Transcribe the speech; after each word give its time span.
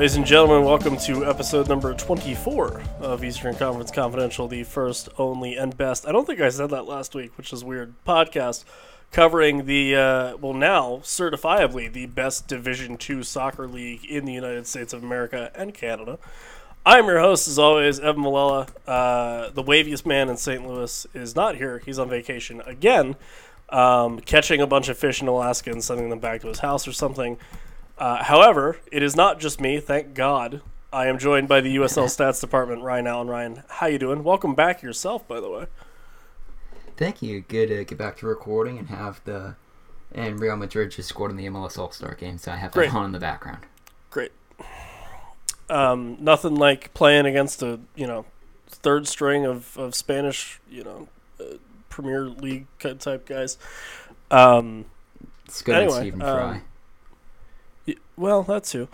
Ladies 0.00 0.16
and 0.16 0.24
gentlemen, 0.24 0.64
welcome 0.64 0.96
to 0.96 1.26
episode 1.26 1.68
number 1.68 1.92
24 1.92 2.80
of 3.00 3.22
Eastern 3.22 3.54
Conference 3.54 3.90
Confidential, 3.90 4.48
the 4.48 4.64
first, 4.64 5.10
only, 5.18 5.56
and 5.56 5.76
best. 5.76 6.08
I 6.08 6.12
don't 6.12 6.24
think 6.26 6.40
I 6.40 6.48
said 6.48 6.70
that 6.70 6.86
last 6.86 7.14
week, 7.14 7.36
which 7.36 7.52
is 7.52 7.62
weird. 7.62 7.92
Podcast 8.06 8.64
covering 9.12 9.66
the, 9.66 9.94
uh, 9.94 10.36
well, 10.38 10.54
now 10.54 11.00
certifiably 11.02 11.92
the 11.92 12.06
best 12.06 12.48
Division 12.48 12.96
Two 12.96 13.22
soccer 13.22 13.68
league 13.68 14.02
in 14.06 14.24
the 14.24 14.32
United 14.32 14.66
States 14.66 14.94
of 14.94 15.04
America 15.04 15.52
and 15.54 15.74
Canada. 15.74 16.18
I'm 16.86 17.04
your 17.04 17.20
host, 17.20 17.46
as 17.46 17.58
always, 17.58 18.00
Evan 18.00 18.22
Malella. 18.22 18.70
Uh, 18.86 19.50
the 19.50 19.62
waviest 19.62 20.06
man 20.06 20.30
in 20.30 20.38
St. 20.38 20.66
Louis 20.66 21.06
is 21.12 21.36
not 21.36 21.56
here. 21.56 21.82
He's 21.84 21.98
on 21.98 22.08
vacation 22.08 22.62
again, 22.62 23.16
um, 23.68 24.20
catching 24.20 24.62
a 24.62 24.66
bunch 24.66 24.88
of 24.88 24.96
fish 24.96 25.20
in 25.20 25.28
Alaska 25.28 25.70
and 25.70 25.84
sending 25.84 26.08
them 26.08 26.20
back 26.20 26.40
to 26.40 26.46
his 26.46 26.60
house 26.60 26.88
or 26.88 26.92
something. 26.92 27.36
Uh, 28.00 28.24
however, 28.24 28.78
it 28.90 29.02
is 29.02 29.14
not 29.14 29.38
just 29.38 29.60
me. 29.60 29.78
Thank 29.78 30.14
God. 30.14 30.62
I 30.92 31.06
am 31.06 31.18
joined 31.18 31.46
by 31.48 31.60
the 31.60 31.76
USL 31.76 32.04
Stats 32.16 32.40
Department, 32.40 32.82
Ryan 32.82 33.06
Allen. 33.06 33.28
Ryan, 33.28 33.62
how 33.68 33.86
you 33.86 33.98
doing? 33.98 34.24
Welcome 34.24 34.54
back 34.54 34.82
yourself, 34.82 35.28
by 35.28 35.38
the 35.38 35.50
way. 35.50 35.66
Thank 36.96 37.22
you. 37.22 37.42
Good 37.42 37.68
to 37.68 37.84
get 37.84 37.96
back 37.98 38.16
to 38.18 38.26
recording 38.26 38.78
and 38.78 38.88
have 38.88 39.20
the 39.24 39.54
and 40.12 40.40
Real 40.40 40.56
Madrid 40.56 40.90
just 40.90 41.08
scored 41.08 41.30
in 41.30 41.36
the 41.36 41.46
MLS 41.46 41.78
All 41.78 41.92
Star 41.92 42.14
game, 42.14 42.36
so 42.38 42.50
I 42.50 42.56
have 42.56 42.72
Great. 42.72 42.90
that 42.90 42.96
on 42.96 43.04
in 43.04 43.12
the 43.12 43.20
background. 43.20 43.60
Great. 44.10 44.32
Um, 45.68 46.16
nothing 46.18 46.56
like 46.56 46.92
playing 46.94 47.26
against 47.26 47.62
a 47.62 47.78
you 47.94 48.06
know 48.06 48.24
third 48.68 49.06
string 49.06 49.44
of, 49.46 49.76
of 49.78 49.94
Spanish 49.94 50.58
you 50.68 50.82
know 50.82 51.08
uh, 51.38 51.44
Premier 51.90 52.24
League 52.24 52.66
type 52.80 53.26
guys. 53.26 53.56
Um, 54.30 54.86
It's 55.46 55.62
good 55.62 55.76
Anyway, 55.76 55.92
to 55.92 56.00
Stephen 56.00 56.22
um, 56.22 56.36
Fry. 56.36 56.52
Y- 56.52 56.62
Well, 58.20 58.42
that 58.42 58.64
too. 58.64 58.88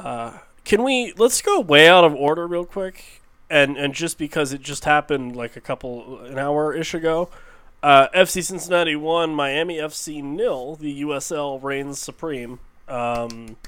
Uh, 0.00 0.38
can 0.64 0.82
we 0.82 1.12
let's 1.16 1.40
go 1.40 1.60
way 1.60 1.88
out 1.88 2.02
of 2.02 2.12
order 2.12 2.44
real 2.44 2.64
quick, 2.64 3.22
and 3.48 3.76
and 3.76 3.94
just 3.94 4.18
because 4.18 4.52
it 4.52 4.62
just 4.62 4.84
happened 4.84 5.36
like 5.36 5.54
a 5.54 5.60
couple 5.60 6.18
an 6.24 6.40
hour 6.40 6.74
ish 6.74 6.92
ago, 6.92 7.28
uh, 7.84 8.08
FC 8.08 8.42
Cincinnati 8.42 8.96
won, 8.96 9.32
Miami 9.32 9.76
FC 9.76 10.20
nil. 10.24 10.74
The 10.74 11.02
USL 11.02 11.62
reigns 11.62 12.00
supreme. 12.00 12.58
Um, 12.88 13.58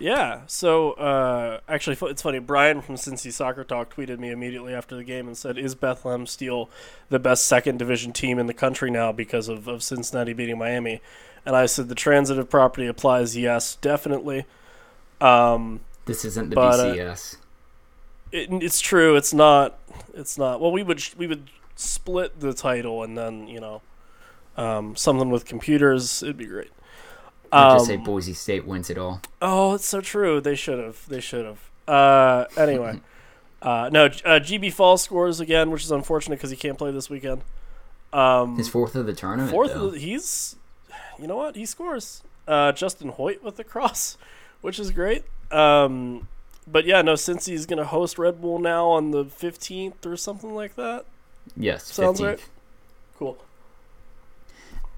yeah. 0.00 0.40
So 0.46 0.92
uh, 0.92 1.60
actually, 1.68 1.98
it's 2.10 2.22
funny. 2.22 2.38
Brian 2.38 2.80
from 2.80 2.94
Cincy 2.94 3.30
Soccer 3.30 3.64
Talk 3.64 3.94
tweeted 3.94 4.18
me 4.18 4.30
immediately 4.30 4.72
after 4.72 4.96
the 4.96 5.04
game 5.04 5.26
and 5.26 5.36
said, 5.36 5.58
"Is 5.58 5.74
Bethlehem 5.74 6.26
Steel 6.26 6.70
the 7.10 7.18
best 7.18 7.44
second 7.44 7.78
division 7.78 8.14
team 8.14 8.38
in 8.38 8.46
the 8.46 8.54
country 8.54 8.90
now 8.90 9.12
because 9.12 9.48
of, 9.48 9.68
of 9.68 9.82
Cincinnati 9.82 10.32
beating 10.32 10.56
Miami?" 10.56 11.02
And 11.46 11.54
I 11.56 11.66
said, 11.66 11.88
"The 11.88 11.94
transitive 11.94 12.50
property 12.50 12.86
applies. 12.86 13.36
Yes, 13.36 13.76
definitely." 13.76 14.44
Um, 15.20 15.80
This 16.04 16.24
isn't 16.24 16.50
the 16.50 16.56
but, 16.56 16.80
uh, 16.80 16.94
BCS. 16.94 17.36
it, 18.32 18.48
it's 18.52 18.80
true. 18.80 19.16
It's 19.16 19.32
not. 19.32 19.78
It's 20.12 20.36
not. 20.36 20.60
Well, 20.60 20.72
we 20.72 20.82
would 20.82 21.02
we 21.16 21.26
would 21.26 21.48
split 21.76 22.40
the 22.40 22.52
title 22.52 23.02
and 23.02 23.16
then 23.16 23.46
you 23.48 23.60
know 23.60 23.80
um, 24.56 24.96
something 24.96 25.30
with 25.30 25.44
computers. 25.46 26.22
It'd 26.22 26.36
be 26.36 26.46
great. 26.46 26.70
I'd 27.52 27.74
just 27.74 27.86
say 27.86 27.94
Um, 27.94 28.02
Boise 28.02 28.32
State 28.34 28.66
wins 28.66 28.90
it 28.90 28.98
all. 28.98 29.20
Oh, 29.40 29.74
it's 29.74 29.86
so 29.86 30.00
true. 30.00 30.40
They 30.40 30.56
should 30.56 30.78
have. 30.80 31.06
They 31.08 31.20
should 31.20 31.44
have. 31.46 31.70
Uh, 31.86 32.46
anyway, 32.56 33.00
uh, 33.62 33.88
no. 33.92 34.06
Uh, 34.06 34.40
Djiby 34.40 34.72
Fall 34.72 34.98
scores 34.98 35.38
again, 35.38 35.70
which 35.70 35.84
is 35.84 35.92
unfortunate 35.92 36.36
because 36.36 36.50
he 36.50 36.56
can't 36.56 36.76
play 36.76 36.90
this 36.90 37.08
weekend. 37.08 37.42
Um, 38.12 38.56
His 38.56 38.68
fourth 38.68 38.96
of 38.96 39.06
the 39.06 39.14
tournament. 39.14 39.52
fourth. 39.52 39.70
Of 39.70 39.92
the, 39.92 39.98
he's. 39.98 40.56
You 41.18 41.26
know 41.26 41.36
what? 41.36 41.56
He 41.56 41.66
scores. 41.66 42.22
Uh, 42.46 42.72
Justin 42.72 43.12
Hoyte 43.12 43.42
with 43.42 43.56
the 43.56 43.64
cross, 43.64 44.16
which 44.60 44.78
is 44.78 44.90
great. 44.90 45.24
Um, 45.50 46.28
but 46.66 46.84
yeah, 46.84 47.02
no. 47.02 47.14
Since 47.16 47.46
he's 47.46 47.66
gonna 47.66 47.84
host 47.84 48.18
Red 48.18 48.40
Bull 48.40 48.58
now 48.58 48.88
on 48.88 49.10
the 49.10 49.24
fifteenth 49.24 50.04
or 50.06 50.16
something 50.16 50.54
like 50.54 50.76
that. 50.76 51.04
yes, 51.56 51.84
sounds 51.92 52.20
15th. 52.20 52.26
right. 52.26 52.44
Cool. 53.18 53.38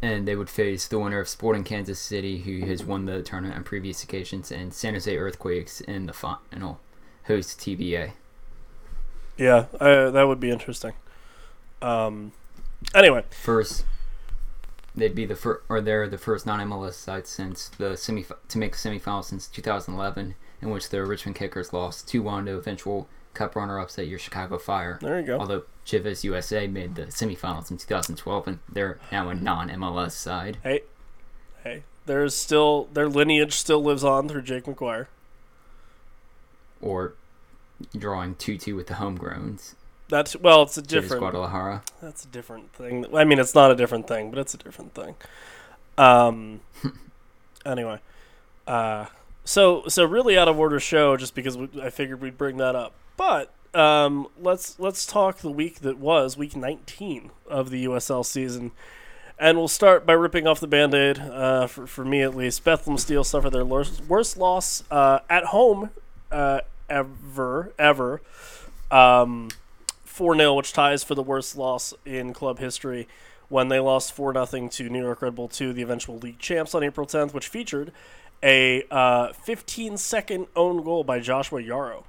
And 0.00 0.28
they 0.28 0.36
would 0.36 0.48
face 0.50 0.86
the 0.86 0.98
winner 0.98 1.18
of 1.20 1.28
Sporting 1.28 1.64
Kansas 1.64 1.98
City, 1.98 2.38
who 2.38 2.66
has 2.66 2.84
won 2.84 3.06
the 3.06 3.20
tournament 3.22 3.56
on 3.56 3.64
previous 3.64 4.02
occasions, 4.04 4.52
and 4.52 4.72
San 4.72 4.94
Jose 4.94 5.16
Earthquakes 5.16 5.80
in 5.80 6.06
the 6.06 6.12
final 6.12 6.78
host 7.24 7.58
TBA. 7.60 8.12
Yeah, 9.36 9.66
I, 9.80 10.10
that 10.10 10.28
would 10.28 10.38
be 10.40 10.50
interesting. 10.50 10.92
Um, 11.82 12.32
anyway, 12.94 13.24
First, 13.42 13.84
they'd 14.98 15.14
be 15.14 15.24
the 15.24 15.36
first, 15.36 15.62
or 15.68 15.80
they're 15.80 16.08
the 16.08 16.18
first 16.18 16.46
non-MLS 16.46 16.94
side 16.94 17.26
since 17.26 17.68
the 17.68 17.96
semi 17.96 18.24
to 18.48 18.58
make 18.58 18.72
the 18.72 18.78
semifinals 18.78 19.24
since 19.24 19.46
2011, 19.48 20.34
in 20.60 20.70
which 20.70 20.90
the 20.90 21.04
Richmond 21.04 21.36
Kickers 21.36 21.72
lost 21.72 22.08
2-1 22.08 22.46
to 22.46 22.56
eventual 22.56 23.08
Cup 23.34 23.54
runner-ups 23.54 23.98
at 23.98 24.08
your 24.08 24.18
Chicago 24.18 24.58
Fire. 24.58 24.98
there 25.00 25.20
you 25.20 25.26
go. 25.26 25.38
Although 25.38 25.62
Chivas 25.86 26.24
USA 26.24 26.66
made 26.66 26.96
the 26.96 27.04
semifinals 27.04 27.70
in 27.70 27.78
2012, 27.78 28.48
and 28.48 28.58
they're 28.68 28.98
now 29.12 29.28
a 29.28 29.34
non-MLS 29.34 30.12
side. 30.12 30.58
Hey, 30.62 30.82
hey, 31.62 31.84
there's 32.06 32.34
still 32.34 32.88
their 32.92 33.08
lineage 33.08 33.52
still 33.54 33.82
lives 33.82 34.02
on 34.02 34.28
through 34.28 34.42
Jake 34.42 34.64
McGuire. 34.64 35.06
Or 36.80 37.14
drawing 37.96 38.34
2-2 38.34 38.74
with 38.74 38.88
the 38.88 38.94
homegrowns. 38.94 39.74
That's 40.08 40.36
well, 40.36 40.62
it's 40.62 40.78
a 40.78 40.82
different. 40.82 41.20
Guadalajara. 41.20 41.82
That's 42.00 42.24
a 42.24 42.28
different 42.28 42.72
thing. 42.72 43.04
I 43.14 43.24
mean, 43.24 43.38
it's 43.38 43.54
not 43.54 43.70
a 43.70 43.74
different 43.74 44.08
thing, 44.08 44.30
but 44.30 44.38
it's 44.38 44.54
a 44.54 44.58
different 44.58 44.94
thing. 44.94 45.14
Um. 45.96 46.60
anyway, 47.66 48.00
uh, 48.66 49.06
so 49.44 49.84
so 49.88 50.04
really 50.04 50.38
out 50.38 50.48
of 50.48 50.58
order 50.58 50.80
show 50.80 51.16
just 51.16 51.34
because 51.34 51.56
we, 51.58 51.68
I 51.82 51.90
figured 51.90 52.20
we'd 52.20 52.38
bring 52.38 52.56
that 52.56 52.74
up, 52.74 52.94
but 53.16 53.52
um, 53.74 54.28
let's 54.40 54.78
let's 54.78 55.04
talk 55.04 55.38
the 55.38 55.50
week 55.50 55.80
that 55.80 55.98
was 55.98 56.36
week 56.36 56.56
19 56.56 57.30
of 57.48 57.70
the 57.70 57.84
USL 57.84 58.24
season. 58.24 58.72
And 59.40 59.56
we'll 59.56 59.68
start 59.68 60.04
by 60.04 60.14
ripping 60.14 60.48
off 60.48 60.58
the 60.58 60.66
band 60.66 60.94
aid, 60.94 61.20
uh, 61.20 61.68
for, 61.68 61.86
for 61.86 62.04
me 62.04 62.22
at 62.22 62.34
least. 62.34 62.64
Bethlehem 62.64 62.98
Steel 62.98 63.22
suffered 63.22 63.50
their 63.50 63.64
worst, 63.64 64.02
worst 64.06 64.36
loss 64.36 64.82
uh, 64.90 65.20
at 65.30 65.44
home 65.44 65.90
uh, 66.32 66.62
ever, 66.90 67.72
ever. 67.78 68.20
Um, 68.90 69.50
4 70.18 70.34
0, 70.36 70.54
which 70.54 70.72
ties 70.72 71.04
for 71.04 71.14
the 71.14 71.22
worst 71.22 71.56
loss 71.56 71.94
in 72.04 72.32
club 72.34 72.58
history 72.58 73.06
when 73.48 73.68
they 73.68 73.78
lost 73.78 74.12
4 74.12 74.34
0 74.46 74.68
to 74.68 74.88
New 74.88 75.02
York 75.04 75.22
Red 75.22 75.36
Bull 75.36 75.46
2, 75.48 75.72
the 75.72 75.80
eventual 75.82 76.18
league 76.18 76.40
champs, 76.40 76.74
on 76.74 76.82
April 76.82 77.06
10th, 77.06 77.32
which 77.32 77.46
featured 77.46 77.92
a 78.42 78.82
uh, 78.90 79.32
15 79.32 79.96
second 79.96 80.48
own 80.56 80.82
goal 80.82 81.04
by 81.04 81.20
Joshua 81.20 81.62
Yaro. 81.62 82.02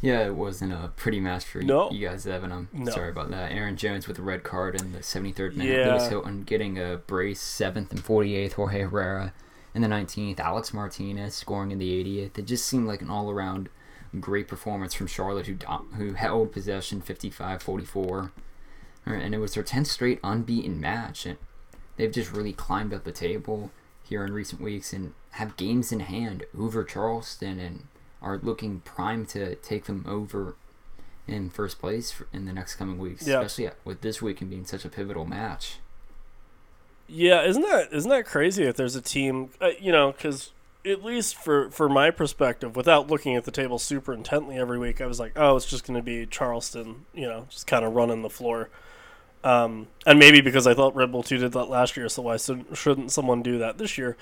Yeah, 0.00 0.26
it 0.26 0.34
wasn't 0.36 0.72
a 0.72 0.92
pretty 0.94 1.18
match 1.18 1.44
for 1.44 1.60
No. 1.60 1.90
you 1.90 2.06
guys, 2.06 2.24
Evan. 2.24 2.52
I'm 2.52 2.68
No. 2.72 2.92
sorry 2.92 3.10
about 3.10 3.30
that. 3.32 3.50
Aaron 3.50 3.76
Jones 3.76 4.06
with 4.06 4.20
a 4.20 4.22
red 4.22 4.44
card 4.44 4.80
in 4.80 4.92
the 4.92 5.02
73rd 5.02 5.56
minute. 5.56 5.76
Yeah. 5.76 5.88
Lewis 5.90 6.08
Hilton 6.08 6.44
getting 6.44 6.78
a 6.78 6.98
brace, 6.98 7.40
7th 7.42 7.90
and 7.90 8.00
48th. 8.00 8.52
Jorge 8.52 8.82
Herrera 8.82 9.32
in 9.74 9.82
the 9.82 9.88
19th. 9.88 10.38
Alex 10.38 10.72
Martinez 10.72 11.34
scoring 11.34 11.72
in 11.72 11.78
the 11.78 11.90
80th. 12.04 12.38
It 12.38 12.44
just 12.46 12.64
seemed 12.66 12.86
like 12.86 13.02
an 13.02 13.10
all 13.10 13.28
around 13.28 13.70
great 14.20 14.48
performance 14.48 14.94
from 14.94 15.06
Charlotte, 15.06 15.46
who 15.46 15.56
who 15.96 16.12
held 16.14 16.52
possession 16.52 17.00
55 17.00 17.62
44. 17.62 18.32
And 19.06 19.34
it 19.34 19.38
was 19.38 19.54
their 19.54 19.62
10th 19.62 19.86
straight 19.86 20.20
unbeaten 20.22 20.80
match. 20.80 21.24
And 21.24 21.38
they've 21.96 22.12
just 22.12 22.32
really 22.32 22.52
climbed 22.52 22.92
up 22.92 23.04
the 23.04 23.12
table 23.12 23.70
here 24.02 24.24
in 24.24 24.32
recent 24.32 24.60
weeks 24.60 24.92
and 24.92 25.14
have 25.32 25.56
games 25.56 25.92
in 25.92 26.00
hand 26.00 26.44
over 26.58 26.84
Charleston 26.84 27.58
and 27.58 27.86
are 28.20 28.38
looking 28.42 28.80
primed 28.80 29.28
to 29.30 29.54
take 29.56 29.84
them 29.84 30.04
over 30.06 30.56
in 31.26 31.48
first 31.50 31.78
place 31.78 32.20
in 32.32 32.44
the 32.46 32.52
next 32.52 32.74
coming 32.76 32.98
weeks, 32.98 33.26
Yeah. 33.26 33.40
especially 33.40 33.70
with 33.84 34.00
this 34.00 34.20
weekend 34.22 34.50
being 34.50 34.64
such 34.64 34.84
a 34.84 34.88
pivotal 34.88 35.24
match. 35.24 35.78
Yeah, 37.06 37.42
isn't 37.44 37.62
that 37.62 37.88
isn't 37.92 38.10
that 38.10 38.26
crazy 38.26 38.64
if 38.64 38.76
there's 38.76 38.96
a 38.96 39.00
team, 39.02 39.50
uh, 39.60 39.70
you 39.80 39.92
know, 39.92 40.12
because 40.12 40.52
at 40.84 41.04
least 41.04 41.36
for 41.36 41.70
for 41.70 41.88
my 41.88 42.10
perspective, 42.10 42.76
without 42.76 43.08
looking 43.08 43.36
at 43.36 43.44
the 43.44 43.50
table 43.50 43.78
super 43.78 44.12
intently 44.12 44.56
every 44.56 44.78
week, 44.78 45.00
I 45.00 45.06
was 45.06 45.20
like, 45.20 45.32
oh, 45.36 45.56
it's 45.56 45.66
just 45.66 45.86
going 45.86 45.98
to 45.98 46.02
be 46.02 46.26
Charleston, 46.26 47.06
you 47.12 47.26
know, 47.26 47.46
just 47.50 47.66
kind 47.66 47.84
of 47.84 47.94
running 47.94 48.22
the 48.22 48.30
floor. 48.30 48.68
Um, 49.44 49.88
and 50.06 50.18
maybe 50.18 50.40
because 50.40 50.66
I 50.66 50.74
thought 50.74 50.94
Red 50.94 51.12
Bull 51.12 51.22
two 51.22 51.38
did 51.38 51.52
that 51.52 51.66
last 51.66 51.96
year, 51.96 52.08
so 52.08 52.22
why 52.22 52.36
should- 52.36 52.76
shouldn't 52.76 53.12
someone 53.12 53.42
do 53.42 53.58
that 53.58 53.78
this 53.78 53.96
year? 53.96 54.16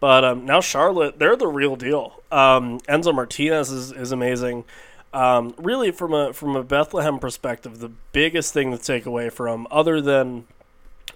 But 0.00 0.24
um, 0.24 0.44
now 0.44 0.60
Charlotte, 0.60 1.18
they're 1.18 1.36
the 1.36 1.46
real 1.46 1.76
deal. 1.76 2.22
Um, 2.30 2.80
Enzo 2.80 3.14
Martinez 3.14 3.70
is, 3.70 3.92
is 3.92 4.12
amazing. 4.12 4.64
Um, 5.12 5.54
really, 5.56 5.90
from 5.90 6.12
a 6.12 6.32
from 6.32 6.56
a 6.56 6.62
Bethlehem 6.62 7.18
perspective, 7.18 7.78
the 7.78 7.92
biggest 8.12 8.52
thing 8.52 8.70
to 8.72 8.78
take 8.78 9.06
away 9.06 9.30
from, 9.30 9.66
other 9.70 10.00
than 10.00 10.46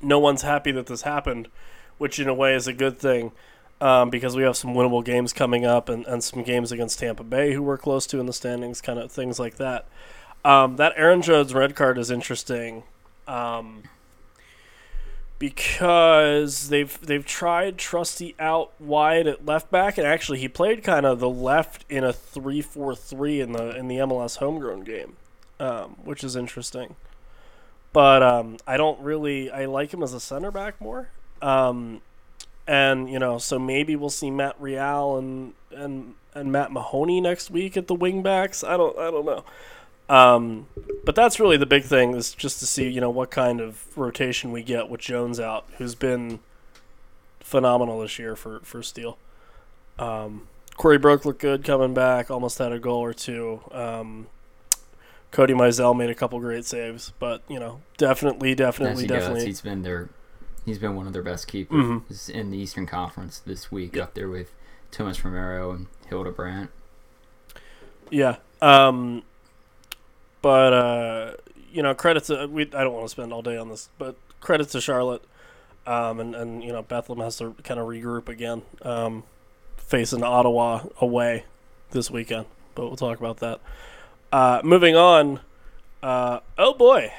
no 0.00 0.18
one's 0.18 0.42
happy 0.42 0.72
that 0.72 0.86
this 0.86 1.02
happened, 1.02 1.48
which 1.98 2.18
in 2.18 2.28
a 2.28 2.34
way 2.34 2.54
is 2.54 2.66
a 2.66 2.72
good 2.72 2.98
thing 2.98 3.32
um, 3.80 4.10
because 4.10 4.36
we 4.36 4.42
have 4.42 4.56
some 4.56 4.74
winnable 4.74 5.04
games 5.04 5.32
coming 5.32 5.64
up 5.64 5.88
and, 5.88 6.06
and 6.06 6.22
some 6.22 6.42
games 6.42 6.72
against 6.72 6.98
Tampa 6.98 7.24
Bay 7.24 7.52
who 7.52 7.62
we're 7.62 7.78
close 7.78 8.06
to 8.08 8.20
in 8.20 8.26
the 8.26 8.32
standings, 8.32 8.80
kind 8.80 8.98
of 8.98 9.10
things 9.10 9.38
like 9.38 9.56
that. 9.56 9.86
Um, 10.44 10.76
that 10.76 10.92
Aaron 10.96 11.22
Jones 11.22 11.52
red 11.54 11.74
card 11.74 11.98
is 11.98 12.10
interesting. 12.10 12.82
Um, 13.26 13.84
because 15.40 16.68
they've 16.68 17.00
they've 17.00 17.24
tried 17.24 17.78
Trusty 17.78 18.36
out 18.38 18.72
wide 18.78 19.26
at 19.26 19.46
left 19.46 19.70
back, 19.70 19.96
and 19.96 20.06
actually 20.06 20.38
he 20.38 20.48
played 20.48 20.84
kind 20.84 21.06
of 21.06 21.18
the 21.18 21.30
left 21.30 21.86
in 21.88 22.04
a 22.04 22.12
3-4-3 22.12 23.40
in 23.40 23.52
the 23.52 23.76
in 23.76 23.88
the 23.88 23.96
MLS 23.96 24.36
homegrown 24.36 24.82
game, 24.82 25.16
um, 25.58 25.96
which 26.04 26.22
is 26.22 26.36
interesting. 26.36 26.94
But 27.92 28.22
um, 28.22 28.58
I 28.66 28.76
don't 28.76 29.00
really 29.00 29.50
I 29.50 29.64
like 29.64 29.92
him 29.94 30.02
as 30.02 30.12
a 30.12 30.20
center 30.20 30.50
back 30.50 30.78
more, 30.78 31.08
um, 31.40 32.02
and 32.70 33.10
you 33.10 33.18
know 33.18 33.36
so 33.36 33.58
maybe 33.58 33.96
we'll 33.96 34.08
see 34.08 34.30
Matt 34.30 34.54
Real 34.60 35.16
and 35.16 35.54
and 35.72 36.14
and 36.32 36.52
Matt 36.52 36.70
Mahoney 36.70 37.20
next 37.20 37.50
week 37.50 37.76
at 37.76 37.88
the 37.88 37.96
wingbacks. 37.96 38.66
I 38.66 38.76
don't 38.76 38.96
I 38.96 39.10
don't 39.10 39.26
know. 39.26 39.44
Um, 40.08 40.66
but 41.04 41.14
that's 41.14 41.38
really 41.38 41.56
the 41.56 41.66
big 41.66 41.84
thing 41.84 42.14
is 42.14 42.32
just 42.32 42.60
to 42.60 42.66
see 42.66 42.88
you 42.88 43.00
know 43.00 43.10
what 43.10 43.32
kind 43.32 43.60
of 43.60 43.86
rotation 43.98 44.52
we 44.52 44.62
get 44.62 44.88
with 44.88 45.00
Jones 45.00 45.40
out, 45.40 45.66
who's 45.78 45.96
been 45.96 46.38
phenomenal 47.40 48.00
this 48.00 48.20
year 48.20 48.36
for 48.36 48.60
for 48.60 48.84
Steel. 48.84 49.18
Um, 49.98 50.46
Corey 50.76 50.98
Brook 50.98 51.24
looked 51.24 51.40
good 51.40 51.64
coming 51.64 51.92
back, 51.92 52.30
almost 52.30 52.58
had 52.58 52.70
a 52.70 52.78
goal 52.78 53.00
or 53.00 53.12
two. 53.12 53.62
Um, 53.72 54.28
Cody 55.32 55.54
Mizell 55.54 55.96
made 55.96 56.10
a 56.10 56.14
couple 56.14 56.38
great 56.38 56.64
saves, 56.64 57.12
but 57.18 57.42
you 57.48 57.58
know 57.58 57.80
definitely, 57.96 58.54
definitely, 58.54 58.92
As 58.92 59.00
he 59.00 59.06
does, 59.08 59.18
definitely. 59.22 59.46
he's 59.46 59.60
been 59.60 59.82
their 59.82 60.08
he's 60.64 60.78
been 60.78 60.94
one 60.96 61.06
of 61.06 61.12
their 61.12 61.22
best 61.22 61.46
keepers 61.48 61.84
Mhm. 62.08 62.30
in 62.30 62.50
the 62.50 62.58
Eastern 62.58 62.86
Conference 62.86 63.38
this 63.38 63.70
week, 63.72 63.96
Yeah. 63.96 64.04
up 64.04 64.14
there 64.14 64.28
with 64.28 64.52
Thomas 64.90 65.24
Romero 65.24 65.70
and 65.72 65.86
Hilda 66.08 66.30
Brandt. 66.30 66.70
Yeah. 68.10 68.36
Um, 68.60 69.22
but 70.42 70.72
uh, 70.72 71.32
you 71.72 71.82
know, 71.82 71.94
credit 71.94 72.24
to 72.24 72.46
we. 72.46 72.62
I 72.62 72.82
don't 72.84 72.92
want 72.92 73.04
to 73.06 73.10
spend 73.10 73.32
all 73.32 73.42
day 73.42 73.56
on 73.56 73.68
this, 73.68 73.88
but 73.98 74.16
credit 74.40 74.68
to 74.70 74.80
Charlotte. 74.80 75.22
Um, 75.86 76.20
and 76.20 76.34
and 76.34 76.62
you 76.64 76.72
know, 76.72 76.82
Bethlehem 76.82 77.24
has 77.24 77.38
to 77.38 77.54
kind 77.64 77.78
of 77.80 77.86
regroup 77.86 78.28
again, 78.28 78.62
um, 78.82 79.22
facing 79.76 80.22
Ottawa 80.22 80.82
away 81.00 81.44
this 81.92 82.10
weekend. 82.10 82.46
But 82.74 82.86
we'll 82.88 82.96
talk 82.96 83.18
about 83.18 83.38
that. 83.38 83.60
Uh, 84.32 84.60
moving 84.64 84.96
on. 84.96 85.40
Uh, 86.02 86.40
oh 86.58 86.74
boy. 86.74 87.12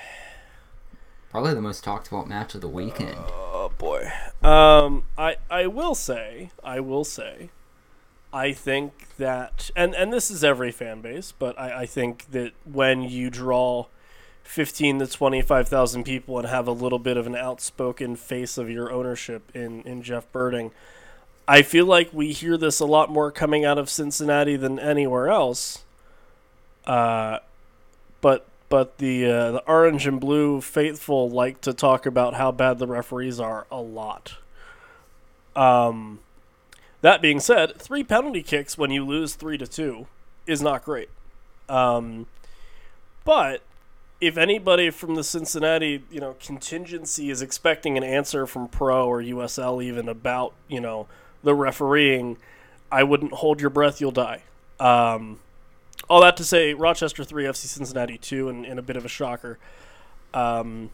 Probably 1.32 1.54
the 1.54 1.62
most 1.62 1.86
talked 1.86 2.10
about 2.10 2.28
match 2.28 2.56
of 2.56 2.62
the 2.62 2.68
weekend. 2.68 3.16
Oh 3.18 3.72
boy. 3.78 4.12
Um, 4.44 5.04
I 5.18 5.38
I 5.50 5.66
will 5.66 5.96
say, 5.96 6.52
I 6.62 6.82
will 6.82 7.06
say, 7.06 7.50
I 8.34 8.52
think 8.52 9.08
that, 9.18 9.72
and 9.74 9.96
and 9.96 10.12
this 10.12 10.30
is 10.30 10.44
every 10.44 10.74
fan 10.74 11.00
base, 11.00 11.32
but 11.32 11.58
I, 11.58 11.84
I 11.84 11.86
think 11.86 12.32
that 12.32 12.52
when 12.70 13.04
you 13.04 13.30
draw 13.30 13.86
fifteen 14.44 15.00
to 15.00 15.08
twenty 15.08 15.42
five 15.42 15.70
thousand 15.70 16.04
people 16.04 16.38
and 16.38 16.50
have 16.50 16.68
a 16.68 16.74
little 16.74 17.00
bit 17.00 17.16
of 17.16 17.28
an 17.28 17.38
outspoken 17.38 18.18
face 18.18 18.58
of 18.58 18.70
your 18.70 18.92
ownership 18.92 19.50
in 19.54 19.84
in 19.84 20.04
Jeff 20.04 20.30
Berding, 20.34 20.72
I 21.48 21.62
feel 21.62 21.86
like 21.86 22.10
we 22.12 22.34
hear 22.34 22.58
this 22.58 22.82
a 22.82 22.86
lot 22.86 23.10
more 23.10 23.32
coming 23.32 23.64
out 23.64 23.78
of 23.78 23.90
Cincinnati 23.90 24.58
than 24.58 24.80
anywhere 24.80 25.30
else. 25.30 25.86
Uh, 26.86 27.40
but 28.20 28.46
but 28.72 29.00
the 29.00 29.26
uh, 29.26 29.52
the 29.52 29.64
orange 29.68 30.08
and 30.08 30.20
blue 30.20 30.62
faithful 30.62 31.30
like 31.30 31.60
to 31.62 31.74
talk 31.74 32.06
about 32.06 32.36
how 32.36 32.54
bad 32.54 32.80
the 32.80 32.88
referees 32.88 33.38
are 33.38 33.68
a 33.70 33.82
lot. 33.82 34.38
Um, 35.58 36.22
that 37.02 37.22
being 37.22 37.42
said, 37.42 37.76
three 37.76 38.04
penalty 38.04 38.42
kicks 38.42 38.78
when 38.78 38.90
you 38.90 39.06
lose 39.06 39.36
three 39.36 39.58
to 39.58 39.68
two 39.68 40.08
is 40.48 40.62
not 40.62 40.86
great. 40.86 41.10
Um, 41.68 42.28
but 43.26 43.62
if 44.22 44.38
anybody 44.38 44.90
from 44.90 45.16
the 45.16 45.24
Cincinnati 45.24 46.04
you 46.10 46.22
know 46.22 46.38
contingency 46.40 47.30
is 47.30 47.42
expecting 47.42 47.98
an 47.98 48.06
answer 48.06 48.48
from 48.48 48.70
Pro 48.70 49.06
or 49.06 49.22
USL 49.22 49.84
even 49.84 50.08
about 50.08 50.54
you 50.70 50.80
know 50.80 51.08
the 51.44 51.54
refereeing, 51.54 52.38
I 52.90 53.04
wouldn't 53.04 53.34
hold 53.34 53.60
your 53.60 53.70
breath. 53.70 54.00
You'll 54.00 54.12
die. 54.12 54.44
Um, 54.80 55.40
all 56.12 56.20
that 56.20 56.36
to 56.36 56.44
say, 56.44 56.74
Rochester 56.74 57.24
three, 57.24 57.46
FC 57.46 57.68
Cincinnati 57.68 58.18
two, 58.18 58.50
and, 58.50 58.66
and 58.66 58.78
a 58.78 58.82
bit 58.82 58.98
of 58.98 59.06
a 59.06 59.08
shocker. 59.08 59.58
Um, 60.34 60.92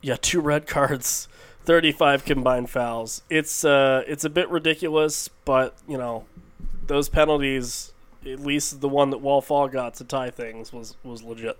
yeah, 0.00 0.16
two 0.20 0.40
red 0.40 0.66
cards, 0.68 1.26
thirty-five 1.64 2.24
combined 2.24 2.70
fouls. 2.70 3.22
It's 3.28 3.64
uh, 3.64 4.04
it's 4.06 4.24
a 4.24 4.30
bit 4.30 4.48
ridiculous, 4.48 5.28
but 5.44 5.76
you 5.88 5.98
know, 5.98 6.26
those 6.86 7.08
penalties, 7.08 7.92
at 8.24 8.38
least 8.38 8.80
the 8.80 8.88
one 8.88 9.10
that 9.10 9.18
Wallfall 9.18 9.66
got 9.66 9.94
to 9.94 10.04
tie 10.04 10.30
things 10.30 10.72
was 10.72 10.96
was 11.02 11.24
legit. 11.24 11.58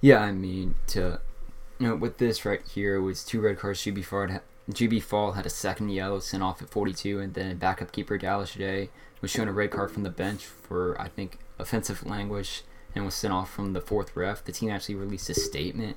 Yeah, 0.00 0.20
I 0.20 0.32
mean, 0.32 0.74
to 0.88 1.20
you 1.78 1.88
know, 1.88 1.94
with 1.94 2.18
this 2.18 2.44
right 2.44 2.62
here 2.66 2.96
it 2.96 3.02
was 3.02 3.22
two 3.22 3.40
red 3.40 3.56
cards. 3.56 3.80
Djiby 3.80 4.30
had, 4.30 4.42
Djiby 4.68 5.00
Fall 5.00 5.32
had 5.32 5.46
a 5.46 5.50
second 5.50 5.90
yellow 5.90 6.18
sent 6.18 6.42
off 6.42 6.60
at 6.60 6.70
42, 6.70 7.20
and 7.20 7.34
then 7.34 7.56
backup 7.56 7.92
keeper 7.92 8.18
Dallas 8.18 8.56
Jaye 8.56 8.88
was 9.20 9.30
shown 9.30 9.48
a 9.48 9.52
red 9.52 9.70
card 9.70 9.90
from 9.90 10.02
the 10.02 10.10
bench 10.10 10.44
for 10.44 11.00
I 11.00 11.08
think 11.08 11.38
offensive 11.58 12.06
language 12.06 12.62
and 12.94 13.04
was 13.04 13.14
sent 13.14 13.32
off 13.32 13.50
from 13.50 13.72
the 13.72 13.80
fourth 13.80 14.16
ref. 14.16 14.44
The 14.44 14.52
team 14.52 14.70
actually 14.70 14.96
released 14.96 15.28
a 15.30 15.34
statement 15.34 15.96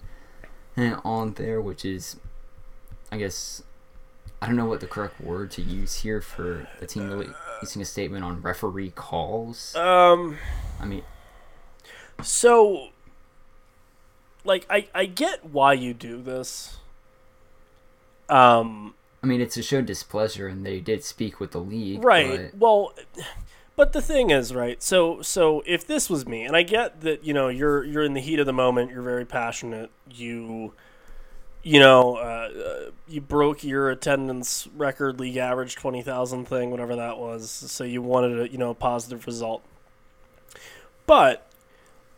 eh, 0.78 0.96
on 1.04 1.34
there, 1.34 1.62
which 1.62 1.86
is, 1.86 2.18
I 3.12 3.18
guess, 3.18 3.64
I 4.42 4.48
don't 4.48 4.56
know 4.56 4.66
what 4.66 4.82
the 4.82 4.88
correct 4.88 5.22
word 5.22 5.52
to 5.52 5.62
use 5.62 5.96
here 5.96 6.22
for 6.22 6.68
the 6.80 6.86
team 6.86 7.10
releasing 7.10 7.82
a 7.82 7.86
statement 7.86 8.24
on 8.24 8.42
referee 8.42 8.92
calls. 8.92 9.76
Um, 9.76 10.38
I 10.80 10.86
mean, 10.86 11.04
so 12.22 12.90
like 14.44 14.66
I 14.70 14.88
I 14.94 15.06
get 15.06 15.46
why 15.46 15.74
you 15.74 15.94
do 15.94 16.22
this. 16.22 16.78
Um, 18.30 18.96
I 19.24 19.26
mean, 19.26 19.40
it's 19.42 19.56
to 19.56 19.64
show 19.64 19.82
displeasure, 19.82 20.48
and 20.48 20.66
they 20.66 20.82
did 20.82 21.04
speak 21.04 21.40
with 21.40 21.52
the 21.52 21.62
league, 21.62 22.04
right. 22.04 22.52
but- 22.52 22.60
well 22.60 22.94
but 23.76 23.92
the 23.92 24.02
thing 24.04 24.30
is 24.30 24.54
right 24.54 24.84
so 24.84 25.20
so 25.24 25.64
if 25.66 25.88
this 25.88 26.08
was 26.08 26.28
me 26.28 26.44
and 26.44 26.56
i 26.56 26.62
get 26.62 27.02
that 27.02 27.24
you 27.24 27.34
know 27.34 27.48
you're 27.48 27.84
you're 27.84 28.04
in 28.04 28.14
the 28.14 28.22
heat 28.22 28.38
of 28.38 28.46
the 28.46 28.54
moment 28.54 28.92
you're 28.92 29.02
very 29.02 29.26
passionate 29.26 29.90
you 30.12 30.72
you 31.64 31.80
know 31.80 32.18
uh, 32.18 32.50
uh, 32.54 32.92
you 33.08 33.22
broke 33.22 33.64
your 33.64 33.90
attendance 33.90 34.68
record 34.76 35.20
league 35.20 35.38
average 35.38 35.78
20000 35.78 36.46
thing 36.46 36.70
whatever 36.70 36.96
that 36.96 37.18
was 37.18 37.50
so 37.50 37.84
you 37.84 38.02
wanted 38.02 38.40
a 38.40 38.52
you 38.52 38.58
know 38.58 38.72
a 38.72 38.76
positive 38.76 39.26
result. 39.26 39.64
But 41.06 41.50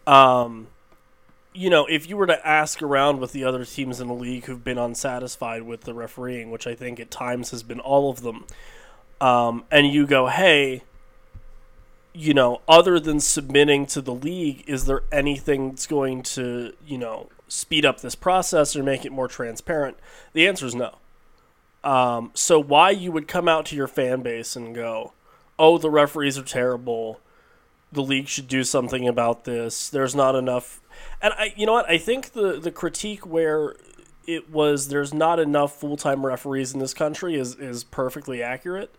um 0.07 0.67
you 1.55 1.69
know, 1.69 1.85
if 1.85 2.09
you 2.09 2.17
were 2.17 2.27
to 2.27 2.47
ask 2.47 2.81
around 2.81 3.19
with 3.19 3.31
the 3.31 3.43
other 3.43 3.63
teams 3.63 4.01
in 4.01 4.07
the 4.07 4.13
league 4.13 4.45
who've 4.45 4.63
been 4.63 4.77
unsatisfied 4.77 5.63
with 5.63 5.81
the 5.81 5.93
refereeing, 5.93 6.51
which 6.51 6.67
I 6.67 6.75
think 6.75 6.99
at 6.99 7.09
times 7.09 7.51
has 7.51 7.63
been 7.63 7.79
all 7.79 8.09
of 8.09 8.21
them, 8.21 8.45
um, 9.21 9.63
and 9.71 9.87
you 9.87 10.05
go, 10.05 10.27
hey, 10.27 10.83
you 12.13 12.33
know, 12.33 12.61
other 12.67 12.99
than 12.99 13.19
submitting 13.19 13.85
to 13.87 14.01
the 14.01 14.13
league, 14.13 14.63
is 14.67 14.85
there 14.85 15.03
anything 15.11 15.69
that's 15.69 15.87
going 15.87 16.23
to, 16.23 16.73
you 16.85 16.97
know, 16.97 17.29
speed 17.47 17.85
up 17.85 18.01
this 18.01 18.15
process 18.15 18.75
or 18.75 18.83
make 18.83 19.05
it 19.05 19.11
more 19.11 19.27
transparent? 19.27 19.97
The 20.33 20.47
answer 20.47 20.65
is 20.65 20.75
no. 20.75 20.95
Um, 21.83 22.31
so 22.33 22.59
why 22.59 22.89
you 22.89 23.11
would 23.11 23.27
come 23.27 23.47
out 23.47 23.65
to 23.67 23.75
your 23.75 23.87
fan 23.87 24.21
base 24.21 24.55
and 24.55 24.73
go, 24.73 25.13
oh, 25.59 25.77
the 25.77 25.89
referees 25.89 26.37
are 26.37 26.43
terrible. 26.43 27.19
The 27.91 28.01
league 28.01 28.27
should 28.27 28.47
do 28.47 28.63
something 28.63 29.07
about 29.07 29.45
this. 29.45 29.89
There's 29.89 30.15
not 30.15 30.35
enough. 30.35 30.81
And 31.21 31.33
I, 31.33 31.53
you 31.55 31.65
know 31.65 31.73
what? 31.73 31.89
I 31.89 31.97
think 31.97 32.33
the 32.33 32.59
the 32.59 32.71
critique 32.71 33.25
where 33.25 33.75
it 34.27 34.49
was 34.49 34.87
there's 34.87 35.13
not 35.13 35.39
enough 35.39 35.79
full 35.79 35.97
time 35.97 36.25
referees 36.25 36.73
in 36.73 36.79
this 36.79 36.93
country 36.93 37.35
is 37.35 37.55
is 37.55 37.83
perfectly 37.83 38.41
accurate. 38.41 38.93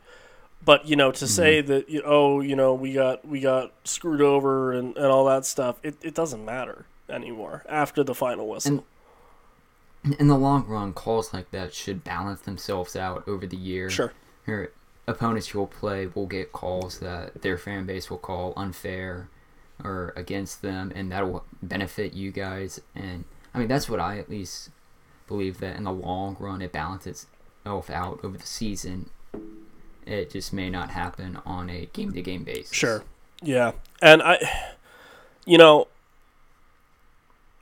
But 0.64 0.86
you 0.86 0.96
know, 0.96 1.12
to 1.12 1.24
mm-hmm. 1.24 1.26
say 1.26 1.60
that 1.60 1.88
you 1.88 2.02
oh 2.04 2.40
you 2.40 2.56
know 2.56 2.74
we 2.74 2.92
got 2.92 3.26
we 3.26 3.40
got 3.40 3.72
screwed 3.84 4.20
over 4.20 4.72
and, 4.72 4.96
and 4.96 5.06
all 5.06 5.24
that 5.26 5.44
stuff, 5.44 5.76
it, 5.82 5.96
it 6.02 6.14
doesn't 6.14 6.44
matter 6.44 6.86
anymore 7.08 7.64
after 7.68 8.02
the 8.02 8.14
final 8.14 8.48
whistle. 8.48 8.72
And- 8.72 8.82
in 10.20 10.28
the 10.28 10.36
long 10.36 10.66
run, 10.66 10.92
calls 10.92 11.32
like 11.32 11.50
that 11.50 11.74
should 11.74 12.04
balance 12.04 12.40
themselves 12.42 12.94
out 12.94 13.26
over 13.26 13.44
the 13.44 13.56
year. 13.56 13.90
sure. 13.90 14.12
Your 14.46 14.70
opponents 15.08 15.52
you'll 15.52 15.66
play 15.66 16.06
will 16.06 16.26
get 16.26 16.52
calls 16.52 17.00
that 17.00 17.42
their 17.42 17.58
fan 17.58 17.86
base 17.86 18.08
will 18.08 18.18
call 18.18 18.52
unfair 18.56 19.28
or 19.82 20.12
against 20.16 20.62
them, 20.62 20.92
and 20.94 21.10
that'll 21.12 21.44
benefit 21.62 22.12
you 22.12 22.32
guys. 22.32 22.80
And 22.94 23.24
I 23.54 23.58
mean, 23.58 23.68
that's 23.68 23.88
what 23.88 24.00
I 24.00 24.18
at 24.18 24.30
least 24.30 24.70
believe 25.26 25.58
that 25.60 25.76
in 25.76 25.84
the 25.84 25.92
long 25.92 26.36
run, 26.38 26.62
it 26.62 26.72
balances 26.72 27.26
itself 27.60 27.90
out 27.90 28.20
over 28.22 28.38
the 28.38 28.46
season. 28.46 29.10
It 30.06 30.30
just 30.30 30.52
may 30.52 30.70
not 30.70 30.90
happen 30.90 31.38
on 31.44 31.68
a 31.68 31.86
game 31.92 32.12
to 32.12 32.22
game 32.22 32.44
basis. 32.44 32.72
Sure. 32.72 33.04
Yeah. 33.42 33.72
And 34.00 34.22
I, 34.22 34.38
you 35.44 35.58
know, 35.58 35.88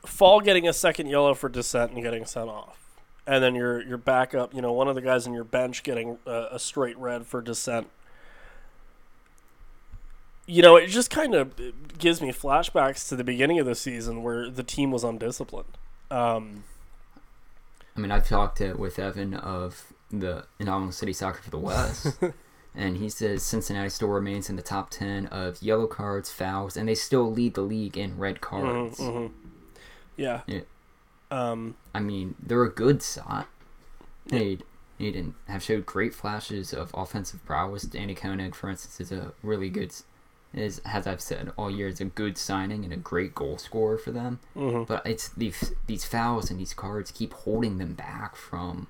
Fall 0.06 0.40
getting 0.40 0.68
a 0.68 0.72
second 0.72 1.06
yellow 1.06 1.34
for 1.34 1.48
dissent 1.48 1.92
and 1.92 2.02
getting 2.02 2.26
sent 2.26 2.50
off. 2.50 2.78
And 3.26 3.42
then 3.42 3.54
your 3.54 3.82
your 3.82 3.96
backup, 3.96 4.52
you 4.54 4.60
know, 4.60 4.72
one 4.72 4.86
of 4.86 4.94
the 4.94 5.00
guys 5.00 5.26
on 5.26 5.32
your 5.32 5.44
bench 5.44 5.82
getting 5.82 6.18
a, 6.26 6.48
a 6.52 6.58
straight 6.58 6.98
red 6.98 7.26
for 7.26 7.40
dissent. 7.40 7.88
You 10.46 10.62
know, 10.62 10.76
it 10.76 10.88
just 10.88 11.10
kind 11.10 11.34
of 11.34 11.54
gives 11.98 12.20
me 12.20 12.30
flashbacks 12.32 13.08
to 13.08 13.16
the 13.16 13.24
beginning 13.24 13.58
of 13.58 13.66
the 13.66 13.74
season 13.74 14.22
where 14.22 14.50
the 14.50 14.62
team 14.62 14.90
was 14.90 15.02
undisciplined. 15.04 15.78
Um, 16.10 16.64
I 17.96 18.00
mean, 18.00 18.10
I've 18.10 18.28
talked 18.28 18.58
to, 18.58 18.74
with 18.74 18.98
Evan 18.98 19.34
of 19.34 19.92
the 20.10 20.44
Anomalous 20.60 20.96
City 20.96 21.12
Soccer 21.12 21.40
for 21.42 21.50
the 21.50 21.58
West, 21.58 22.18
and 22.74 22.96
he 22.98 23.08
says 23.08 23.42
Cincinnati 23.42 23.88
still 23.88 24.08
remains 24.08 24.50
in 24.50 24.56
the 24.56 24.62
top 24.62 24.90
10 24.90 25.26
of 25.26 25.62
yellow 25.62 25.86
cards, 25.86 26.30
fouls, 26.30 26.76
and 26.76 26.88
they 26.88 26.94
still 26.94 27.30
lead 27.30 27.54
the 27.54 27.62
league 27.62 27.96
in 27.96 28.18
red 28.18 28.40
cards. 28.40 28.98
Mhm, 28.98 29.12
mhm. 29.12 29.30
Yeah. 30.16 30.42
Yeah. 30.46 30.60
Um, 31.30 31.76
I 31.94 32.00
mean, 32.00 32.34
they're 32.40 32.62
a 32.64 32.70
good 32.70 33.02
side. 33.02 33.46
They, 34.26 34.58
they 34.98 35.10
didn't 35.10 35.34
have 35.48 35.62
showed 35.62 35.86
great 35.86 36.14
flashes 36.14 36.72
of 36.72 36.90
offensive 36.94 37.44
prowess. 37.44 37.84
Danni 37.86 38.16
König, 38.18 38.54
for 38.54 38.68
instance, 38.70 39.00
is 39.00 39.10
a 39.10 39.32
really 39.42 39.68
good, 39.70 39.92
is 40.54 40.80
as 40.84 41.06
I've 41.06 41.20
said 41.20 41.52
all 41.56 41.70
year, 41.70 41.88
is 41.88 42.00
a 42.00 42.04
good 42.04 42.38
signing 42.38 42.84
and 42.84 42.92
a 42.92 42.96
great 42.96 43.34
goal 43.34 43.58
scorer 43.58 43.98
for 43.98 44.10
them. 44.12 44.38
mhm. 44.56 44.86
But 44.86 45.06
it's 45.06 45.28
these 45.30 45.72
these 45.86 46.04
fouls 46.04 46.50
and 46.50 46.58
these 46.60 46.74
cards 46.74 47.10
keep 47.10 47.32
holding 47.32 47.78
them 47.78 47.94
back 47.94 48.36
from 48.36 48.86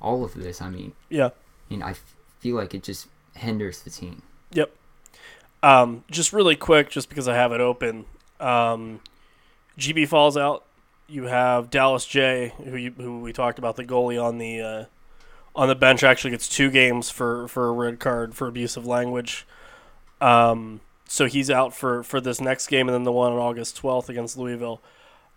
all 0.00 0.24
of 0.24 0.34
this. 0.34 0.60
I 0.60 0.68
mean, 0.70 0.92
Yeah. 1.08 1.26
I 1.26 1.30
mean, 1.70 1.82
I 1.82 1.90
f- 1.90 2.14
feel 2.40 2.56
like 2.56 2.74
it 2.74 2.82
just 2.82 3.06
hinders 3.34 3.82
the 3.82 3.90
team. 3.90 4.22
Yep. 4.52 4.70
Um, 5.62 6.04
just 6.10 6.32
really 6.32 6.56
quick, 6.56 6.90
just 6.90 7.08
because 7.08 7.26
I 7.26 7.34
have 7.36 7.52
it 7.52 7.60
open. 7.60 8.04
Um, 8.38 9.00
Djiby 9.78 10.06
falls 10.06 10.36
out. 10.36 10.64
You 11.08 11.24
have 11.24 11.70
Dallas 11.70 12.06
Jaye, 12.06 12.52
who 12.52 12.76
you, 12.76 12.90
who 12.92 13.20
we 13.20 13.32
talked 13.32 13.58
about, 13.58 13.76
the 13.76 13.84
goalie 13.84 14.22
on 14.22 14.38
the 14.38 14.60
uh, 14.60 14.84
on 15.56 15.68
the 15.68 15.74
bench, 15.74 16.02
actually 16.02 16.30
gets 16.32 16.48
two 16.48 16.70
games 16.70 17.10
for 17.10 17.48
for 17.48 17.68
a 17.68 17.72
red 17.72 17.98
card 18.00 18.34
for 18.34 18.46
abusive 18.46 18.84
language. 18.86 19.46
Um, 20.20 20.80
so 21.06 21.26
he's 21.26 21.50
out 21.50 21.74
for 21.74 22.02
for 22.02 22.20
this 22.20 22.40
next 22.40 22.68
game, 22.68 22.88
and 22.88 22.94
then 22.94 23.04
the 23.04 23.12
one 23.12 23.32
on 23.32 23.38
August 23.38 23.76
twelfth 23.76 24.08
against 24.08 24.38
Louisville. 24.38 24.80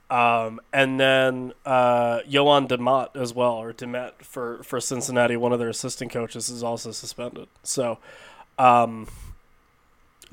Um, 0.10 0.62
and 0.72 1.00
then 1.00 1.54
uh, 1.66 2.20
Yoann 2.22 2.68
Damet 2.68 3.16
as 3.16 3.34
well, 3.34 3.54
or 3.54 3.74
Damet 3.74 4.14
for 4.22 4.64
for 4.64 4.80
Cincinnati, 4.80 5.36
one 5.36 5.52
of 5.52 5.60
their 5.60 5.70
assistant 5.70 6.12
coaches, 6.12 6.50
is 6.50 6.64
also 6.64 6.92
suspended. 6.92 7.48
So. 7.64 8.00
Um, 8.60 9.08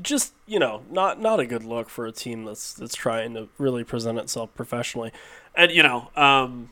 just 0.01 0.33
you 0.47 0.59
know, 0.59 0.83
not 0.91 1.21
not 1.21 1.41
a 1.41 1.47
good 1.47 1.65
look 1.65 1.89
for 1.89 2.07
a 2.07 2.13
team 2.13 2.45
that's 2.45 2.73
that's 2.73 2.95
trying 2.95 3.35
to 3.35 3.49
really 3.59 3.85
present 3.85 4.19
itself 4.19 4.55
professionally, 4.55 5.13
and 5.55 5.71
you 5.71 5.83
know, 5.83 6.11
um, 6.17 6.71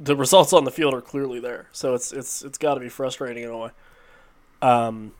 the 0.00 0.16
results 0.16 0.52
on 0.52 0.64
the 0.64 0.70
field 0.70 0.94
are 0.94 1.00
clearly 1.00 1.40
there. 1.40 1.68
So 1.72 1.94
it's 1.94 2.12
it's 2.12 2.42
it's 2.42 2.58
got 2.58 2.74
to 2.74 2.80
be 2.80 2.88
frustrating 2.88 3.44
in 3.44 3.50
a 3.50 3.58
way. 3.58 3.70
Um, 4.60 5.12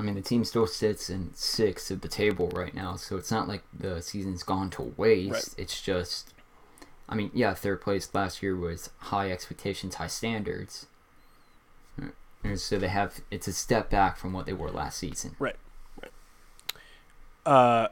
I 0.00 0.02
mean, 0.02 0.14
the 0.14 0.22
team 0.22 0.44
still 0.44 0.66
sits 0.66 1.10
in 1.10 1.30
sixth 1.34 1.90
at 1.90 2.00
the 2.00 2.08
table 2.08 2.48
right 2.54 2.72
now, 2.72 2.96
so 2.96 3.18
it's 3.18 3.30
not 3.30 3.48
like 3.48 3.62
the 3.78 4.00
season's 4.00 4.42
gone 4.42 4.70
to 4.70 4.94
waste. 4.96 5.30
Right. 5.30 5.54
It's 5.58 5.82
just, 5.82 6.32
I 7.06 7.14
mean, 7.14 7.30
yeah, 7.34 7.52
third 7.52 7.82
place 7.82 8.08
last 8.14 8.42
year 8.42 8.56
was 8.56 8.88
high 8.96 9.30
expectations, 9.30 9.96
high 9.96 10.06
standards. 10.06 10.86
And 12.42 12.58
so 12.58 12.78
they 12.78 12.88
have 12.88 13.20
it's 13.30 13.46
a 13.46 13.52
step 13.52 13.90
back 13.90 14.16
from 14.16 14.32
what 14.32 14.46
they 14.46 14.54
were 14.54 14.70
last 14.70 14.96
season. 14.96 15.36
Right. 15.38 15.56
Right. 16.00 16.12
uh, 17.44 17.88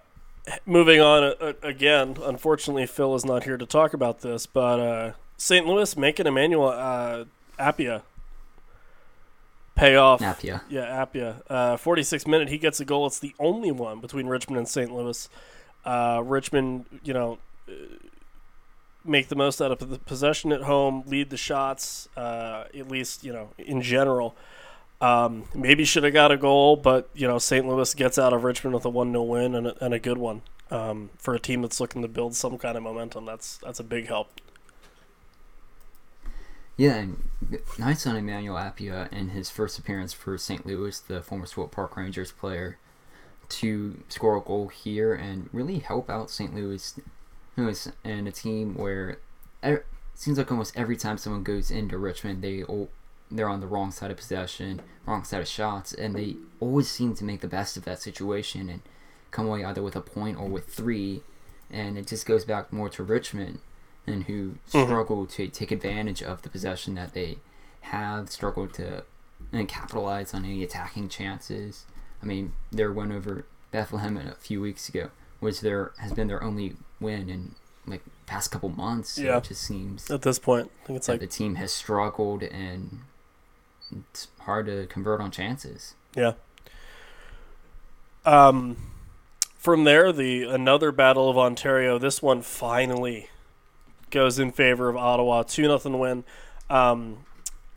moving 0.64 1.02
on 1.02 1.24
uh, 1.24 1.34
uh, 1.38 1.52
again. 1.62 2.16
Unfortunately, 2.22 2.86
Phil 2.86 3.14
is 3.14 3.26
not 3.26 3.44
here 3.44 3.58
to 3.58 3.66
talk 3.66 3.92
about 3.92 4.20
this, 4.20 4.46
but 4.46 4.80
uh, 4.80 5.12
St. 5.36 5.66
Louis 5.66 5.94
making 5.98 6.26
Emmanuel 6.26 6.68
uh, 6.68 7.24
Appiah 7.58 8.00
pay 9.78 9.96
off. 9.96 10.20
Napia. 10.20 10.60
Yeah, 10.68 11.04
Appiah. 11.04 11.42
Uh, 11.48 11.76
46 11.76 12.26
minute, 12.26 12.48
he 12.48 12.58
gets 12.58 12.80
a 12.80 12.84
goal. 12.84 13.06
It's 13.06 13.18
the 13.18 13.34
only 13.38 13.70
one 13.70 14.00
between 14.00 14.26
Richmond 14.26 14.58
and 14.58 14.68
St. 14.68 14.92
Louis. 14.92 15.28
Uh, 15.84 16.22
Richmond, 16.24 16.86
you 17.04 17.14
know, 17.14 17.38
uh, 17.68 17.72
make 19.04 19.28
the 19.28 19.36
most 19.36 19.60
out 19.60 19.70
of 19.70 19.88
the 19.88 19.98
possession 19.98 20.52
at 20.52 20.62
home, 20.62 21.02
lead 21.06 21.30
the 21.30 21.36
shots, 21.36 22.08
uh, 22.16 22.64
at 22.76 22.88
least, 22.88 23.24
you 23.24 23.32
know, 23.32 23.50
in 23.58 23.80
general. 23.80 24.36
Um, 25.00 25.44
maybe 25.54 25.84
should 25.84 26.02
have 26.02 26.12
got 26.12 26.32
a 26.32 26.36
goal, 26.36 26.76
but, 26.76 27.08
you 27.14 27.28
know, 27.28 27.38
St. 27.38 27.66
Louis 27.66 27.94
gets 27.94 28.18
out 28.18 28.32
of 28.32 28.42
Richmond 28.42 28.74
with 28.74 28.84
a 28.84 28.90
1 28.90 29.12
0 29.12 29.22
win 29.22 29.54
and 29.54 29.68
a, 29.68 29.84
and 29.84 29.94
a 29.94 29.98
good 29.98 30.18
one. 30.18 30.42
Um, 30.70 31.08
for 31.16 31.34
a 31.34 31.38
team 31.38 31.62
that's 31.62 31.80
looking 31.80 32.02
to 32.02 32.08
build 32.08 32.34
some 32.34 32.58
kind 32.58 32.76
of 32.76 32.82
momentum, 32.82 33.24
that's 33.24 33.56
that's 33.58 33.80
a 33.80 33.84
big 33.84 34.06
help. 34.06 34.28
Yeah, 36.78 37.06
nice 37.76 38.06
on 38.06 38.14
Emmanuel 38.14 38.56
Appiah 38.56 39.12
in 39.12 39.30
his 39.30 39.50
first 39.50 39.80
appearance 39.80 40.12
for 40.12 40.38
St. 40.38 40.64
Louis, 40.64 40.96
the 41.00 41.20
former 41.20 41.44
Swope 41.44 41.72
Park 41.72 41.96
Rangers 41.96 42.30
player, 42.30 42.78
to 43.48 44.00
score 44.08 44.36
a 44.36 44.40
goal 44.40 44.68
here 44.68 45.12
and 45.12 45.50
really 45.52 45.80
help 45.80 46.08
out 46.08 46.30
St. 46.30 46.54
Louis, 46.54 47.00
Louis 47.56 47.90
and 48.04 48.28
a 48.28 48.30
team 48.30 48.76
where 48.76 49.18
it 49.60 49.86
seems 50.14 50.38
like 50.38 50.52
almost 50.52 50.76
every 50.76 50.96
time 50.96 51.18
someone 51.18 51.42
goes 51.42 51.72
into 51.72 51.98
Richmond, 51.98 52.42
they 52.42 52.64
they're 53.28 53.48
on 53.48 53.58
the 53.58 53.66
wrong 53.66 53.90
side 53.90 54.12
of 54.12 54.16
possession, 54.16 54.80
wrong 55.04 55.24
side 55.24 55.40
of 55.40 55.48
shots, 55.48 55.92
and 55.92 56.14
they 56.14 56.36
always 56.60 56.88
seem 56.88 57.12
to 57.16 57.24
make 57.24 57.40
the 57.40 57.48
best 57.48 57.76
of 57.76 57.84
that 57.86 58.00
situation 58.00 58.68
and 58.70 58.82
come 59.32 59.46
away 59.46 59.64
either 59.64 59.82
with 59.82 59.96
a 59.96 60.00
point 60.00 60.38
or 60.38 60.46
with 60.46 60.68
three. 60.68 61.22
And 61.72 61.98
it 61.98 62.06
just 62.06 62.24
goes 62.24 62.44
back 62.44 62.72
more 62.72 62.88
to 62.90 63.02
Richmond 63.02 63.58
and 64.12 64.24
who 64.24 64.56
Mhm. 64.72 64.86
struggle 64.86 65.26
to 65.26 65.48
take 65.48 65.70
advantage 65.70 66.22
of 66.22 66.42
the 66.42 66.48
possession 66.48 66.94
that 66.94 67.12
they 67.14 67.38
have, 67.82 68.30
struggle 68.30 68.66
to 68.68 69.04
and 69.52 69.68
capitalize 69.68 70.34
on 70.34 70.44
any 70.44 70.62
attacking 70.62 71.08
chances. 71.08 71.84
I 72.22 72.26
mean, 72.26 72.52
their 72.72 72.92
win 72.92 73.12
over 73.12 73.44
Bethlehem 73.70 74.16
a 74.16 74.34
few 74.34 74.60
weeks 74.60 74.88
ago 74.88 75.10
was 75.40 75.60
their 75.60 75.92
has 75.98 76.12
been 76.12 76.26
their 76.28 76.42
only 76.42 76.76
win 77.00 77.28
in 77.30 77.54
like 77.86 78.02
past 78.26 78.50
couple 78.50 78.68
months. 78.68 79.10
So 79.10 79.22
Yeah. 79.22 79.38
it 79.38 79.44
just 79.44 79.62
seems 79.62 80.10
At 80.10 80.22
this 80.22 80.38
point, 80.38 80.70
I 80.82 80.86
think 80.86 80.96
it's 80.98 81.06
that 81.06 81.12
like 81.14 81.20
the 81.20 81.26
team 81.26 81.54
has 81.54 81.72
struggled 81.72 82.42
and 82.42 83.00
it's 83.90 84.28
hard 84.40 84.66
to 84.66 84.86
convert 84.88 85.20
on 85.20 85.30
chances. 85.30 85.94
Yeah. 86.14 86.32
Um, 88.26 88.76
from 89.56 89.84
there, 89.84 90.12
the 90.12 90.42
another 90.44 90.92
battle 90.92 91.30
of 91.30 91.38
Ontario. 91.38 91.98
This 91.98 92.20
one 92.20 92.42
finally 92.42 93.30
goes 94.10 94.38
in 94.38 94.52
favor 94.52 94.88
of 94.88 94.96
Ottawa. 94.96 95.42
Two 95.42 95.68
nothing 95.68 95.98
win. 95.98 96.24
Um, 96.68 97.24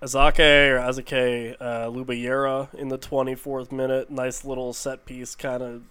Azake 0.01 0.69
or 0.69 0.79
Azake 0.79 1.55
uh, 1.59 1.85
Luboyera 1.87 2.73
in 2.73 2.89
the 2.89 2.97
twenty 2.97 3.35
fourth 3.35 3.71
minute. 3.71 4.09
Nice 4.09 4.43
little 4.43 4.73
set 4.73 5.05
piece 5.05 5.35
kind 5.35 5.61
of 5.61 5.83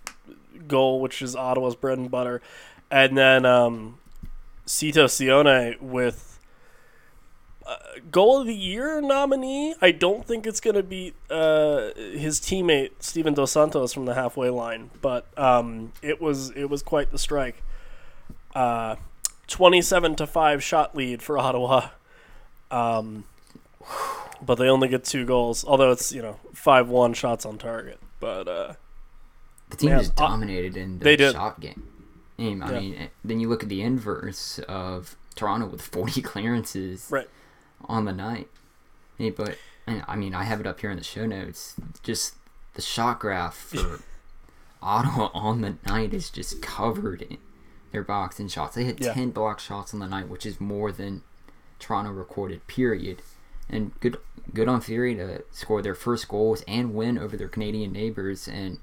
goal, 0.66 1.00
which 1.00 1.22
is 1.22 1.36
Ottawa's 1.36 1.76
bread 1.76 1.98
and 1.98 2.10
butter. 2.10 2.42
And 2.90 3.16
then 3.16 3.46
um, 3.46 3.98
Sito 4.66 5.04
Seoane 5.06 5.80
with 5.80 6.38
goal 8.10 8.40
of 8.40 8.46
the 8.46 8.54
year 8.54 9.00
nominee. 9.00 9.74
I 9.80 9.92
don't 9.92 10.26
think 10.26 10.46
it's 10.46 10.60
going 10.60 10.76
to 10.76 10.82
be 10.82 11.14
uh, 11.30 11.90
his 11.94 12.40
teammate 12.40 12.90
Steevan 13.00 13.34
Dos 13.34 13.52
Santos 13.52 13.92
from 13.92 14.06
the 14.06 14.14
halfway 14.14 14.50
line, 14.50 14.90
but 15.00 15.26
um, 15.38 15.92
it 16.02 16.20
was 16.20 16.50
it 16.50 16.68
was 16.68 16.82
quite 16.82 17.12
the 17.12 17.18
strike. 17.18 17.62
Uh, 18.54 18.96
Twenty-seven 19.50 20.14
to 20.16 20.26
five 20.26 20.62
shot 20.62 20.96
lead 20.96 21.22
for 21.22 21.36
Ottawa, 21.36 21.88
um, 22.70 23.24
but 24.40 24.54
they 24.54 24.68
only 24.68 24.88
get 24.88 25.04
two 25.04 25.24
goals. 25.26 25.64
Although 25.66 25.90
it's 25.90 26.12
you 26.12 26.22
know 26.22 26.38
five-one 26.54 27.12
shots 27.14 27.44
on 27.44 27.58
target, 27.58 27.98
but 28.20 28.46
uh, 28.48 28.72
The 29.70 29.76
team 29.76 29.90
Man, 29.90 29.98
just 30.00 30.12
uh, 30.20 30.26
dominated 30.28 30.76
in 30.76 30.98
the 31.00 31.04
they 31.04 31.16
did. 31.16 31.32
shot 31.34 31.60
game. 31.60 31.82
I 32.38 32.42
Yeah. 32.42 32.80
mean, 32.80 33.10
then 33.24 33.38
you 33.40 33.48
look 33.48 33.62
at 33.62 33.68
the 33.68 33.82
inverse 33.82 34.58
of 34.60 35.16
Toronto 35.34 35.66
with 35.66 35.82
40 35.82 36.22
clearances 36.32 37.08
Right. 37.10 37.28
on 37.84 38.04
the 38.06 38.12
night. 38.14 38.48
Hey, 39.18 39.28
but 39.30 39.58
I 39.86 40.16
mean, 40.16 40.32
I 40.34 40.44
have 40.44 40.60
it 40.60 40.66
up 40.66 40.80
here 40.80 40.90
in 40.90 40.96
the 40.96 41.04
show 41.04 41.26
notes. 41.26 41.74
Just 42.02 42.34
the 42.74 42.82
shot 42.82 43.18
graph 43.20 43.56
for 43.56 43.98
Ottawa 44.82 45.30
on 45.34 45.60
the 45.60 45.74
night 45.86 46.14
is 46.14 46.30
just 46.30 46.62
covered 46.62 47.22
in 47.22 47.36
their 47.92 48.02
box 48.02 48.38
in 48.40 48.48
shots. 48.48 48.74
They 48.74 48.84
had 48.84 49.00
Yeah. 49.00 49.14
10 49.14 49.30
block 49.30 49.58
shots 49.60 49.92
on 49.94 50.00
the 50.00 50.06
night, 50.08 50.28
which 50.28 50.46
is 50.46 50.60
more 50.60 50.92
than 50.92 51.22
Toronto 51.78 52.10
recorded. 52.12 52.66
Period. 52.66 53.22
And 53.68 53.98
good, 54.00 54.18
good 54.52 54.68
on 54.68 54.80
Fury 54.80 55.14
to 55.14 55.44
score 55.52 55.80
their 55.82 55.94
first 55.94 56.28
goals 56.28 56.62
and 56.66 56.94
win 56.94 57.18
over 57.18 57.36
their 57.36 57.48
Canadian 57.48 57.92
neighbors 57.92 58.48
and 58.48 58.78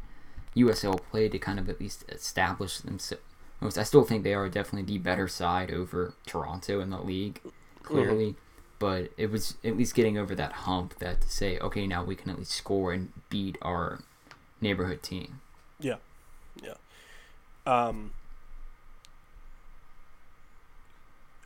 USL 0.55 0.97
play 1.11 1.29
to 1.29 1.37
kind 1.37 1.59
of 1.59 1.69
at 1.69 1.79
least 1.79 2.05
establish 2.09 2.79
themselves. 2.79 3.21
I 3.61 3.83
still 3.83 4.03
think 4.03 4.23
they 4.23 4.33
are 4.33 4.47
definitely 4.49 4.83
the 4.93 4.99
better 4.99 5.27
side 5.27 5.71
over 5.71 6.13
Toronto 6.25 6.79
in 6.79 6.89
the 6.89 7.01
league, 7.01 7.41
clearly. 7.83 8.35
But 8.79 9.11
it 9.17 9.31
was 9.31 9.55
at 9.63 9.75
least 9.75 9.95
getting 9.95 10.17
over 10.19 10.35
that 10.35 10.51
hump 10.51 10.99
that 10.99 11.21
to 11.21 11.29
say, 11.29 11.57
okay, 11.57 11.87
now 11.87 12.03
we 12.03 12.15
can 12.15 12.29
at 12.29 12.37
least 12.37 12.51
score 12.51 12.93
and 12.93 13.11
beat 13.29 13.57
our 13.63 14.03
neighborhood 14.61 15.01
team. 15.01 15.41
Yeah, 15.79 15.95
yeah. 16.61 16.75
Um, 17.65 18.11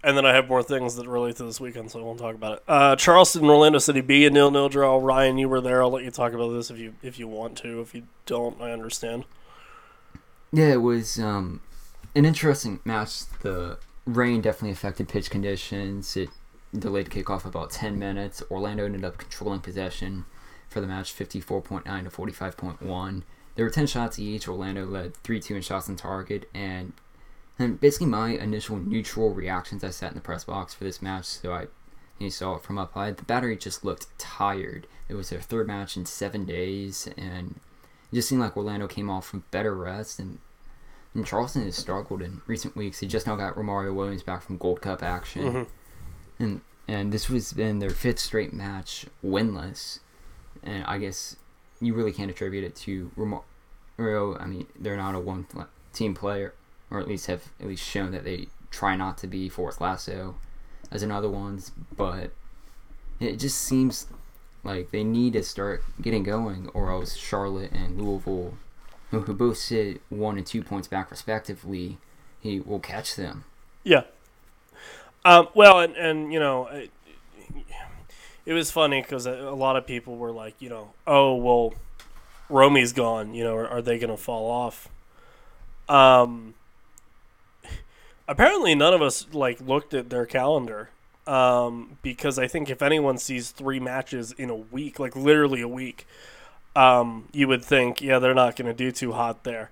and 0.04 0.18
then 0.18 0.26
I 0.26 0.34
have 0.34 0.48
more 0.48 0.64
things 0.64 0.96
that 0.96 1.08
relate 1.08 1.36
to 1.38 1.44
this 1.44 1.60
weekend, 1.60 1.92
so 1.92 2.00
I 2.00 2.04
won't 2.04 2.20
talk 2.20 2.36
about 2.36 2.58
it. 2.58 2.64
Uh, 2.68 2.96
Charleston, 2.96 3.46
Orlando 3.46 3.80
City 3.80 4.02
B, 4.02 4.26
a 4.26 4.30
nil 4.30 4.52
nil 4.52 4.70
draw. 4.70 4.98
Ryan, 4.98 5.38
you 5.38 5.50
were 5.50 5.62
there. 5.62 5.82
I'll 5.82 5.92
let 5.92 6.04
you 6.04 6.12
talk 6.12 6.34
about 6.34 6.50
this 6.50 6.70
if 6.70 6.78
you 6.78 6.96
if 7.02 7.20
you 7.20 7.28
want 7.28 7.58
to. 7.60 7.82
If 7.82 7.94
you 7.94 8.04
don't, 8.26 8.62
I 8.62 8.72
understand. 8.72 9.26
Yeah, 10.52 10.74
it 10.74 10.82
was 10.82 11.18
um, 11.20 11.62
an 12.16 12.26
interesting 12.26 12.80
match. 12.84 13.26
The 13.42 13.78
rain 14.06 14.42
definitely 14.42 14.72
affected 14.72 15.08
pitch 15.08 15.30
conditions. 15.30 16.18
It 16.18 16.30
delayed 16.78 17.10
kickoff 17.10 17.46
about 17.46 17.72
10 17.72 17.98
minutes. 17.98 18.44
Orlando 18.50 18.86
ended 18.86 19.06
up 19.06 19.18
controlling 19.18 19.60
possession 19.60 20.26
for 20.68 20.82
the 20.82 20.88
match 20.88 21.16
54.9 21.16 21.84
to 21.84 22.10
45.1. 22.10 23.24
There 23.56 23.66
were 23.66 23.72
10 23.72 23.88
shots 23.88 24.20
each. 24.20 24.48
Orlando 24.48 24.86
led 24.86 25.16
3 25.18 25.40
2 25.40 25.56
in 25.56 25.62
shots 25.62 25.90
on 25.90 25.96
target. 25.96 26.50
And, 26.54 26.94
and 27.62 27.80
basically, 27.80 28.08
my 28.08 28.30
initial 28.30 28.78
neutral 28.78 29.34
reactions 29.34 29.84
I 29.84 29.90
sat 29.90 30.12
in 30.12 30.16
the 30.16 30.22
press 30.22 30.44
box 30.44 30.74
for 30.74 30.84
this 30.84 31.02
match, 31.02 31.26
so 31.26 31.54
I 31.54 31.68
you 32.20 32.30
saw 32.30 32.56
it 32.56 32.64
from 32.64 32.78
up 32.78 32.94
high. 32.94 33.12
The 33.12 33.24
battery 33.24 33.58
just 33.58 33.84
looked 33.84 34.08
tired. 34.20 34.86
It 35.10 35.16
was 35.16 35.30
their 35.30 35.42
third 35.42 35.68
match 35.68 35.98
in 35.98 36.06
seven 36.06 36.46
days, 36.46 37.08
and 37.18 37.60
it 38.12 38.16
just 38.16 38.30
seemed 38.30 38.42
like 38.42 38.56
Orlando 38.56 38.88
came 38.88 39.10
off 39.10 39.26
from 39.28 39.44
better 39.52 39.74
rest. 39.74 40.20
And, 40.20 40.38
and 41.16 41.26
Charleston 41.26 41.64
has 41.66 41.76
struggled 41.76 42.22
in 42.22 42.42
recent 42.46 42.76
weeks. 42.76 43.00
He 43.00 43.08
just 43.08 43.26
now 43.26 43.36
got 43.36 43.56
Romario 43.56 43.94
Williams 43.96 44.22
back 44.24 44.44
from 44.44 44.58
Gold 44.58 44.82
Cup 44.82 45.02
action, 45.04 45.44
Mm-hmm. 45.44 46.44
and 46.44 46.62
and 46.88 47.12
this 47.14 47.30
was 47.30 47.54
been 47.54 47.80
their 47.80 47.90
fifth 47.90 48.20
straight 48.20 48.54
match 48.54 49.06
winless. 49.26 50.00
And 50.64 50.84
I 50.86 50.98
guess 51.00 51.36
you 51.80 51.94
really 51.94 52.12
can't 52.12 52.30
attribute 52.30 52.64
it 52.64 52.76
to 52.78 53.12
Romario. 53.18 54.40
I 54.40 54.46
mean, 54.46 54.68
they're 54.80 54.98
not 54.98 55.16
a 55.16 55.20
one 55.20 55.48
team 55.94 56.14
player, 56.14 56.54
or 56.92 57.00
at 57.00 57.08
least 57.08 57.28
have 57.28 57.46
at 57.60 57.68
least 57.68 57.84
shown 57.84 58.12
that 58.12 58.24
they 58.24 58.48
try 58.70 58.96
not 58.96 59.18
to 59.20 59.28
be 59.28 59.50
Forrest 59.50 59.82
Lasso 59.82 60.36
as 60.92 61.02
in 61.02 61.12
other 61.12 61.30
ones, 61.30 61.72
but 61.96 62.32
it 63.20 63.38
just 63.38 63.58
seems 63.58 64.08
like 64.64 64.92
they 64.92 65.04
need 65.04 65.34
to 65.34 65.44
start 65.44 65.84
getting 66.02 66.24
going, 66.24 66.70
or 66.74 66.92
else 66.92 67.16
Charlotte 67.16 67.72
and 67.72 68.00
Louisville, 68.00 68.54
who, 69.10 69.22
both 69.34 69.58
sit 69.58 70.02
one 70.10 70.38
and 70.38 70.46
two 70.46 70.62
points 70.62 70.88
back 70.88 71.10
respectively, 71.10 71.98
he 72.40 72.60
will 72.60 72.80
catch 72.80 73.16
them. 73.16 73.46
Yeah. 73.84 74.04
Um, 75.24 75.48
well, 75.54 75.80
and, 75.80 75.96
and 75.96 76.34
you 76.34 76.40
know, 76.40 76.68
it, 76.68 76.92
it 78.46 78.54
was 78.54 78.72
funny 78.72 79.02
because 79.02 79.26
a 79.26 79.34
a 79.34 79.56
lot 79.56 79.76
of 79.76 79.88
people 79.88 80.18
were 80.18 80.32
like, 80.32 80.56
you 80.60 80.70
know, 80.70 80.92
oh 81.08 81.36
well, 81.36 81.74
Romy's 82.50 82.92
gone. 82.94 83.34
You 83.34 83.44
know, 83.44 83.56
are, 83.56 83.68
are 83.68 83.82
they 83.82 83.98
going 83.98 84.10
to 84.10 84.18
fall 84.18 84.50
off? 84.50 84.90
Um, 85.88 86.54
apparently, 88.32 88.74
none 88.76 88.94
of 88.94 89.02
us 89.02 89.28
like 89.34 89.62
looked 89.62 89.94
at 89.94 90.10
their 90.10 90.26
calendar. 90.26 90.90
Um, 91.28 91.98
because 92.02 92.40
I 92.40 92.48
think 92.48 92.70
if 92.70 92.82
anyone 92.82 93.18
sees 93.20 93.52
three 93.52 93.80
matches 93.80 94.32
in 94.32 94.50
a 94.50 94.56
week, 94.56 94.98
like 95.00 95.16
literally 95.16 95.62
a 95.62 95.68
week, 95.68 96.08
um, 96.76 97.28
you 97.32 97.48
would 97.48 97.64
think, 97.64 98.02
yeah, 98.02 98.18
they're 98.18 98.34
not 98.34 98.56
going 98.56 98.66
to 98.66 98.74
do 98.74 98.92
too 98.92 99.12
hot 99.12 99.44
there. 99.44 99.70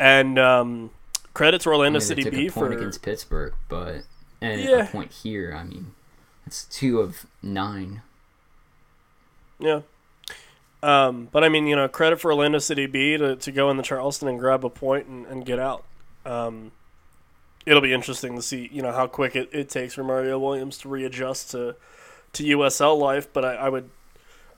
And 0.00 0.38
um, 0.38 0.90
credit 1.34 1.60
to 1.62 1.70
I 1.70 1.72
Orlando 1.74 1.98
mean, 1.98 2.06
City 2.06 2.30
B 2.30 2.48
for 2.48 2.72
against 2.72 3.02
Pittsburgh, 3.02 3.52
but 3.68 4.04
and 4.40 4.60
Yeah. 4.62 4.84
a 4.84 4.86
point 4.86 5.12
here. 5.12 5.54
I 5.54 5.64
mean, 5.64 5.92
it's 6.46 6.64
two 6.64 7.00
of 7.00 7.26
nine. 7.42 8.00
Yeah. 9.58 9.80
Um, 10.82 11.28
but 11.30 11.44
I 11.44 11.48
mean, 11.48 11.66
you 11.66 11.76
know, 11.76 11.88
credit 11.88 12.20
for 12.20 12.32
Orlando 12.32 12.58
City 12.58 12.86
B 12.86 13.16
to, 13.16 13.36
to 13.36 13.52
go 13.52 13.70
in 13.70 13.76
the 13.76 13.82
Charleston 13.82 14.28
and 14.28 14.38
grab 14.38 14.64
a 14.64 14.70
point 14.70 15.06
and, 15.06 15.26
and 15.26 15.44
get 15.44 15.58
out. 15.58 15.84
Um, 16.24 16.72
it'll 17.66 17.82
be 17.82 17.92
interesting 17.92 18.36
to 18.36 18.42
see, 18.42 18.70
you 18.72 18.80
know, 18.80 18.92
how 18.92 19.06
quick 19.06 19.36
it, 19.36 19.50
it 19.52 19.68
takes 19.68 19.94
for 19.94 20.04
Mario 20.04 20.38
Williams 20.38 20.78
to 20.78 20.88
readjust 20.88 21.50
to 21.50 21.76
to 22.32 22.44
USL 22.44 22.98
life. 22.98 23.30
But 23.32 23.44
I, 23.44 23.54
I 23.54 23.68
would 23.68 23.90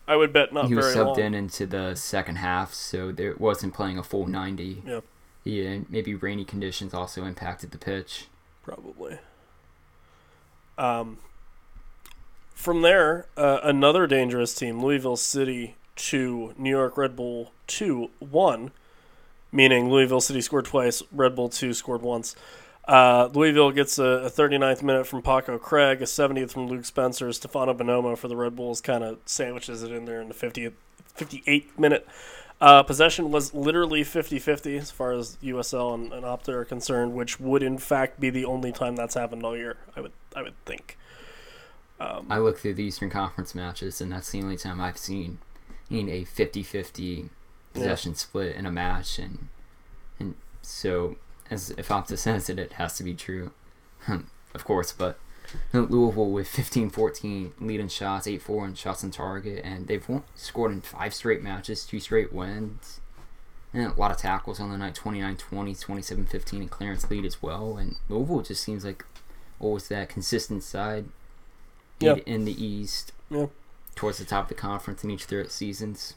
I 0.06 0.16
would 0.16 0.32
bet 0.32 0.52
not 0.52 0.68
he 0.68 0.74
was 0.74 0.86
very 0.86 0.96
subbed 0.96 1.16
long. 1.16 1.20
in 1.20 1.34
into 1.34 1.66
the 1.66 1.94
second 1.94 2.36
half, 2.36 2.72
so 2.72 3.10
there 3.10 3.34
wasn't 3.36 3.74
playing 3.74 3.98
a 3.98 4.02
full 4.02 4.26
ninety. 4.26 4.82
Yeah. 4.86 5.00
Yeah, 5.44 5.78
maybe 5.88 6.14
rainy 6.14 6.44
conditions 6.44 6.92
also 6.92 7.24
impacted 7.24 7.70
the 7.70 7.78
pitch. 7.78 8.26
probably. 8.62 9.18
Um, 10.76 11.18
from 12.54 12.82
there, 12.82 13.26
uh, 13.36 13.60
another 13.62 14.06
dangerous 14.06 14.54
team, 14.54 14.84
Louisville 14.84 15.16
City 15.16 15.76
two, 15.96 16.54
New 16.58 16.70
York 16.70 16.96
Red 16.98 17.16
Bull 17.16 17.52
two 17.66 18.10
one, 18.18 18.72
meaning 19.50 19.90
Louisville 19.90 20.20
City 20.20 20.40
scored 20.40 20.66
twice, 20.66 21.02
Red 21.12 21.34
Bull 21.34 21.48
two 21.48 21.72
scored 21.72 22.02
once. 22.02 22.36
Uh, 22.88 23.28
Louisville 23.34 23.70
gets 23.70 23.98
a, 23.98 24.02
a 24.02 24.30
39th 24.30 24.82
minute 24.82 25.06
from 25.06 25.20
Paco 25.20 25.58
Craig, 25.58 26.00
a 26.00 26.06
70th 26.06 26.52
from 26.52 26.68
Luke 26.68 26.86
Spencer, 26.86 27.30
Stefano 27.34 27.74
Bonomo 27.74 28.16
for 28.16 28.28
the 28.28 28.36
Red 28.36 28.56
Bulls 28.56 28.80
kind 28.80 29.04
of 29.04 29.18
sandwiches 29.26 29.82
it 29.82 29.92
in 29.92 30.06
there 30.06 30.22
in 30.22 30.28
the 30.28 30.34
50th, 30.34 30.72
58th 31.18 31.78
minute. 31.78 32.08
Uh, 32.62 32.82
possession 32.82 33.30
was 33.30 33.52
literally 33.52 34.02
50-50 34.02 34.78
as 34.78 34.90
far 34.90 35.12
as 35.12 35.36
USL 35.42 35.94
and, 35.94 36.12
and 36.14 36.24
Opta 36.24 36.48
are 36.48 36.64
concerned, 36.64 37.12
which 37.12 37.38
would 37.38 37.62
in 37.62 37.76
fact 37.76 38.18
be 38.18 38.30
the 38.30 38.46
only 38.46 38.72
time 38.72 38.96
that's 38.96 39.14
happened 39.14 39.44
all 39.44 39.56
year. 39.56 39.76
I 39.94 40.00
would 40.00 40.12
I 40.34 40.42
would 40.42 40.64
think. 40.64 40.96
Um, 42.00 42.26
I 42.30 42.38
look 42.38 42.58
through 42.58 42.74
the 42.74 42.84
Eastern 42.84 43.10
Conference 43.10 43.54
matches, 43.54 44.00
and 44.00 44.10
that's 44.10 44.30
the 44.30 44.40
only 44.40 44.56
time 44.56 44.80
I've 44.80 44.98
seen 44.98 45.38
seen 45.88 46.08
a 46.08 46.24
50-50 46.24 47.28
possession 47.72 48.14
split 48.14 48.56
in 48.56 48.66
a 48.66 48.72
match, 48.72 49.18
and 49.18 49.48
and 50.18 50.34
so 50.62 51.16
as 51.50 51.70
if 51.70 51.88
Opta 51.88 52.16
says 52.18 52.48
it, 52.50 52.58
it 52.58 52.74
has 52.74 52.96
to 52.98 53.04
be 53.04 53.14
true, 53.14 53.52
of 54.08 54.64
course. 54.64 54.92
But 54.92 55.18
Louisville 55.72 56.30
with 56.30 56.48
15-14 56.48 57.52
lead 57.60 57.80
in 57.80 57.88
shots, 57.88 58.26
8-4 58.26 58.66
in 58.68 58.74
shots 58.74 59.02
on 59.04 59.10
target, 59.10 59.62
and 59.64 59.86
they've 59.86 60.06
won, 60.08 60.24
scored 60.34 60.72
in 60.72 60.80
five 60.80 61.14
straight 61.14 61.42
matches, 61.42 61.84
two 61.84 62.00
straight 62.00 62.32
wins. 62.32 63.00
And 63.72 63.86
a 63.92 64.00
lot 64.00 64.10
of 64.10 64.16
tackles 64.16 64.60
on 64.60 64.70
the 64.70 64.78
night 64.78 64.94
29 64.94 65.36
20, 65.36 65.74
27 65.74 66.26
15 66.26 66.60
and 66.62 66.70
clearance 66.70 67.10
lead 67.10 67.24
as 67.26 67.42
well. 67.42 67.76
And 67.76 67.96
Louisville 68.08 68.40
just 68.42 68.62
seems 68.62 68.84
like 68.84 69.04
always 69.60 69.88
that 69.88 70.08
consistent 70.08 70.62
side 70.62 71.06
Yeah. 72.00 72.12
in- 72.14 72.18
in 72.20 72.44
the 72.46 72.64
East 72.64 73.12
Yeah. 73.30 73.46
towards 73.94 74.18
the 74.18 74.24
top 74.24 74.44
of 74.44 74.48
the 74.48 74.54
conference 74.54 75.04
in 75.04 75.10
each 75.10 75.24
of 75.24 75.28
their 75.28 75.46
seasons. 75.48 76.14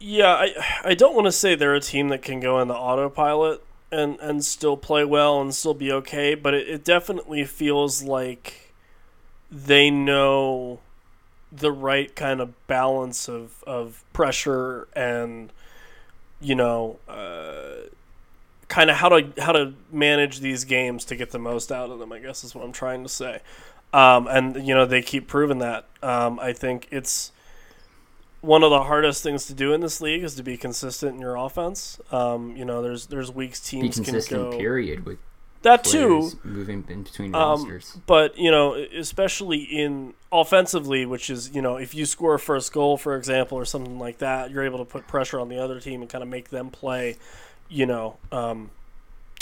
Yeah, 0.00 0.32
I 0.32 0.54
I 0.84 0.94
don't 0.94 1.14
want 1.14 1.26
to 1.26 1.32
say 1.32 1.54
they're 1.54 1.74
a 1.74 1.80
team 1.80 2.08
that 2.08 2.22
can 2.22 2.40
go 2.40 2.58
in 2.60 2.68
the 2.68 2.74
autopilot 2.74 3.62
and 3.92 4.18
and 4.20 4.44
still 4.44 4.76
play 4.76 5.04
well 5.04 5.40
and 5.40 5.54
still 5.54 5.74
be 5.74 5.92
okay, 5.92 6.34
but 6.34 6.54
it, 6.54 6.68
it 6.68 6.84
definitely 6.84 7.44
feels 7.44 8.02
like 8.02 8.72
they 9.50 9.90
know 9.90 10.80
the 11.52 11.72
right 11.72 12.14
kind 12.16 12.40
of 12.40 12.66
balance 12.66 13.28
of 13.28 13.64
of 13.66 14.04
pressure 14.12 14.88
and 14.96 15.52
you 16.40 16.54
know 16.54 16.98
uh, 17.08 17.86
kind 18.68 18.90
of 18.90 18.96
how 18.96 19.08
to 19.08 19.32
how 19.42 19.52
to 19.52 19.74
manage 19.90 20.40
these 20.40 20.64
games 20.64 21.04
to 21.06 21.16
get 21.16 21.30
the 21.30 21.38
most 21.38 21.72
out 21.72 21.90
of 21.90 21.98
them. 21.98 22.12
I 22.12 22.18
guess 22.20 22.44
is 22.44 22.54
what 22.54 22.64
I'm 22.64 22.72
trying 22.72 23.02
to 23.02 23.08
say. 23.08 23.40
Um, 23.92 24.28
and 24.28 24.66
you 24.66 24.74
know 24.74 24.86
they 24.86 25.02
keep 25.02 25.26
proving 25.28 25.58
that. 25.58 25.86
Um, 26.02 26.38
I 26.40 26.52
think 26.52 26.88
it's 26.90 27.32
one 28.40 28.62
of 28.62 28.70
the 28.70 28.84
hardest 28.84 29.22
things 29.22 29.46
to 29.46 29.54
do 29.54 29.72
in 29.72 29.80
this 29.80 30.00
league 30.00 30.24
is 30.24 30.34
to 30.36 30.42
be 30.42 30.56
consistent 30.56 31.16
in 31.16 31.20
your 31.20 31.36
offense. 31.36 32.00
Um, 32.10 32.56
you 32.56 32.64
know, 32.64 32.82
there's 32.82 33.06
there's 33.06 33.30
weeks 33.30 33.60
Be 33.70 33.80
teams 33.82 33.96
can 33.96 34.04
consistent, 34.04 34.50
go 34.52 34.58
period, 34.58 35.04
with 35.04 35.18
that 35.62 35.84
too, 35.84 36.30
moving 36.42 36.84
in 36.88 37.02
between 37.02 37.34
Um, 37.34 37.60
rosters. 37.60 37.98
but 38.06 38.38
you 38.38 38.50
know, 38.50 38.74
especially 38.74 39.58
in 39.58 40.14
offensively, 40.32 41.04
which 41.04 41.28
is 41.28 41.54
you 41.54 41.60
know, 41.60 41.76
if 41.76 41.94
you 41.94 42.06
score 42.06 42.34
a 42.34 42.38
first 42.38 42.72
goal, 42.72 42.96
for 42.96 43.14
example, 43.14 43.58
or 43.58 43.66
something 43.66 43.98
like 43.98 44.18
that, 44.18 44.50
you're 44.50 44.64
able 44.64 44.78
to 44.78 44.86
put 44.86 45.06
pressure 45.06 45.38
on 45.38 45.48
the 45.50 45.58
other 45.62 45.78
team 45.78 46.00
and 46.00 46.08
kind 46.10 46.22
of 46.22 46.28
make 46.28 46.48
them 46.48 46.70
play, 46.70 47.16
you 47.68 47.84
know, 47.84 48.16
um, 48.32 48.70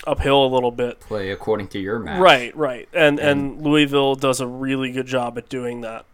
uphill 0.09 0.45
a 0.45 0.51
little 0.53 0.73
bit. 0.73 0.99
Play 0.99 1.31
according 1.31 1.69
to 1.69 1.79
your 1.79 2.01
match. 2.01 2.21
Right, 2.21 2.57
right, 2.57 2.89
and, 2.93 3.21
and 3.21 3.63
Louisville 3.63 4.17
does 4.17 4.41
a 4.41 4.47
really 4.47 4.91
good 4.91 5.07
job 5.07 5.39
at 5.39 5.49
doing 5.49 5.83
that, 5.83 6.05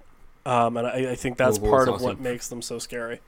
um, 0.46 0.76
and 0.76 0.86
I, 0.86 1.12
I 1.12 1.14
think 1.14 1.36
that's 1.36 1.58
part 1.58 1.88
of 1.88 1.94
also- 1.94 2.04
what 2.06 2.20
makes 2.20 2.48
them 2.48 2.62
so 2.62 2.78
scary. 2.78 3.20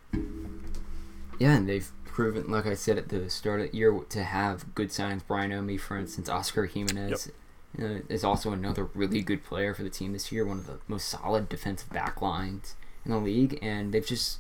Yeah, 1.38 1.54
and 1.54 1.68
they've 1.68 1.90
proven, 2.04 2.50
like 2.50 2.66
I 2.66 2.74
said 2.74 2.96
at 2.96 3.08
the 3.10 3.28
start 3.28 3.60
of 3.60 3.70
the 3.70 3.76
year, 3.76 3.92
to 4.08 4.24
have 4.24 4.74
good 4.74 4.90
signs. 4.90 5.22
Brian 5.22 5.50
Ownby, 5.50 5.78
for 5.78 5.98
instance, 5.98 6.28
Oscar 6.30 6.64
Jimenez 6.64 7.30
uh, 7.78 7.84
is 8.08 8.24
also 8.24 8.52
another 8.52 8.84
really 8.94 9.20
good 9.20 9.44
player 9.44 9.74
for 9.74 9.82
the 9.82 9.90
team 9.90 10.14
this 10.14 10.32
year. 10.32 10.46
One 10.46 10.58
of 10.58 10.66
the 10.66 10.78
most 10.88 11.08
solid 11.08 11.48
defensive 11.48 11.90
back 11.90 12.22
lines 12.22 12.74
in 13.04 13.10
the 13.10 13.18
league, 13.18 13.58
and 13.62 13.92
they've 13.92 14.06
just. 14.06 14.38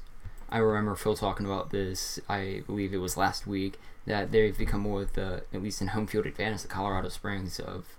I 0.48 0.58
remember 0.58 0.94
Phil 0.94 1.16
talking 1.16 1.44
about 1.44 1.70
this. 1.70 2.20
I 2.28 2.62
believe 2.66 2.94
it 2.94 2.98
was 2.98 3.16
last 3.16 3.46
week 3.48 3.80
that 4.06 4.30
they've 4.30 4.56
become 4.56 4.82
more 4.82 5.02
of 5.02 5.12
the, 5.14 5.42
at 5.52 5.60
least 5.62 5.82
in 5.82 5.88
home 5.88 6.06
field 6.06 6.24
advantage, 6.24 6.62
the 6.62 6.68
Colorado 6.68 7.08
Springs 7.08 7.58
of 7.58 7.96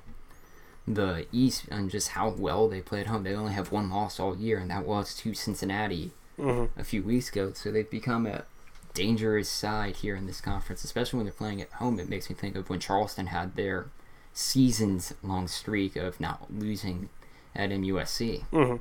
the 0.88 1.26
East, 1.32 1.66
and 1.70 1.90
just 1.90 2.10
how 2.10 2.30
well 2.30 2.68
they 2.70 2.82
play 2.82 3.02
at 3.02 3.08
home. 3.08 3.24
They 3.24 3.36
only 3.36 3.54
have 3.54 3.72
one 3.72 3.90
loss 3.90 4.20
all 4.20 4.36
year, 4.38 4.58
and 4.60 4.72
that 4.72 4.86
was 4.86 5.14
to 5.18 5.34
Cincinnati 5.34 6.12
hmm 6.38 6.66
a 6.78 6.84
few 6.84 7.02
weeks 7.04 7.30
ago. 7.30 7.52
So 7.54 7.72
they've 7.72 7.90
become 7.90 8.26
a 8.26 8.46
dangerous 8.94 9.50
side 9.50 9.98
here 9.98 10.16
in 10.16 10.28
this 10.28 10.42
conference, 10.42 10.84
especially 10.84 11.18
when 11.18 11.26
they're 11.26 11.34
playing 11.34 11.62
at 11.62 11.72
home. 11.74 12.00
It 12.00 12.10
makes 12.10 12.30
me 12.30 12.36
think 12.36 12.56
of 12.56 12.70
when 12.70 12.80
Charleston 12.80 13.28
had 13.28 13.56
their 13.56 13.88
seasons 14.34 15.14
long 15.24 15.48
streak 15.48 15.96
of 15.96 16.20
not 16.20 16.46
losing 16.52 17.10
at 17.56 17.70
MUSC. 17.72 18.44
hmm 18.46 18.76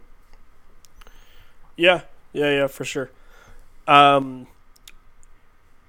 Yeah, 1.77 2.03
yeah, 2.33 2.51
yeah, 2.51 2.67
for 2.67 2.85
sure. 2.85 3.11
Um, 3.87 4.47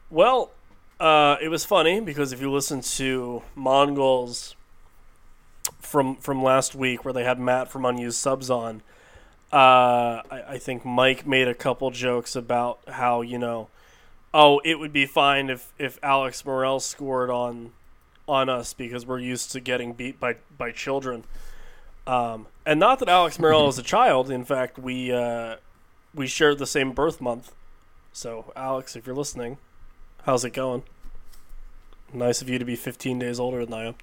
well, 0.09 0.51
uh, 0.99 1.37
it 1.41 1.49
was 1.49 1.63
funny 1.65 1.99
because 1.99 2.31
if 2.33 2.41
you 2.41 2.51
listen 2.51 2.81
to 2.81 3.43
Mongol's 3.55 4.55
from 5.87 6.15
from 6.17 6.43
last 6.43 6.75
week 6.75 7.03
where 7.03 7.13
they 7.13 7.23
had 7.23 7.39
Matt 7.39 7.69
from 7.69 7.85
Unused 7.85 8.17
Subs 8.17 8.49
on. 8.49 8.81
Uh, 9.51 10.21
I, 10.29 10.43
I 10.49 10.57
think 10.57 10.83
Mike 10.83 11.25
made 11.25 11.47
a 11.47 11.53
couple 11.53 11.89
jokes 11.89 12.35
about 12.35 12.79
how 12.87 13.21
you 13.21 13.39
know, 13.39 13.69
oh, 14.33 14.59
it 14.65 14.79
would 14.79 14.93
be 14.93 15.05
fine 15.05 15.49
if 15.49 15.73
if 15.79 15.97
Alex 16.03 16.45
Morrell 16.45 16.79
scored 16.79 17.29
on 17.29 17.71
on 18.27 18.49
us 18.49 18.73
because 18.73 19.05
we're 19.05 19.19
used 19.19 19.51
to 19.53 19.59
getting 19.59 19.93
beat 19.93 20.19
by 20.19 20.35
by 20.57 20.71
children. 20.71 21.23
Um, 22.05 22.47
and 22.65 22.79
not 22.79 22.99
that 22.99 23.09
Alex 23.09 23.39
Morrell 23.39 23.67
is 23.69 23.77
a 23.77 23.83
child. 23.95 24.29
In 24.29 24.45
fact, 24.45 24.77
we 24.77 25.11
uh, 25.11 25.57
we 26.13 26.27
shared 26.27 26.59
the 26.59 26.67
same 26.67 26.91
birth 26.91 27.21
month. 27.21 27.53
So, 28.11 28.51
Alex, 28.55 28.95
if 28.95 29.05
you're 29.05 29.15
listening, 29.15 29.57
how's 30.23 30.43
it 30.43 30.51
going? 30.51 30.83
Nice 32.13 32.41
of 32.41 32.49
you 32.49 32.57
to 32.57 32.65
be 32.65 32.75
15 32.75 33.19
days 33.19 33.39
older 33.39 33.65
than 33.65 33.73
I 33.73 33.85
am. 33.85 33.95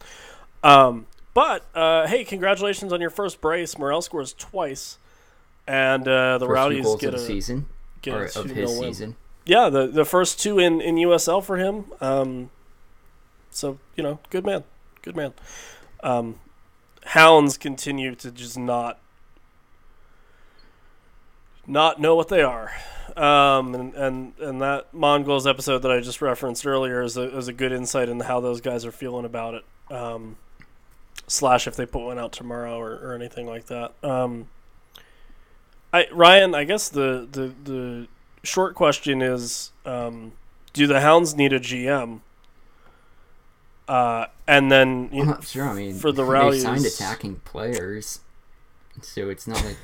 Um, 0.62 1.07
but 1.35 1.66
uh, 1.75 2.07
hey, 2.07 2.25
congratulations 2.25 2.92
on 2.92 3.01
your 3.01 3.11
first 3.11 3.40
brace. 3.40 3.77
Morrell 3.77 4.01
scores 4.03 4.33
twice, 4.33 4.99
and 5.66 6.07
uh, 6.09 6.38
the 6.38 6.47
First 6.47 6.55
Rowdies 6.55 6.97
get 6.97 7.14
a 7.14 7.18
season 7.18 7.66
get 8.03 8.14
a 8.14 8.40
of 8.40 8.47
2-0 8.47 8.55
his 8.55 8.70
win. 8.70 8.94
season. 8.94 9.16
Yeah, 9.44 9.68
the 9.68 9.87
the 9.87 10.05
first 10.05 10.40
two 10.40 10.59
in 10.59 10.81
in 10.81 10.97
USL 10.97 11.42
for 11.42 11.59
him. 11.59 11.87
Um, 12.01 12.51
so 13.51 13.79
you 13.97 14.03
know, 14.03 14.20
good 14.31 14.47
man, 14.47 14.64
good 15.03 15.16
man. 15.16 15.35
Um, 16.03 16.38
Hounds 17.07 17.59
continue 17.59 18.14
to 18.14 18.31
just 18.31 18.57
not 18.57 18.99
not 21.66 22.01
know 22.01 22.14
what 22.14 22.29
they 22.29 22.42
are. 22.42 22.73
Um, 23.16 23.75
and, 23.75 23.94
and 23.94 24.33
and 24.40 24.61
that 24.62 24.94
Mongols 24.94 25.47
episode 25.47 25.79
that 25.81 25.90
I 25.90 26.01
just 26.01 26.23
referenced 26.23 26.66
earlier 26.66 27.03
is 27.03 27.16
a, 27.16 27.37
is 27.37 27.49
a 27.49 27.53
good 27.53 27.73
insight 27.73 28.09
into 28.09 28.25
how 28.25 28.40
those 28.40 28.61
guys 28.61 28.85
are 28.87 28.92
feeling 28.92 29.25
about 29.25 29.55
it. 29.55 29.64
Um, 29.90 30.37
slash, 31.27 31.66
if 31.66 31.77
they 31.77 31.87
put 31.87 32.05
one 32.05 32.18
out 32.18 32.33
tomorrow 32.33 32.79
or, 32.79 32.92
or 32.92 33.14
anything 33.14 33.46
like 33.46 33.66
that. 33.66 33.92
Um, 34.03 34.48
I 35.92 36.09
Ryan, 36.12 36.55
I 36.55 36.64
guess 36.64 36.88
the 36.88 37.29
the 37.31 37.53
the 37.64 38.09
short 38.42 38.74
question 38.74 39.22
is 39.22 39.72
um, 39.87 40.33
do 40.72 40.87
the 40.87 41.00
hounds 41.00 41.35
need 41.35 41.53
a 41.53 41.61
gm 41.61 42.20
uh, 43.88 44.27
and 44.46 44.72
then 44.72 45.11
you 45.12 45.20
I'm 45.20 45.27
know, 45.27 45.33
not 45.35 45.44
sure. 45.44 45.68
I 45.68 45.74
mean, 45.74 45.94
for 45.94 46.11
the 46.11 46.24
they 46.24 46.61
signed 46.61 46.87
attacking 46.87 47.37
players, 47.44 48.20
so 49.03 49.29
it's 49.29 49.46
not 49.46 49.62
like 49.64 49.77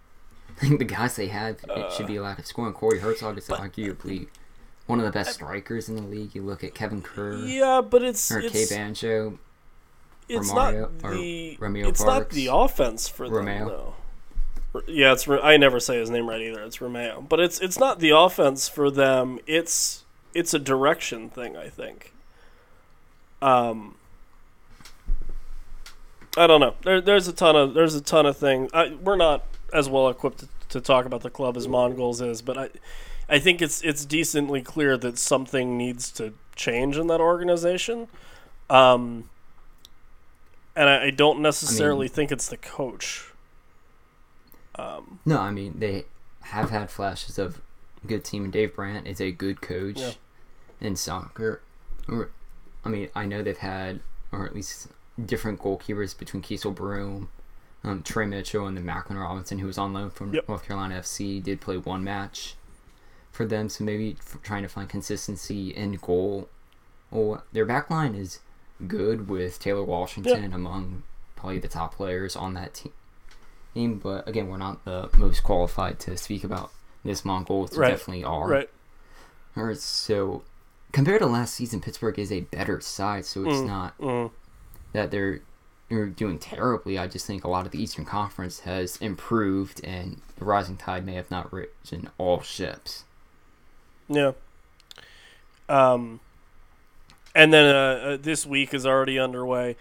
I 0.56 0.60
think 0.60 0.78
the 0.78 0.84
guys 0.84 1.16
they 1.16 1.28
have 1.28 1.58
it 1.68 1.92
should 1.92 2.06
be 2.06 2.16
allowed 2.16 2.36
to 2.38 2.44
score. 2.44 2.66
And 2.66 2.74
Corey 2.74 3.00
Hertzog 3.00 3.38
is 3.38 3.48
arguably 3.48 4.28
one 4.86 4.98
of 4.98 5.06
the 5.06 5.12
best 5.12 5.34
strikers 5.34 5.88
in 5.88 5.96
the 5.96 6.02
league. 6.02 6.34
You 6.34 6.42
look 6.42 6.62
at 6.62 6.74
Kevin 6.74 7.00
Kerr 7.00 7.36
yeah 7.38 7.80
but 7.80 8.02
it's 8.02 8.30
or 8.30 8.42
K 8.42 8.66
Banjo, 8.68 9.38
it's 10.28 10.50
Romario- 10.50 11.02
not 11.02 11.12
the 11.12 11.56
Romeo 11.58 11.88
it's 11.88 12.02
not 12.04 12.30
the 12.30 12.48
offense 12.52 13.08
for 13.08 13.28
them 13.28 13.44
though. 13.44 13.94
Yeah 14.86 15.12
it's 15.12 15.28
I 15.28 15.56
never 15.56 15.80
say 15.80 15.98
his 15.98 16.10
name 16.10 16.28
right 16.28 16.40
either. 16.40 16.62
It's 16.62 16.80
Romeo. 16.80 17.24
But 17.26 17.40
it's 17.40 17.58
it's 17.60 17.78
not 17.78 18.00
the 18.00 18.10
offense 18.10 18.68
for 18.68 18.90
them. 18.90 19.38
It's 19.46 20.04
it's 20.34 20.52
a 20.54 20.58
direction 20.58 21.30
thing 21.30 21.56
I 21.56 21.68
think. 21.68 22.12
Um 23.40 23.94
I 26.36 26.46
don't 26.46 26.60
know. 26.60 26.74
There, 26.82 27.00
there's 27.00 27.26
a 27.26 27.32
ton 27.32 27.56
of 27.56 27.74
there's 27.74 27.94
a 27.94 28.00
ton 28.00 28.26
of 28.26 28.36
things. 28.36 28.70
I, 28.72 28.94
we're 29.02 29.16
not 29.16 29.44
as 29.72 29.88
well 29.88 30.08
equipped 30.08 30.40
to, 30.40 30.48
to 30.70 30.80
talk 30.80 31.04
about 31.04 31.22
the 31.22 31.30
club 31.30 31.56
as 31.56 31.66
Mongols 31.66 32.20
is, 32.20 32.42
but 32.42 32.56
I, 32.56 32.68
I 33.28 33.38
think 33.38 33.60
it's 33.60 33.82
it's 33.82 34.04
decently 34.04 34.62
clear 34.62 34.96
that 34.98 35.18
something 35.18 35.76
needs 35.76 36.12
to 36.12 36.34
change 36.54 36.96
in 36.96 37.08
that 37.08 37.20
organization. 37.20 38.08
Um, 38.70 39.30
and 40.78 40.88
I, 40.88 41.04
I 41.06 41.10
don't 41.10 41.40
necessarily 41.40 42.08
think 42.08 42.30
it's 42.32 42.48
the 42.48 42.56
coach. 42.56 43.32
Um, 44.76 45.18
No, 45.26 45.38
I 45.40 45.50
mean 45.50 45.74
they 45.78 46.04
have 46.42 46.70
had 46.70 46.90
flashes 46.90 47.38
of 47.38 47.60
good 48.06 48.24
team, 48.24 48.44
and 48.44 48.52
Dave 48.52 48.74
Brandt 48.74 49.06
is 49.06 49.20
a 49.20 49.30
good 49.32 49.60
coach 49.60 49.98
Yeah. 49.98 50.12
in 50.80 50.96
soccer. 50.96 51.60
I 52.08 52.88
mean, 52.88 53.08
I 53.14 53.26
know 53.26 53.42
they've 53.42 53.58
had, 53.58 54.00
or 54.32 54.46
at 54.46 54.54
least 54.54 54.88
different 55.22 55.60
goalkeepers 55.60 56.16
between 56.16 56.42
Keasel 56.42 56.74
Broome, 56.74 57.28
um, 57.84 58.02
Trey 58.02 58.24
Mitchell, 58.24 58.66
and 58.66 58.76
then 58.76 58.86
Macklin 58.86 59.18
Robinson, 59.18 59.58
who 59.58 59.66
was 59.66 59.76
on 59.78 59.92
loan 59.92 60.10
from 60.10 60.32
Yep. 60.32 60.48
North 60.48 60.64
Carolina 60.64 60.94
FC, 61.00 61.42
did 61.42 61.60
play 61.60 61.76
one 61.76 62.02
match 62.04 62.54
for 63.32 63.44
them. 63.44 63.68
So 63.68 63.84
maybe 63.84 64.16
trying 64.42 64.62
to 64.62 64.68
find 64.68 64.88
consistency 64.88 65.70
in 65.74 65.94
goal. 66.00 66.48
Well, 67.10 67.42
their 67.52 67.64
back 67.66 67.90
line 67.90 68.14
is 68.14 68.38
good 68.86 69.28
with 69.28 69.58
Taylor 69.58 69.82
Washington 69.84 70.52
among 70.52 71.02
probably 71.36 71.58
the 71.58 71.68
top 71.68 71.94
players 71.94 72.36
on 72.36 72.54
that 72.54 72.74
team 72.74 72.92
team, 73.74 73.98
but 73.98 74.26
again, 74.28 74.48
we're 74.48 74.56
not 74.56 74.84
the 74.84 75.08
most 75.18 75.42
qualified 75.42 75.98
to 76.00 76.16
speak 76.16 76.42
about 76.42 76.70
this 77.04 77.24
Mongols. 77.24 77.76
Right. 77.76 77.90
Definitely 77.90 78.24
are. 78.24 78.48
right. 78.48 78.70
All 79.56 79.64
right. 79.64 79.76
so 79.76 80.42
compared 80.92 81.20
to 81.20 81.26
last 81.26 81.54
season, 81.54 81.80
Pittsburgh 81.80 82.18
is 82.18 82.32
a 82.32 82.40
better 82.40 82.80
side, 82.80 83.24
so 83.26 83.44
it's 83.48 83.58
Mm. 83.60 83.66
not 83.66 83.98
Mm. 83.98 84.30
that 84.92 85.10
they're 85.10 85.40
they're 85.88 86.06
doing 86.06 86.38
terribly. 86.38 86.98
I 86.98 87.06
just 87.06 87.24
think 87.26 87.44
a 87.44 87.48
lot 87.48 87.64
of 87.66 87.72
the 87.72 87.82
Eastern 87.82 88.04
Conference 88.04 88.60
has 88.60 88.96
improved, 88.98 89.82
and 89.84 90.20
the 90.36 90.44
rising 90.44 90.76
tide 90.76 91.06
may 91.06 91.14
have 91.14 91.30
not 91.30 91.50
risen 91.52 92.10
all 92.18 92.40
ships. 92.42 93.04
Yeah. 94.08 94.32
Um, 95.68 96.20
and 97.38 97.52
then 97.52 97.74
uh, 97.74 97.78
uh, 97.78 98.16
this 98.20 98.44
week 98.44 98.74
is 98.74 98.84
already 98.84 99.18
underway. 99.18 99.76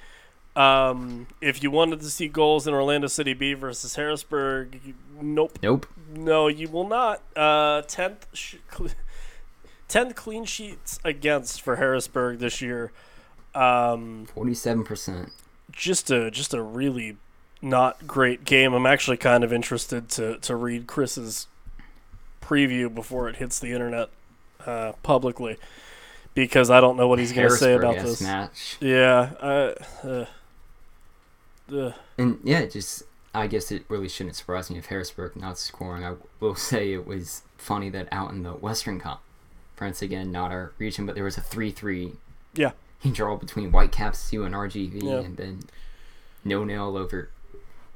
Um, 0.55 1.27
if 1.41 1.61
you 1.61 1.69
wanted 1.71 1.99
to 1.99 2.09
see 2.09 2.27
goals 2.27 2.67
in 2.67 2.73
Orlando 2.73 3.07
City 3.07 3.33
B 3.33 3.53
versus 3.53 3.95
Harrisburg, 3.95 4.79
you, 4.85 4.93
nope, 5.21 5.59
Nope. 5.61 5.85
no, 6.15 6.47
you 6.47 6.67
will 6.69 6.87
not. 6.87 7.21
Uh, 7.35 7.81
tenth, 7.83 8.27
sh- 8.33 8.55
cl- 8.75 8.89
tenth 9.87 10.15
clean 10.15 10.45
sheets 10.45 10.99
against 11.03 11.61
for 11.61 11.75
Harrisburg 11.75 12.39
this 12.39 12.61
year. 12.61 12.91
Um, 13.53 14.27
Forty-seven 14.33 14.83
percent. 14.83 15.31
just 15.71 16.09
a 16.11 16.29
just 16.31 16.53
a 16.53 16.61
really 16.61 17.17
not 17.61 18.05
great 18.07 18.43
game. 18.45 18.73
I'm 18.73 18.85
actually 18.85 19.17
kind 19.17 19.43
of 19.43 19.51
interested 19.53 20.09
to 20.09 20.37
to 20.39 20.55
read 20.55 20.87
Chris's 20.87 21.47
preview 22.41 22.93
before 22.93 23.29
it 23.29 23.35
hits 23.37 23.59
the 23.59 23.71
internet 23.73 24.09
uh, 24.65 24.93
publicly 25.03 25.57
because 26.43 26.69
I 26.69 26.79
don't 26.79 26.97
know 26.97 27.07
what 27.07 27.19
he's 27.19 27.33
going 27.33 27.49
to 27.49 27.55
say 27.55 27.73
about 27.73 27.95
this. 27.95 28.21
match. 28.21 28.77
Yeah, 28.79 29.31
uh, 29.41 29.73
uh, 30.03 30.25
uh, 31.75 31.91
And 32.17 32.39
yeah, 32.43 32.65
just 32.65 33.03
I 33.33 33.47
guess 33.47 33.71
it 33.71 33.85
really 33.89 34.07
shouldn't 34.07 34.35
surprise 34.35 34.69
me 34.69 34.77
if 34.77 34.85
Harrisburg 34.87 35.35
not 35.35 35.57
scoring. 35.57 36.03
I 36.05 36.13
will 36.39 36.55
say 36.55 36.93
it 36.93 37.05
was 37.05 37.41
funny 37.57 37.89
that 37.89 38.07
out 38.11 38.31
in 38.31 38.43
the 38.43 38.51
Western 38.53 38.99
Conference 38.99 40.01
again, 40.01 40.31
not 40.31 40.51
our 40.51 40.71
region, 40.77 41.05
but 41.05 41.15
there 41.15 41.23
was 41.23 41.37
a 41.37 41.41
three-three 41.41 42.13
yeah, 42.53 42.71
draw 43.11 43.35
between 43.35 43.71
Whitecaps 43.71 44.29
two 44.29 44.43
and 44.43 44.55
RGV, 44.55 45.03
Yeah. 45.03 45.19
and 45.19 45.37
then 45.37 45.59
no 46.43 46.63
nail 46.63 46.95
over 46.97 47.29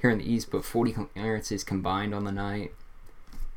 here 0.01 0.09
in 0.09 0.17
the 0.17 0.31
East. 0.31 0.49
But 0.51 0.65
40 0.65 0.93
clearances 0.93 1.63
combined 1.63 2.13
on 2.13 2.23
the 2.25 2.31
night. 2.31 2.73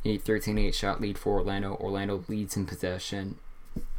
A 0.06 0.18
13-8 0.18 0.74
shot 0.74 1.00
lead 1.00 1.16
for 1.16 1.38
Orlando. 1.38 1.76
Orlando 1.76 2.22
leads 2.28 2.58
in 2.58 2.66
possession, 2.66 3.38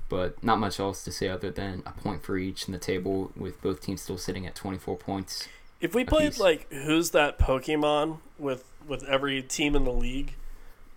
but 0.10 0.44
not 0.44 0.60
much 0.60 0.80
else 0.80 1.04
to 1.04 1.12
say 1.12 1.30
other 1.30 1.50
than 1.50 1.82
a 1.86 1.92
point 1.92 2.24
for 2.24 2.38
each 2.38 2.68
in 2.68 2.72
the 2.72 2.80
table, 2.80 3.32
with 3.36 3.62
both 3.62 3.82
teams 3.82 4.02
still 4.02 4.18
sitting 4.18 4.46
at 4.46 4.56
24 4.56 4.96
points. 4.98 5.48
If 5.82 5.94
we 5.94 6.06
played 6.06 6.34
piece. 6.34 6.40
like 6.40 6.72
who's 6.72 7.12
that 7.12 7.38
Pokemon 7.40 8.20
with 8.38 8.64
with 8.88 9.04
every 9.04 9.42
team 9.42 9.76
in 9.76 9.84
the 9.84 9.92
league, 9.92 10.34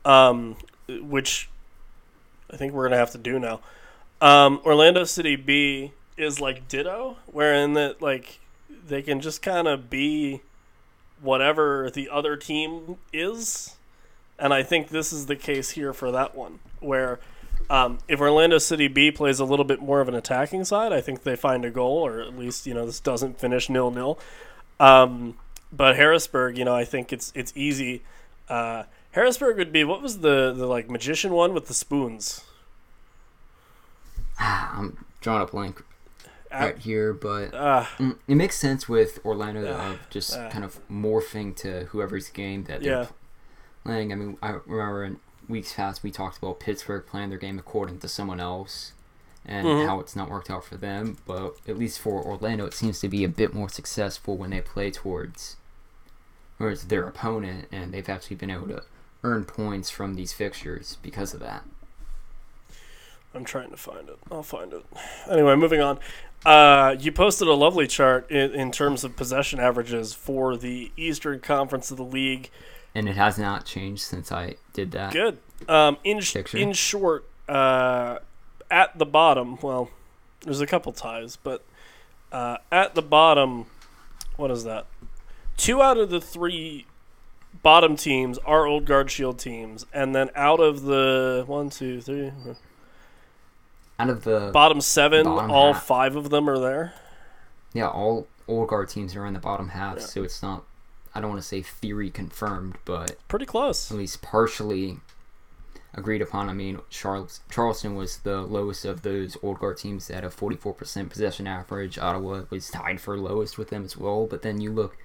um, 0.04 0.56
which 0.88 1.48
I 2.50 2.56
think 2.56 2.72
we're 2.72 2.84
gonna 2.84 2.98
have 2.98 3.10
to 3.12 3.18
do 3.18 3.38
now. 3.38 3.60
Um, 4.20 4.60
Orlando 4.64 5.04
City 5.04 5.36
B 5.36 5.92
is 6.16 6.40
like 6.40 6.68
Ditto, 6.68 7.16
wherein 7.26 7.74
that 7.74 8.02
like 8.02 8.40
they 8.86 9.02
can 9.02 9.20
just 9.20 9.42
kind 9.42 9.68
of 9.68 9.90
be 9.90 10.42
whatever 11.20 11.90
the 11.90 12.08
other 12.08 12.36
team 12.36 12.96
is, 13.12 13.76
and 14.38 14.52
I 14.54 14.62
think 14.62 14.88
this 14.88 15.12
is 15.12 15.26
the 15.26 15.36
case 15.36 15.70
here 15.70 15.92
for 15.92 16.12
that 16.12 16.34
one, 16.34 16.60
where. 16.80 17.18
Um, 17.70 17.98
if 18.08 18.20
Orlando 18.20 18.58
City 18.58 18.88
B 18.88 19.10
plays 19.10 19.40
a 19.40 19.44
little 19.44 19.64
bit 19.64 19.80
more 19.82 20.00
of 20.00 20.08
an 20.08 20.14
attacking 20.14 20.64
side, 20.64 20.92
I 20.92 21.00
think 21.02 21.22
they 21.22 21.36
find 21.36 21.64
a 21.64 21.70
goal, 21.70 21.98
or 22.06 22.20
at 22.20 22.38
least 22.38 22.66
you 22.66 22.72
know 22.74 22.86
this 22.86 23.00
doesn't 23.00 23.38
finish 23.38 23.68
nil 23.68 23.90
nil. 23.90 24.18
Um, 24.80 25.36
but 25.72 25.96
Harrisburg, 25.96 26.56
you 26.56 26.64
know, 26.64 26.74
I 26.74 26.84
think 26.84 27.12
it's 27.12 27.30
it's 27.34 27.52
easy. 27.54 28.02
Uh, 28.48 28.84
Harrisburg 29.12 29.58
would 29.58 29.72
be 29.72 29.84
what 29.84 30.00
was 30.00 30.20
the 30.20 30.52
the 30.56 30.66
like 30.66 30.88
magician 30.90 31.32
one 31.32 31.52
with 31.52 31.66
the 31.68 31.74
spoons? 31.74 32.42
I'm 34.38 35.04
drawing 35.20 35.42
a 35.42 35.46
blank 35.46 35.82
right 36.52 36.78
here, 36.78 37.12
but 37.12 37.52
Uh, 37.52 37.84
mm, 37.98 38.16
it 38.26 38.34
makes 38.36 38.56
sense 38.56 38.88
with 38.88 39.18
Orlando 39.24 39.76
Ah, 39.76 39.92
of 39.92 40.10
just 40.10 40.36
ah. 40.36 40.48
kind 40.48 40.64
of 40.64 40.80
morphing 40.88 41.54
to 41.56 41.84
whoever's 41.86 42.28
game 42.30 42.64
that 42.64 42.82
they're 42.82 43.02
Yeah. 43.02 43.06
playing. 43.84 44.12
I 44.12 44.14
mean, 44.14 44.38
I 44.42 44.56
remember 44.64 45.04
in 45.04 45.20
weeks 45.48 45.72
past 45.72 46.02
we 46.02 46.10
talked 46.10 46.38
about 46.38 46.60
Pittsburgh 46.60 47.04
playing 47.06 47.30
their 47.30 47.38
game 47.38 47.58
according 47.58 47.98
to 48.00 48.08
someone 48.08 48.40
else, 48.40 48.92
and 49.46 49.66
Mhm. 49.66 49.86
how 49.86 50.00
it's 50.00 50.14
not 50.16 50.30
worked 50.30 50.50
out 50.50 50.64
for 50.64 50.76
them. 50.76 51.16
But 51.26 51.56
at 51.66 51.78
least 51.78 51.98
for 52.00 52.22
Orlando, 52.22 52.66
it 52.66 52.74
seems 52.74 53.00
to 53.00 53.08
be 53.08 53.24
a 53.24 53.28
bit 53.28 53.54
more 53.54 53.68
successful 53.68 54.36
when 54.36 54.50
they 54.50 54.60
play 54.60 54.90
towards 54.90 55.56
towards 56.58 56.86
their 56.88 57.06
opponent, 57.06 57.68
and 57.70 57.94
they've 57.94 58.08
actually 58.08 58.34
been 58.34 58.50
able 58.50 58.66
to 58.66 58.82
earn 59.22 59.44
points 59.44 59.90
from 59.90 60.14
these 60.16 60.32
fixtures 60.32 60.96
because 61.02 61.32
of 61.32 61.38
that. 61.38 61.62
I'm 63.34 63.44
trying 63.44 63.70
to 63.70 63.76
find 63.76 64.08
it. 64.08 64.18
I'll 64.30 64.42
find 64.42 64.72
it. 64.72 64.84
Anyway, 65.30 65.54
moving 65.54 65.80
on. 65.80 65.98
Uh, 66.46 66.96
you 66.98 67.12
posted 67.12 67.46
a 67.46 67.52
lovely 67.52 67.86
chart 67.86 68.28
in, 68.30 68.52
in 68.54 68.72
terms 68.72 69.04
of 69.04 69.16
possession 69.16 69.60
averages 69.60 70.14
for 70.14 70.56
the 70.56 70.90
Eastern 70.96 71.40
Conference 71.40 71.90
of 71.90 71.96
the 71.96 72.04
league. 72.04 72.50
And 72.98 73.08
it 73.08 73.16
has 73.16 73.38
not 73.38 73.64
changed 73.64 74.02
since 74.02 74.32
I 74.32 74.56
did 74.72 74.90
that. 74.90 75.12
Good. 75.12 75.38
Um, 75.68 75.98
in 76.02 76.18
Picture. 76.20 76.58
in 76.58 76.72
short, 76.72 77.26
uh, 77.48 78.18
at 78.70 78.98
the 78.98 79.06
bottom, 79.06 79.56
well, 79.62 79.88
there's 80.40 80.60
a 80.60 80.66
couple 80.66 80.90
ties, 80.92 81.36
but 81.36 81.64
uh, 82.32 82.56
at 82.72 82.96
the 82.96 83.02
bottom, 83.02 83.66
what 84.36 84.50
is 84.50 84.64
that? 84.64 84.86
Two 85.56 85.80
out 85.80 85.96
of 85.96 86.10
the 86.10 86.20
three 86.20 86.86
bottom 87.62 87.94
teams 87.96 88.36
are 88.38 88.66
Old 88.66 88.84
Guard 88.84 89.12
Shield 89.12 89.38
teams, 89.38 89.86
and 89.92 90.12
then 90.12 90.30
out 90.34 90.58
of 90.58 90.82
the 90.82 91.44
one, 91.46 91.70
two, 91.70 92.00
three, 92.00 92.32
Out 94.00 94.10
of 94.10 94.24
the 94.24 94.50
bottom 94.52 94.80
seven, 94.80 95.24
Bottom 95.24 95.50
all 95.52 95.72
half. 95.72 95.84
five 95.84 96.16
of 96.16 96.30
them 96.30 96.48
are 96.50 96.58
there. 96.58 96.94
yeah, 97.74 97.88
all 97.88 98.26
old 98.48 98.68
guard 98.68 98.88
teams 98.88 99.14
are 99.14 99.24
in 99.26 99.34
the 99.34 99.40
bottom 99.40 99.68
half, 99.68 99.98
Yeah. 99.98 100.04
so 100.04 100.22
it's 100.24 100.42
not. 100.42 100.64
I 101.14 101.20
don't 101.20 101.30
want 101.30 101.42
to 101.42 101.48
say 101.48 101.62
theory 101.62 102.10
confirmed, 102.10 102.76
but 102.84 103.16
Pretty 103.28 103.46
close. 103.46 103.90
at 103.90 103.96
least 103.96 104.22
partially 104.22 104.98
agreed 105.94 106.22
upon. 106.22 106.48
I 106.48 106.52
mean, 106.52 106.80
Charles, 106.90 107.40
Charleston 107.50 107.96
was 107.96 108.18
the 108.18 108.42
lowest 108.42 108.84
of 108.84 109.02
those 109.02 109.36
old 109.42 109.58
guard 109.58 109.78
teams 109.78 110.10
at 110.10 110.24
a 110.24 110.28
44% 110.28 111.08
possession 111.10 111.46
average. 111.46 111.98
Ottawa 111.98 112.42
was 112.50 112.70
tied 112.70 113.00
for 113.00 113.16
lowest 113.18 113.58
with 113.58 113.70
them 113.70 113.84
as 113.84 113.96
well. 113.96 114.26
But 114.26 114.42
then 114.42 114.60
you 114.60 114.70
look 114.70 114.96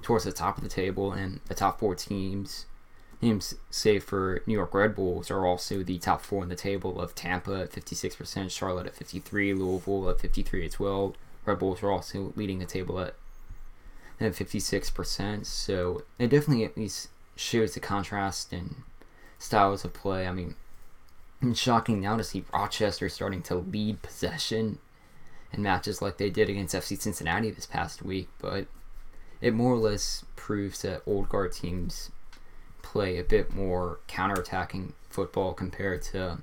towards 0.00 0.24
the 0.24 0.32
top 0.32 0.56
of 0.56 0.62
the 0.62 0.70
table, 0.70 1.12
and 1.12 1.40
the 1.48 1.54
top 1.54 1.80
four 1.80 1.94
teams, 1.94 2.66
teams 3.20 3.56
save 3.68 4.04
for 4.04 4.42
New 4.46 4.54
York 4.54 4.72
Red 4.72 4.94
Bulls, 4.94 5.30
are 5.30 5.44
also 5.44 5.82
the 5.82 5.98
top 5.98 6.22
four 6.22 6.42
in 6.44 6.48
the 6.48 6.54
table 6.56 7.00
of 7.00 7.14
Tampa 7.14 7.62
at 7.62 7.72
56%, 7.72 8.50
Charlotte 8.50 8.86
at 8.86 8.94
53, 8.94 9.54
Louisville 9.54 10.08
at 10.08 10.20
53 10.20 10.64
as 10.66 10.78
well. 10.80 11.14
Red 11.44 11.58
Bulls 11.58 11.82
are 11.82 11.90
also 11.90 12.32
leading 12.36 12.58
the 12.60 12.64
table 12.64 13.00
at 13.00 13.14
at 14.20 14.32
56%. 14.32 15.46
So 15.46 16.02
it 16.18 16.28
definitely 16.28 16.64
at 16.64 16.76
least 16.76 17.08
shows 17.36 17.74
the 17.74 17.80
contrast 17.80 18.52
in 18.52 18.76
styles 19.38 19.84
of 19.84 19.92
play. 19.92 20.26
I 20.26 20.32
mean, 20.32 20.54
it's 21.40 21.58
shocking 21.58 22.00
now 22.00 22.16
to 22.16 22.24
see 22.24 22.44
Rochester 22.52 23.08
starting 23.08 23.42
to 23.42 23.54
lead 23.54 24.02
possession 24.02 24.78
in 25.52 25.62
matches 25.62 26.02
like 26.02 26.18
they 26.18 26.30
did 26.30 26.50
against 26.50 26.74
FC 26.74 27.00
Cincinnati 27.00 27.50
this 27.50 27.66
past 27.66 28.02
week, 28.02 28.28
but 28.38 28.66
it 29.40 29.54
more 29.54 29.74
or 29.74 29.78
less 29.78 30.24
proves 30.36 30.82
that 30.82 31.02
old 31.06 31.28
guard 31.28 31.52
teams 31.52 32.10
play 32.82 33.18
a 33.18 33.24
bit 33.24 33.54
more 33.54 34.00
counterattacking 34.08 34.92
football 35.08 35.52
compared 35.52 36.02
to 36.02 36.38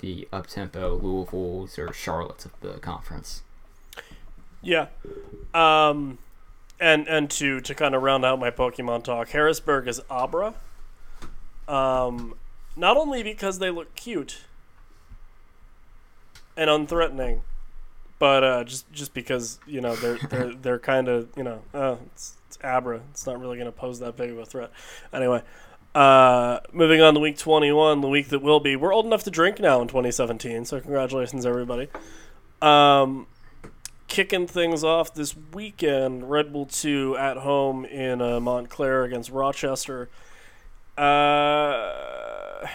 the 0.00 0.28
up 0.32 0.46
tempo 0.46 0.96
Louisville's 0.96 1.78
or 1.78 1.92
Charlotte's 1.92 2.44
of 2.44 2.52
the 2.60 2.74
conference. 2.74 3.42
Yeah. 4.62 4.86
Um, 5.54 6.18
and 6.80 7.08
and 7.08 7.30
to 7.32 7.60
to 7.60 7.74
kind 7.74 7.94
of 7.94 8.02
round 8.02 8.24
out 8.24 8.38
my 8.38 8.50
Pokemon 8.50 9.04
talk, 9.04 9.30
Harrisburg 9.30 9.88
is 9.88 10.00
Abra. 10.10 10.54
Um, 11.68 12.34
not 12.76 12.96
only 12.96 13.22
because 13.22 13.58
they 13.58 13.70
look 13.70 13.94
cute 13.94 14.44
and 16.56 16.70
unthreatening, 16.70 17.40
but 18.18 18.44
uh, 18.44 18.64
just 18.64 18.90
just 18.92 19.14
because 19.14 19.58
you 19.66 19.80
know 19.80 19.96
they're 19.96 20.18
they're 20.28 20.54
they're 20.62 20.78
kind 20.78 21.08
of 21.08 21.28
you 21.36 21.42
know 21.42 21.62
uh, 21.74 21.96
it's, 22.06 22.36
it's 22.48 22.58
Abra. 22.62 23.00
It's 23.10 23.26
not 23.26 23.40
really 23.40 23.56
going 23.56 23.70
to 23.70 23.76
pose 23.76 23.98
that 24.00 24.16
big 24.16 24.30
of 24.30 24.38
a 24.38 24.46
threat. 24.46 24.70
Anyway. 25.12 25.42
Uh, 25.94 26.60
moving 26.74 27.00
on 27.00 27.14
to 27.14 27.20
week 27.20 27.38
21, 27.38 28.02
the 28.02 28.08
week 28.08 28.28
that 28.28 28.42
will 28.42 28.60
be. 28.60 28.76
We're 28.76 28.92
old 28.92 29.06
enough 29.06 29.22
to 29.22 29.30
drink 29.30 29.60
now 29.60 29.80
in 29.80 29.88
2017, 29.88 30.66
so 30.66 30.78
congratulations, 30.78 31.46
everybody. 31.46 31.88
Um, 32.60 33.26
kicking 34.08 34.46
things 34.46 34.84
off 34.84 35.14
this 35.14 35.34
weekend, 35.52 36.30
Red 36.30 36.52
Bull 36.52 36.66
2 36.66 37.16
at 37.16 37.38
home 37.38 37.84
in 37.84 38.20
uh, 38.20 38.40
Montclair 38.40 39.04
against 39.04 39.30
Rochester. 39.30 40.08
Uh, 40.96 42.66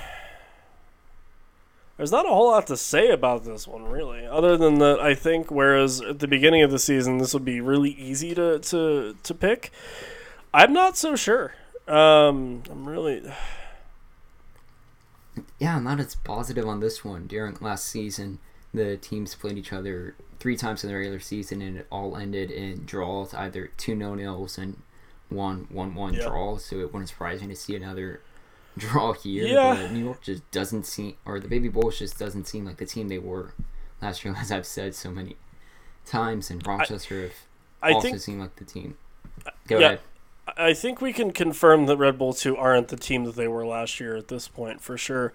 there's 1.97 2.11
not 2.11 2.25
a 2.25 2.29
whole 2.29 2.51
lot 2.51 2.67
to 2.67 2.77
say 2.77 3.09
about 3.09 3.43
this 3.45 3.67
one, 3.67 3.85
really, 3.85 4.25
other 4.25 4.57
than 4.57 4.79
that 4.79 4.99
I 4.99 5.15
think 5.15 5.51
whereas 5.51 6.01
at 6.01 6.19
the 6.19 6.27
beginning 6.27 6.63
of 6.63 6.71
the 6.71 6.79
season 6.79 7.17
this 7.17 7.33
would 7.33 7.45
be 7.45 7.61
really 7.61 7.91
easy 7.91 8.35
to, 8.35 8.59
to, 8.59 9.15
to 9.21 9.33
pick, 9.33 9.71
I'm 10.53 10.73
not 10.73 10.97
so 10.97 11.15
sure. 11.15 11.53
Um, 11.87 12.63
I'm 12.69 12.87
really. 12.87 13.23
Yeah, 15.59 15.77
I'm 15.77 15.83
not 15.83 15.99
as 15.99 16.15
positive 16.15 16.67
on 16.67 16.79
this 16.79 17.03
one. 17.03 17.27
During 17.27 17.57
last 17.61 17.85
season, 17.85 18.39
the 18.73 18.97
teams 18.97 19.35
played 19.35 19.57
each 19.57 19.73
other 19.73 20.15
three 20.41 20.57
times 20.57 20.83
in 20.83 20.89
the 20.89 20.95
regular 20.97 21.19
season, 21.19 21.61
and 21.61 21.77
it 21.77 21.87
all 21.91 22.17
ended 22.17 22.49
in 22.49 22.83
draws, 22.83 23.31
either 23.35 23.67
two 23.77 23.93
no 23.95 24.15
nils 24.15 24.57
and 24.57 24.81
one 25.29 25.67
one 25.69 25.93
one 25.93 26.15
Yeah. 26.15 26.27
draw. 26.27 26.57
So 26.57 26.77
it 26.79 26.91
wouldn't 26.91 27.09
surprise 27.09 27.41
me 27.41 27.47
to 27.49 27.55
see 27.55 27.75
another 27.75 28.21
draw 28.77 29.13
here. 29.13 29.45
Yeah. 29.45 29.87
New 29.91 30.03
York 30.03 30.23
just 30.23 30.49
doesn't 30.49 30.87
seem, 30.87 31.15
or 31.25 31.39
the 31.39 31.47
Baby 31.47 31.69
Bulls 31.69 31.99
just 31.99 32.17
doesn't 32.17 32.47
seem 32.47 32.65
like 32.65 32.77
the 32.77 32.87
team 32.87 33.07
they 33.07 33.19
were 33.19 33.53
last 34.01 34.25
year, 34.25 34.35
as 34.39 34.51
I've 34.51 34.65
said 34.65 34.95
so 34.95 35.11
many 35.11 35.35
times. 36.07 36.49
And 36.49 36.65
Rochester 36.65 37.21
have 37.21 37.33
I 37.83 37.91
also 37.93 38.09
think 38.09 38.19
seemed 38.19 38.41
like 38.41 38.55
the 38.55 38.65
team. 38.65 38.97
Go 39.67 39.77
yeah. 39.77 39.85
ahead. 39.85 39.99
I 40.57 40.73
think 40.73 41.01
we 41.01 41.13
can 41.13 41.31
confirm 41.31 41.85
that 41.87 41.97
Red 41.97 42.17
Bull 42.17 42.33
2 42.33 42.55
aren't 42.57 42.89
the 42.89 42.95
team 42.95 43.23
that 43.25 43.35
they 43.35 43.47
were 43.47 43.65
last 43.65 43.99
year 43.99 44.15
at 44.15 44.27
this 44.27 44.47
point, 44.47 44.81
for 44.81 44.97
sure. 44.97 45.33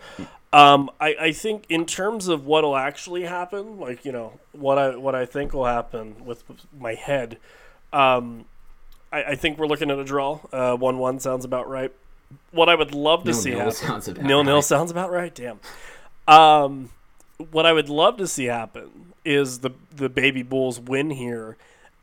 Um, 0.52 0.90
I, 1.00 1.16
I 1.20 1.32
think 1.32 1.64
in 1.68 1.84
terms 1.86 2.28
of 2.28 2.46
what'll 2.46 2.76
actually 2.76 3.22
happen, 3.24 3.78
like 3.78 4.04
you 4.04 4.12
know 4.12 4.38
what 4.52 4.78
I 4.78 4.96
what 4.96 5.14
I 5.14 5.26
think 5.26 5.52
will 5.52 5.66
happen 5.66 6.24
with 6.24 6.44
my 6.78 6.94
head, 6.94 7.38
um, 7.92 8.46
I, 9.12 9.22
I 9.24 9.34
think 9.34 9.58
we're 9.58 9.66
looking 9.66 9.90
at 9.90 9.98
a 9.98 10.04
draw. 10.04 10.40
Uh, 10.52 10.76
one 10.76 10.98
one 10.98 11.20
sounds 11.20 11.44
about 11.44 11.68
right. 11.68 11.92
What 12.52 12.68
I 12.68 12.74
would 12.74 12.94
love 12.94 13.20
to 13.24 13.32
Nil 13.32 13.34
see 13.34 13.50
nil 13.50 13.58
happen. 13.58 13.72
sounds 13.74 14.08
about 14.08 14.24
nil 14.24 14.44
nil 14.44 14.62
sounds 14.62 14.90
about 14.90 15.10
right. 15.10 15.34
Damn. 15.34 15.60
Um, 16.26 16.90
what 17.50 17.66
I 17.66 17.72
would 17.72 17.88
love 17.88 18.16
to 18.18 18.26
see 18.26 18.46
happen 18.46 19.12
is 19.24 19.58
the 19.60 19.70
the 19.94 20.08
baby 20.08 20.42
Bulls 20.42 20.80
win 20.80 21.10
here, 21.10 21.56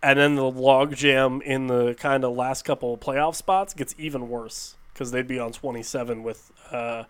and 0.04 0.20
then 0.20 0.36
the 0.36 0.42
logjam 0.44 1.42
in 1.42 1.68
the 1.68 1.96
kind 1.96 2.24
of 2.24 2.36
last 2.36 2.64
couple 2.66 2.94
of 2.94 3.00
playoff 3.00 3.36
spots 3.36 3.74
gets 3.74 3.96
even 3.98 4.30
worse 4.30 4.76
because 4.94 5.12
they'd 5.12 5.28
be 5.28 5.40
on 5.40 5.52
twenty 5.52 5.84
seven 5.84 6.24
with. 6.24 6.52
Uh, 6.72 7.04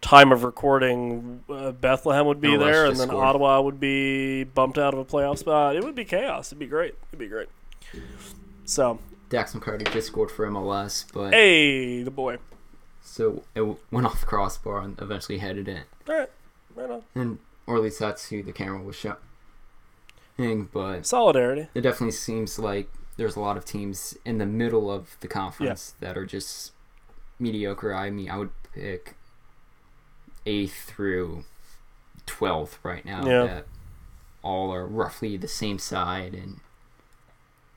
Time 0.00 0.32
of 0.32 0.42
recording, 0.42 1.44
uh, 1.48 1.70
Bethlehem 1.70 2.26
would 2.26 2.40
be 2.40 2.56
No, 2.56 2.64
there, 2.64 2.86
and 2.86 2.96
then 2.98 3.06
scored. 3.06 3.24
Ottawa 3.24 3.60
would 3.60 3.78
be 3.78 4.42
bumped 4.42 4.76
out 4.76 4.94
of 4.94 4.98
a 4.98 5.04
playoff 5.04 5.38
spot. 5.38 5.76
It 5.76 5.84
would 5.84 5.94
be 5.94 6.04
chaos. 6.04 6.48
It'd 6.48 6.58
be 6.58 6.66
great. 6.66 6.96
It'd 7.10 7.20
be 7.20 7.28
great. 7.28 7.48
So, 8.64 8.98
Dax 9.28 9.52
McCarty 9.54 9.88
just 9.92 10.08
scored 10.08 10.32
for 10.32 10.44
MLS, 10.48 11.04
but 11.12 11.32
hey, 11.32 12.02
the 12.02 12.10
boy. 12.10 12.38
so 13.00 13.44
it 13.54 13.62
went 13.92 14.04
off 14.04 14.18
the 14.18 14.26
crossbar 14.26 14.80
and 14.80 14.98
eventually 15.00 15.38
headed 15.38 15.68
in. 15.68 15.82
All 16.08 16.16
right, 16.16 16.30
right 16.74 16.90
on. 16.90 17.02
and 17.14 17.38
or 17.68 17.76
at 17.76 17.82
least 17.84 18.00
that's 18.00 18.28
who 18.28 18.42
the 18.42 18.52
camera 18.52 18.82
was 18.82 18.96
showing. 20.36 20.68
But 20.72 21.06
Solidarity. 21.06 21.68
it 21.74 21.80
definitely 21.82 22.12
seems 22.12 22.58
like 22.58 22.88
there's 23.16 23.36
a 23.36 23.40
lot 23.40 23.56
of 23.56 23.64
teams 23.64 24.16
in 24.24 24.38
the 24.38 24.46
middle 24.46 24.90
of 24.90 25.16
the 25.20 25.28
conference 25.28 25.94
that 26.00 26.16
are 26.16 26.26
just 26.26 26.72
mediocre. 27.38 27.94
I 27.94 28.10
mean, 28.10 28.30
I 28.30 28.38
would 28.38 28.50
pick 28.74 29.14
eighth 30.46 30.84
through 30.86 31.44
twelfth 32.26 32.78
right 32.82 33.04
now. 33.04 33.26
Yeah. 33.26 33.44
That 33.46 33.66
all 34.42 34.72
are 34.72 34.86
roughly 34.86 35.36
the 35.36 35.48
same 35.48 35.78
side, 35.78 36.34
and 36.34 36.60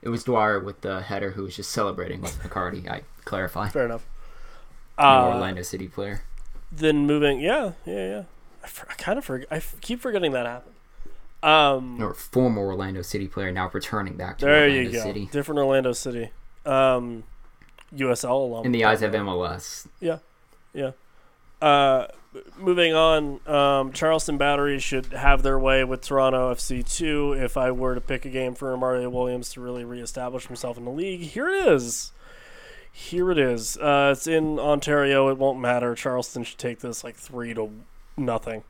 it 0.01 0.09
was 0.09 0.23
Dwyer 0.23 0.59
with 0.59 0.81
the 0.81 1.01
header 1.01 1.31
who 1.31 1.43
was 1.43 1.55
just 1.55 1.71
celebrating 1.71 2.21
with 2.21 2.39
McCarty. 2.41 2.89
I 2.89 3.01
clarify, 3.23 3.69
Fair 3.69 3.85
enough. 3.85 4.05
Uh, 4.97 5.27
Orlando 5.33 5.61
City 5.61 5.87
player. 5.87 6.23
then 6.71 7.05
moving, 7.05 7.39
yeah, 7.41 7.73
yeah, 7.85 8.07
yeah. 8.09 8.23
I, 8.63 8.67
for, 8.67 8.89
I 8.89 8.93
kind 8.93 9.17
of 9.19 9.25
forget. 9.25 9.47
I 9.51 9.57
f- 9.57 9.75
keep 9.81 9.99
forgetting 9.99 10.31
that 10.31 10.45
happened. 10.45 10.74
Um, 11.45 12.01
Or 12.01 12.13
former 12.13 12.61
Orlando 12.61 13.01
City 13.01 13.27
player 13.27 13.51
now 13.51 13.69
returning 13.71 14.15
back 14.17 14.39
to 14.39 14.45
there 14.45 14.63
Orlando 14.63 14.81
you 14.81 14.91
go. 14.91 15.03
City. 15.03 15.29
Different 15.31 15.59
Orlando 15.59 15.91
City. 15.93 16.31
Um, 16.65 17.23
USL 17.95 18.31
alum. 18.45 18.65
In 18.65 18.71
the 18.71 18.83
eyes 18.85 19.01
of 19.01 19.11
MLS, 19.13 19.87
Yeah. 19.99 20.17
Yeah. 20.73 20.91
Uh, 21.61 22.07
moving 22.57 22.93
on, 22.93 23.39
um, 23.47 23.91
Charleston 23.93 24.37
Battery 24.37 24.79
should 24.79 25.07
have 25.07 25.41
their 25.43 25.57
way 25.57 25.83
with 25.83 26.01
Toronto 26.01 26.51
FC 26.53 26.83
two. 26.83 27.33
If 27.33 27.55
I 27.57 27.71
were 27.71 27.95
to 27.95 28.01
pick 28.01 28.25
a 28.25 28.29
game 28.29 28.55
for 28.55 28.75
Mario 28.75 29.09
Williams 29.09 29.49
to 29.53 29.61
really 29.61 29.85
reestablish 29.85 30.47
himself 30.47 30.77
in 30.77 30.83
the 30.85 30.91
league, 30.91 31.21
here 31.21 31.47
it 31.47 31.67
is. 31.67 32.11
Here 32.91 33.31
it 33.31 33.37
is. 33.37 33.77
Uh, 33.77 34.09
it's 34.13 34.25
in 34.27 34.59
Ontario. 34.59 35.29
It 35.29 35.37
won't 35.37 35.59
matter. 35.59 35.95
Charleston 35.95 36.43
should 36.43 36.57
take 36.57 36.79
this 36.79 37.03
like 37.03 37.15
three 37.15 37.53
to 37.53 37.69
nothing. 38.17 38.63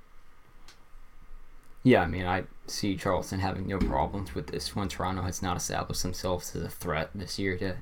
Yeah, 1.85 2.01
I 2.01 2.07
mean, 2.07 2.25
I 2.25 2.45
see 2.65 2.95
Charleston 2.97 3.39
having 3.39 3.67
no 3.67 3.77
problems 3.77 4.33
with 4.33 4.47
this 4.47 4.75
one. 4.75 4.89
Toronto 4.89 5.21
has 5.21 5.43
not 5.43 5.55
established 5.55 6.01
themselves 6.01 6.55
as 6.55 6.63
a 6.63 6.69
threat 6.69 7.11
this 7.13 7.37
year 7.37 7.55
to 7.59 7.75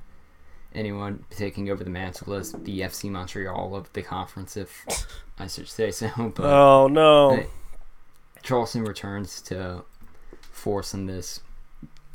anyone 0.74 1.24
taking 1.30 1.70
over 1.70 1.82
the 1.82 1.88
mantle 1.88 2.34
as 2.34 2.52
the 2.52 2.80
FC 2.80 3.10
Montreal 3.10 3.74
of 3.74 3.90
the 3.94 4.02
conference, 4.02 4.58
if 4.58 4.84
I 5.38 5.46
should 5.46 5.68
say 5.68 5.90
so. 5.90 6.10
But 6.36 6.44
Oh 6.44 6.86
no. 6.86 7.46
Charleston 8.42 8.84
returns 8.84 9.40
to 9.40 9.84
force 10.50 10.92
in 10.92 11.06
this 11.06 11.40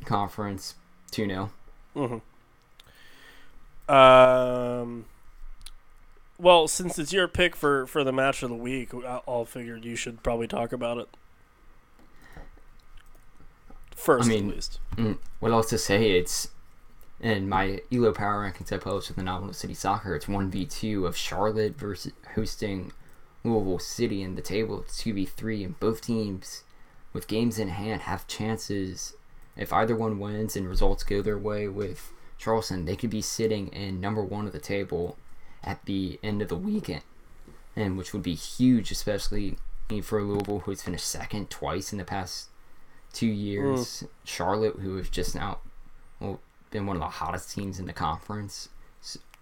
conference 0.05 0.75
2 1.09 1.25
0. 1.25 1.49
Mm-hmm. 1.95 2.19
Um. 3.91 5.05
Well, 6.37 6.67
since 6.67 6.99
it's 6.99 7.11
your 7.11 7.27
pick 7.27 7.55
for, 7.55 7.87
for 7.87 8.03
the 8.03 8.13
match 8.13 8.43
of 8.43 8.49
the 8.49 8.55
week, 8.55 8.93
I- 8.93 9.21
I'll 9.27 9.43
figured 9.45 9.83
you 9.85 9.95
should 9.95 10.21
probably 10.21 10.45
talk 10.47 10.71
about 10.71 10.99
it 10.99 11.09
first, 13.99 14.29
I 14.29 14.33
mean- 14.33 14.49
at 14.49 14.55
least. 14.55 14.79
Mm, 14.95 15.17
what 15.39 15.51
else 15.51 15.69
to 15.69 15.77
say? 15.77 16.11
It's 16.11 16.49
in 17.19 17.49
my 17.49 17.81
ELO 17.91 18.13
Power 18.13 18.49
Rankings 18.49 18.71
I 18.71 18.77
published 18.77 19.09
with 19.09 19.17
the 19.17 19.23
Novel 19.23 19.53
City 19.53 19.73
Soccer. 19.73 20.15
It's 20.15 20.27
1v2 20.27 21.05
of 21.05 21.17
Charlotte 21.17 21.77
versus 21.77 22.13
hosting 22.35 22.91
Louisville 23.43 23.79
City, 23.79 24.21
in 24.21 24.35
the 24.35 24.41
table 24.41 24.81
it's 24.81 25.01
2v3, 25.01 25.63
and 25.65 25.79
both 25.79 26.01
teams 26.01 26.63
with 27.13 27.27
games 27.27 27.59
in 27.59 27.69
hand 27.69 28.01
have 28.03 28.27
chances. 28.27 29.13
If 29.55 29.73
either 29.73 29.95
one 29.95 30.19
wins 30.19 30.55
and 30.55 30.67
results 30.67 31.03
go 31.03 31.21
their 31.21 31.37
way 31.37 31.67
with 31.67 32.11
Charleston, 32.37 32.85
they 32.85 32.95
could 32.95 33.09
be 33.09 33.21
sitting 33.21 33.67
in 33.69 33.99
number 33.99 34.23
one 34.23 34.45
of 34.45 34.53
the 34.53 34.59
table 34.59 35.17
at 35.63 35.83
the 35.85 36.19
end 36.23 36.41
of 36.41 36.47
the 36.47 36.55
weekend, 36.55 37.01
and 37.75 37.97
which 37.97 38.13
would 38.13 38.23
be 38.23 38.35
huge, 38.35 38.91
especially 38.91 39.57
for 40.03 40.23
Louisville, 40.23 40.59
who 40.59 40.71
has 40.71 40.83
finished 40.83 41.05
second 41.05 41.49
twice 41.49 41.91
in 41.91 41.97
the 41.97 42.05
past 42.05 42.48
two 43.13 43.31
hmm. 43.31 43.39
years. 43.39 44.03
Charlotte, 44.23 44.75
who 44.79 44.97
has 44.97 45.09
just 45.09 45.35
now 45.35 45.59
well, 46.19 46.39
been 46.71 46.85
one 46.85 46.95
of 46.95 47.01
the 47.01 47.07
hottest 47.07 47.53
teams 47.53 47.79
in 47.79 47.85
the 47.85 47.93
conference. 47.93 48.69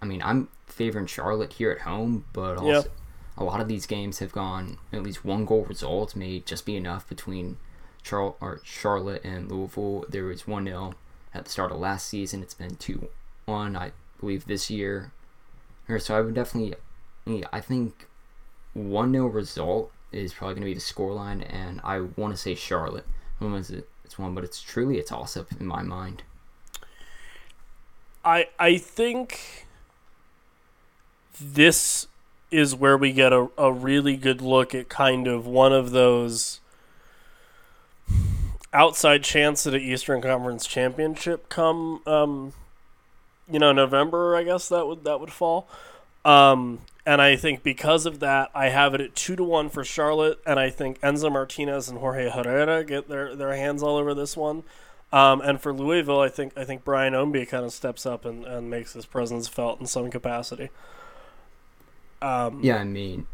I 0.02 0.06
mean, 0.06 0.22
I'm 0.22 0.50
favoring 0.68 1.08
Charlotte 1.08 1.54
here 1.54 1.72
at 1.72 1.82
home, 1.82 2.26
but 2.34 2.58
also 2.58 2.90
Yeah. 2.90 2.94
a 3.38 3.44
lot 3.44 3.62
of 3.62 3.68
these 3.68 3.86
games 3.88 4.20
have 4.20 4.32
gone 4.32 4.78
at 4.94 5.04
least 5.04 5.26
one 5.26 5.46
goal 5.46 5.66
result 5.66 6.16
may 6.16 6.40
just 6.40 6.66
be 6.66 6.76
enough 6.76 7.08
between 7.10 7.58
Char- 8.04 8.36
or 8.40 8.62
Charlotte 8.64 9.24
and 9.26 9.52
Louisville. 9.52 10.06
There 10.08 10.26
was 10.26 10.48
1 10.48 10.66
0 10.66 10.94
at 11.34 11.46
the 11.46 11.52
start 11.52 11.72
of 11.72 11.80
last 11.80 12.08
season. 12.08 12.42
It's 12.42 12.54
been 12.54 12.76
2 12.76 13.10
1, 13.46 13.76
I 13.76 13.92
believe, 14.20 14.46
this 14.46 14.70
year. 14.70 15.12
So 16.00 16.16
I 16.18 16.22
would 16.22 16.36
definitely, 16.36 16.76
I 17.52 17.62
think 17.62 18.08
1 18.74 19.12
0 19.12 19.28
result 19.28 19.92
is 20.12 20.34
probably 20.34 20.56
going 20.56 20.62
to 20.62 20.66
be 20.66 20.74
the 20.74 20.80
scoreline, 20.80 21.46
and 21.52 21.82
I 21.84 22.02
want 22.16 22.34
to 22.34 22.38
say 22.38 22.56
Charlotte. 22.56 23.06
When 23.40 23.52
was 23.52 23.70
it? 23.70 23.88
It's 24.04 24.18
one, 24.18 24.34
but 24.34 24.44
it's 24.44 24.62
truly 24.62 25.00
a 25.00 25.04
toss 25.04 25.38
up 25.38 25.48
in 25.60 25.66
my 25.66 25.84
mind. 25.84 26.24
I 28.24 28.48
I 28.60 28.78
think 28.78 29.66
this 31.40 32.08
is 32.50 32.74
where 32.74 32.98
we 32.98 33.12
get 33.12 33.34
a, 33.34 33.50
a 33.58 33.72
really 33.72 34.16
good 34.16 34.42
look 34.42 34.74
at 34.74 34.90
kind 34.90 35.28
of 35.28 35.46
one 35.46 35.74
of 35.74 35.92
those 35.92 36.60
outside 38.74 39.24
chance 39.24 39.68
at 39.68 39.74
an 39.74 39.82
Eastern 39.82 40.22
Conference 40.22 40.66
championship 40.66 41.50
come 41.50 42.02
um, 42.08 42.54
you 43.50 43.60
know 43.60 43.72
November 43.72 44.36
I 44.36 44.44
guess 44.44 44.70
that 44.70 44.88
would 44.88 45.04
that 45.04 45.20
would 45.20 45.32
fall 45.32 45.68
um, 46.26 46.80
and 47.08 47.22
I 47.22 47.36
think 47.36 47.64
because 47.64 48.06
of 48.06 48.20
that 48.20 48.52
I 48.54 48.70
have 48.70 48.94
it 48.94 49.02
at 49.02 49.16
two 49.16 49.36
to 49.36 49.44
one 49.44 49.70
for 49.70 49.84
Charlotte 49.84 50.40
and 50.46 50.60
I 50.60 50.70
think 50.70 51.02
Enzo 51.02 51.32
Martinez 51.32 51.90
and 51.90 52.00
Jorge 52.00 52.30
Herrera 52.30 52.84
get 52.84 53.10
their, 53.10 53.36
their 53.36 53.56
hands 53.56 53.82
all 53.82 53.98
over 53.98 54.14
this 54.14 54.38
one 54.38 54.64
um, 55.12 55.40
and 55.42 55.62
for 55.62 55.74
Louisville, 55.74 56.20
I 56.20 56.30
think 56.30 56.58
I 56.58 56.66
think 56.66 56.84
Brian 56.84 57.14
Ownby 57.14 57.48
kind 57.48 57.64
of 57.64 57.72
steps 57.72 58.06
up 58.06 58.26
and, 58.26 58.46
and 58.46 58.70
makes 58.70 58.94
his 58.94 59.06
presence 59.06 59.48
felt 59.48 59.80
in 59.80 59.88
some 59.88 60.12
capacity. 60.12 60.70
Um, 62.22 62.60
Yeah, 62.62 62.78
I 62.78 62.84
mean, 62.84 63.28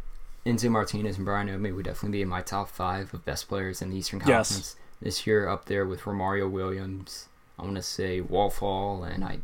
Enzo 0.45 0.69
Martinez 0.69 1.17
and 1.17 1.25
Brian 1.25 1.47
Ownby 1.47 1.75
would 1.75 1.85
definitely 1.85 2.19
be 2.19 2.21
in 2.21 2.29
my 2.29 2.41
top 2.41 2.69
five 2.69 3.13
of 3.13 3.25
best 3.25 3.47
players 3.47 3.81
in 3.81 3.89
the 3.89 3.97
Eastern 3.97 4.19
Yes. 4.19 4.49
Conference 4.49 4.75
this 5.01 5.25
year, 5.25 5.47
up 5.47 5.65
there 5.65 5.85
with 5.85 6.01
Romario 6.01 6.49
Williams. 6.49 7.27
I 7.57 7.63
want 7.63 7.75
to 7.75 7.81
say 7.81 8.21
Wallfall, 8.21 9.03
and 9.03 9.23
I 9.23 9.39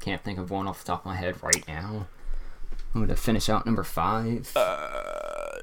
can't 0.00 0.22
think 0.22 0.38
of 0.38 0.50
one 0.50 0.68
off 0.68 0.80
the 0.80 0.86
top 0.86 1.00
of 1.00 1.06
my 1.06 1.16
head 1.16 1.42
right 1.42 1.66
now. 1.66 2.06
I'm 2.94 3.00
going 3.02 3.08
to 3.08 3.16
finish 3.16 3.48
out 3.48 3.66
number 3.66 3.84
five. 3.84 4.50
Uh, 4.56 5.58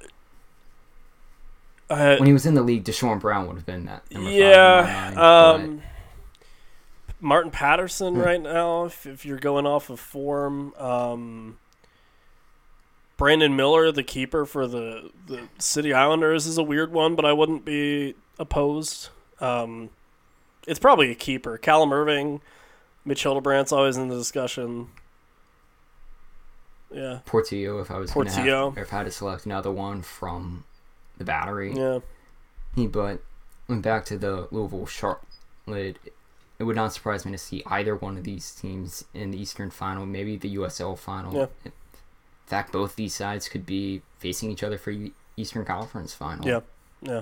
I- 1.90 2.16
when 2.18 2.28
he 2.28 2.34
was 2.34 2.46
in 2.46 2.54
the 2.56 2.64
league, 2.64 2.84
Deshaun 2.84 3.20
Brown 3.20 3.48
would 3.48 3.56
have 3.58 3.66
been 3.66 3.86
that. 3.86 4.04
Number 4.12 4.30
yeah. 4.32 4.84
five 4.86 5.16
mind, 5.16 5.62
Um, 5.62 5.82
Martin 7.20 7.52
Paterson 7.52 8.16
Hmm. 8.16 8.22
right 8.22 8.42
now, 8.42 8.86
if, 8.86 9.06
if 9.06 9.26
you're 9.26 9.38
going 9.40 9.66
off 9.66 9.90
of 9.90 10.00
form. 10.00 10.74
Um, 10.76 11.58
Brandon 13.18 13.56
Miller, 13.56 13.92
the 13.92 14.04
keeper 14.04 14.46
for 14.46 14.68
the, 14.68 15.10
the 15.28 15.48
City 15.58 15.94
Islanders, 15.94 16.46
is 16.46 16.58
a 16.58 16.64
weird 16.64 16.92
one, 16.92 17.16
but 17.16 17.24
I 17.26 17.32
wouldn't 17.34 17.64
be 17.66 18.14
opposed. 18.38 19.10
Um, 19.40 19.90
it's 20.68 20.80
probably 20.80 21.12
a 21.12 21.16
keeper. 21.16 21.58
Callum 21.58 21.94
Irving, 21.94 22.42
Mitch 23.06 23.24
Hildebrandt's 23.24 23.72
always 23.72 23.96
in 23.96 24.10
the 24.10 24.18
discussion. 24.18 24.90
Yeah, 26.96 27.20
Portillo, 27.26 27.80
if 27.80 27.92
I 27.92 27.98
was 27.98 28.12
going 28.12 28.28
to 28.28 28.34
Portillo. 28.34 28.70
have, 28.70 28.78
or 28.78 28.82
if 28.82 28.94
I 28.94 28.98
had 28.98 29.04
to 29.04 29.12
select 29.12 29.46
another 29.46 29.72
one 29.72 30.02
from 30.02 30.64
the 31.18 31.26
battery. 31.26 31.74
yeah. 31.76 32.00
He, 32.76 32.88
but 32.88 33.22
went 33.68 33.82
back 33.82 34.06
to 34.06 34.18
the 34.18 34.48
Louisville 34.52 34.86
Charlotte. 34.86 35.98
It 36.58 36.64
would 36.64 36.76
not 36.76 36.94
surprise 36.94 37.26
me 37.26 37.32
to 37.34 37.38
see 37.38 37.64
either 37.68 37.96
one 37.96 38.18
of 38.18 38.24
these 38.24 38.52
teams 38.52 39.06
in 39.14 39.32
the 39.32 39.42
Eastern 39.42 39.70
Final, 39.72 40.06
maybe 40.06 40.38
the 40.38 40.56
USL 40.56 40.98
Final. 40.98 41.34
Yeah. 41.34 41.48
In 41.66 41.72
fact, 42.46 42.72
both 42.72 42.96
these 42.96 43.14
sides 43.14 43.50
could 43.50 43.66
be 43.66 44.02
facing 44.20 44.52
each 44.52 44.64
other 44.64 44.78
for 44.78 44.94
Eastern 45.36 45.66
Conference 45.66 46.14
Final. 46.14 46.46
Yeah. 46.46 46.62
Yeah. 47.02 47.22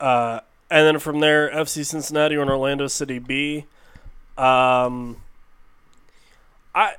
Uh, 0.00 0.40
and 0.70 0.86
then 0.86 0.98
from 0.98 1.20
there, 1.20 1.50
FC 1.50 1.84
Cincinnati 1.84 2.34
and 2.36 2.50
Orlando 2.50 2.86
City 2.86 3.18
B. 3.18 3.66
Um, 4.38 5.22
I 6.74 6.94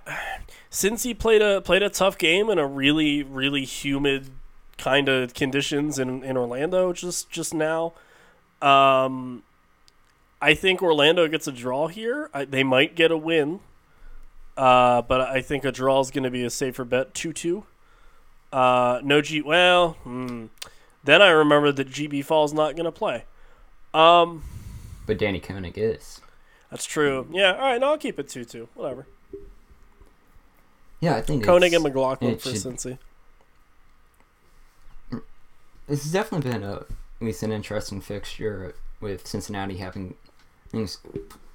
since 0.72 1.04
he 1.04 1.14
played 1.14 1.44
a 1.44 1.62
played 1.62 1.84
a 1.84 1.90
tough 1.90 2.18
game 2.18 2.50
in 2.50 2.58
a 2.58 2.66
really 2.66 3.22
really 3.22 3.66
humid 3.66 4.32
kind 4.80 5.08
of 5.08 5.36
conditions 5.36 6.00
in, 6.00 6.24
in 6.24 6.36
Orlando 6.36 6.92
just 6.94 7.30
just 7.30 7.54
now. 7.54 7.94
Um, 8.64 9.44
I 10.42 10.56
think 10.56 10.82
Orlando 10.82 11.28
gets 11.28 11.48
a 11.48 11.52
draw 11.52 11.88
here. 11.88 12.30
I, 12.34 12.46
they 12.46 12.64
might 12.64 12.96
get 12.96 13.12
a 13.12 13.18
win, 13.18 13.60
uh, 14.58 15.04
but 15.04 15.22
I 15.22 15.42
think 15.42 15.66
a 15.66 15.72
draw 15.72 16.00
is 16.00 16.10
going 16.10 16.24
to 16.24 16.32
be 16.32 16.44
a 16.44 16.50
safer 16.50 16.84
bet. 16.84 17.14
Two 17.14 17.34
two. 17.34 17.66
Uh, 18.52 19.00
no 19.04 19.22
G. 19.22 19.42
Well, 19.42 19.94
hmm. 20.04 20.48
then 21.04 21.22
I 21.22 21.30
remember 21.30 21.72
that 21.72 21.88
Djiby 21.90 22.24
Fall's 22.26 22.54
not 22.54 22.76
going 22.76 22.86
to 22.86 22.92
play. 22.92 23.26
Um, 23.94 24.44
But 25.06 25.20
Danni 25.20 25.42
König 25.44 25.74
is. 25.78 26.22
that's 26.70 26.86
true. 26.86 27.28
Yeah. 27.32 27.54
All 27.54 27.60
right. 27.60 27.80
No, 27.80 27.92
I'll 27.92 27.98
keep 27.98 28.20
it 28.20 28.28
two 28.30 28.46
two. 28.46 28.68
Whatever. 28.74 29.06
Yeah, 31.02 31.16
I 31.16 31.22
think 31.22 31.44
König 31.44 31.74
and 31.74 31.84
McLaughlin 31.84 32.38
for 32.38 32.50
should- 32.50 32.62
Cincy. 32.78 32.98
This 35.88 36.04
has 36.04 36.12
definitely 36.12 36.52
been 36.52 36.64
a 36.64 36.74
at 36.76 36.88
least 37.28 37.44
an 37.44 37.52
interesting 37.52 38.02
fixture 38.02 38.74
with 39.00 39.28
Cincinnati 39.28 39.78
having 39.78 40.16
things, 40.70 41.00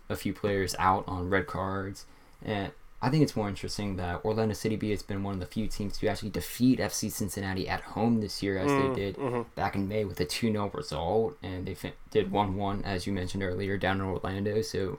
a 0.08 0.14
few 0.16 0.32
players 0.32 0.76
out 0.78 1.04
on 1.08 1.30
red 1.30 1.46
cards, 1.46 2.04
and 2.44 2.70
I 3.02 3.08
think 3.10 3.22
it's 3.22 3.34
more 3.36 3.48
interesting 3.48 3.96
that 3.96 4.24
Orlando 4.24 4.54
City 4.54 4.76
B 4.76 4.90
has 4.90 5.02
been 5.02 5.22
one 5.22 5.34
of 5.34 5.40
the 5.40 5.46
few 5.46 5.66
teams 5.68 5.98
to 5.98 6.08
actually 6.08 6.30
defeat 6.30 6.78
FC 6.78 7.10
Cincinnati 7.10 7.68
at 7.68 7.80
home 7.80 8.20
this 8.20 8.42
year, 8.42 8.58
as 8.58 8.70
Mm, 8.70 8.94
they 8.94 9.00
did 9.00 9.16
mhm. 9.16 9.46
back 9.54 9.74
in 9.74 9.88
May 9.88 10.04
with 10.04 10.20
a 10.20 10.24
2 10.24 10.50
0 10.52 10.70
result, 10.74 11.36
and 11.42 11.66
they 11.66 11.74
fin- 11.74 11.92
did 12.10 12.30
1 12.30 12.56
1, 12.56 12.82
as 12.84 13.06
you 13.06 13.12
mentioned 13.12 13.42
earlier, 13.42 13.76
down 13.76 13.96
in 14.00 14.06
Orlando. 14.06 14.60
So 14.62 14.98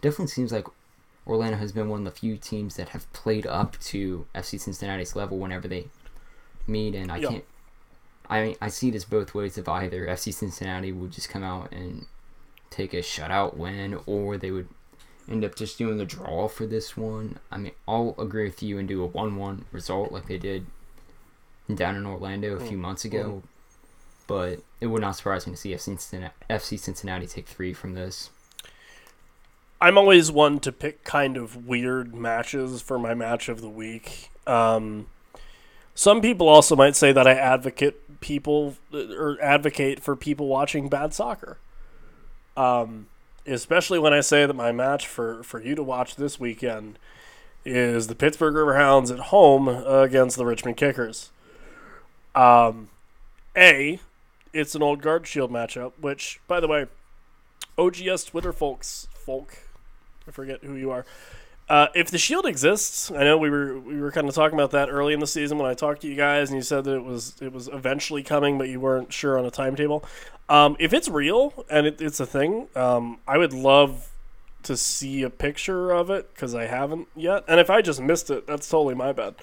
definitely 0.00 0.28
seems 0.28 0.52
like 0.52 0.66
Orlando 1.28 1.58
has 1.58 1.72
been 1.72 1.88
one 1.88 2.00
of 2.00 2.04
the 2.12 2.18
few 2.18 2.36
teams 2.36 2.76
that 2.76 2.90
have 2.90 3.12
played 3.12 3.46
up 3.46 3.78
to 3.80 4.26
FC 4.34 4.58
Cincinnati's 4.58 5.14
level 5.14 5.38
whenever 5.38 5.68
they 5.68 5.88
meet, 6.66 6.94
and 6.94 7.12
I 7.12 7.18
Yeah. 7.18 7.28
can't. 7.28 7.44
I 8.30 8.42
mean, 8.42 8.56
I 8.60 8.68
see 8.68 8.90
this 8.90 9.04
both 9.04 9.34
ways. 9.34 9.56
If 9.56 9.68
either 9.68 10.06
FC 10.06 10.32
Cincinnati 10.32 10.92
would 10.92 11.12
just 11.12 11.28
come 11.28 11.42
out 11.42 11.72
and 11.72 12.06
take 12.70 12.92
a 12.92 12.98
shutout 12.98 13.56
win, 13.56 14.00
or 14.06 14.36
they 14.36 14.50
would 14.50 14.68
end 15.30 15.44
up 15.44 15.54
just 15.54 15.78
doing 15.78 16.00
a 16.00 16.04
draw 16.04 16.48
for 16.48 16.66
this 16.66 16.96
one. 16.96 17.38
I 17.50 17.58
mean, 17.58 17.72
I'll 17.86 18.14
agree 18.18 18.44
with 18.44 18.62
you 18.62 18.78
and 18.78 18.88
do 18.88 19.02
a 19.02 19.06
one-one 19.06 19.66
result 19.72 20.12
like 20.12 20.26
they 20.26 20.38
did 20.38 20.66
down 21.72 21.96
in 21.96 22.06
Orlando 22.06 22.56
a 22.56 22.60
mm. 22.60 22.68
few 22.68 22.78
months 22.78 23.04
ago. 23.04 23.24
Mm-hmm. 23.24 23.46
But 24.26 24.60
it 24.80 24.86
would 24.88 25.00
not 25.00 25.16
surprise 25.16 25.46
me 25.46 25.52
to 25.52 25.56
see 25.56 25.72
FC 25.72 25.80
Cincinnati, 25.80 26.34
FC 26.50 26.78
Cincinnati 26.78 27.26
take 27.26 27.46
three 27.46 27.72
from 27.72 27.94
this. 27.94 28.30
I'm 29.80 29.96
always 29.96 30.30
one 30.30 30.58
to 30.60 30.72
pick 30.72 31.04
kind 31.04 31.36
of 31.36 31.66
weird 31.68 32.14
matches 32.14 32.82
for 32.82 32.98
my 32.98 33.14
match 33.14 33.48
of 33.48 33.60
the 33.60 33.68
week. 33.68 34.30
Um, 34.46 35.06
some 35.94 36.20
people 36.20 36.48
also 36.48 36.74
might 36.74 36.96
say 36.96 37.12
that 37.12 37.26
I 37.26 37.32
advocate 37.32 38.20
people 38.20 38.76
or 38.92 39.38
advocate 39.40 40.00
for 40.00 40.16
people 40.16 40.48
watching 40.48 40.88
bad 40.88 41.14
soccer. 41.14 41.58
Um, 42.56 43.06
especially 43.46 44.00
when 44.00 44.12
I 44.12 44.20
say 44.20 44.46
that 44.46 44.54
my 44.54 44.72
match 44.72 45.06
for, 45.06 45.42
for 45.44 45.62
you 45.62 45.76
to 45.76 45.82
watch 45.82 46.16
this 46.16 46.40
weekend 46.40 46.98
is 47.64 48.08
the 48.08 48.14
Pittsburgh 48.14 48.54
Riverhounds 48.54 49.12
at 49.12 49.26
home 49.26 49.68
against 49.68 50.36
the 50.36 50.46
Richmond 50.46 50.76
Kickers. 50.76 51.30
Um, 52.34 52.88
A, 53.56 54.00
it's 54.52 54.74
an 54.74 54.82
old 54.82 55.02
guard 55.02 55.26
shield 55.26 55.52
matchup, 55.52 55.92
which, 56.00 56.40
by 56.48 56.58
the 56.58 56.68
way, 56.68 56.86
OGS 57.76 58.24
Twitter 58.24 58.52
folks, 58.52 59.06
folk, 59.12 59.67
I 60.28 60.30
forget 60.30 60.62
who 60.62 60.74
you 60.74 60.90
are. 60.90 61.06
Uh, 61.68 61.88
if 61.94 62.10
the 62.10 62.18
shield 62.18 62.46
exists, 62.46 63.10
I 63.10 63.24
know 63.24 63.36
we 63.36 63.50
were 63.50 63.78
we 63.78 64.00
were 64.00 64.10
kind 64.10 64.28
of 64.28 64.34
talking 64.34 64.58
about 64.58 64.70
that 64.70 64.88
early 64.88 65.12
in 65.12 65.20
the 65.20 65.26
season 65.26 65.58
when 65.58 65.70
I 65.70 65.74
talked 65.74 66.02
to 66.02 66.08
you 66.08 66.14
guys, 66.14 66.48
and 66.48 66.56
you 66.56 66.62
said 66.62 66.84
that 66.84 66.94
it 66.94 67.04
was 67.04 67.34
it 67.42 67.52
was 67.52 67.68
eventually 67.68 68.22
coming, 68.22 68.56
but 68.56 68.68
you 68.68 68.80
weren't 68.80 69.12
sure 69.12 69.38
on 69.38 69.44
a 69.44 69.50
timetable. 69.50 70.04
Um, 70.48 70.76
if 70.78 70.94
it's 70.94 71.08
real 71.08 71.66
and 71.68 71.86
it, 71.86 72.00
it's 72.00 72.20
a 72.20 72.26
thing, 72.26 72.68
um, 72.74 73.18
I 73.26 73.36
would 73.36 73.52
love 73.52 74.10
to 74.62 74.78
see 74.78 75.22
a 75.22 75.30
picture 75.30 75.90
of 75.90 76.08
it 76.08 76.32
because 76.34 76.54
I 76.54 76.66
haven't 76.66 77.08
yet. 77.14 77.44
And 77.46 77.60
if 77.60 77.68
I 77.68 77.82
just 77.82 78.00
missed 78.00 78.30
it, 78.30 78.46
that's 78.46 78.68
totally 78.68 78.94
my 78.94 79.12
bad. 79.12 79.34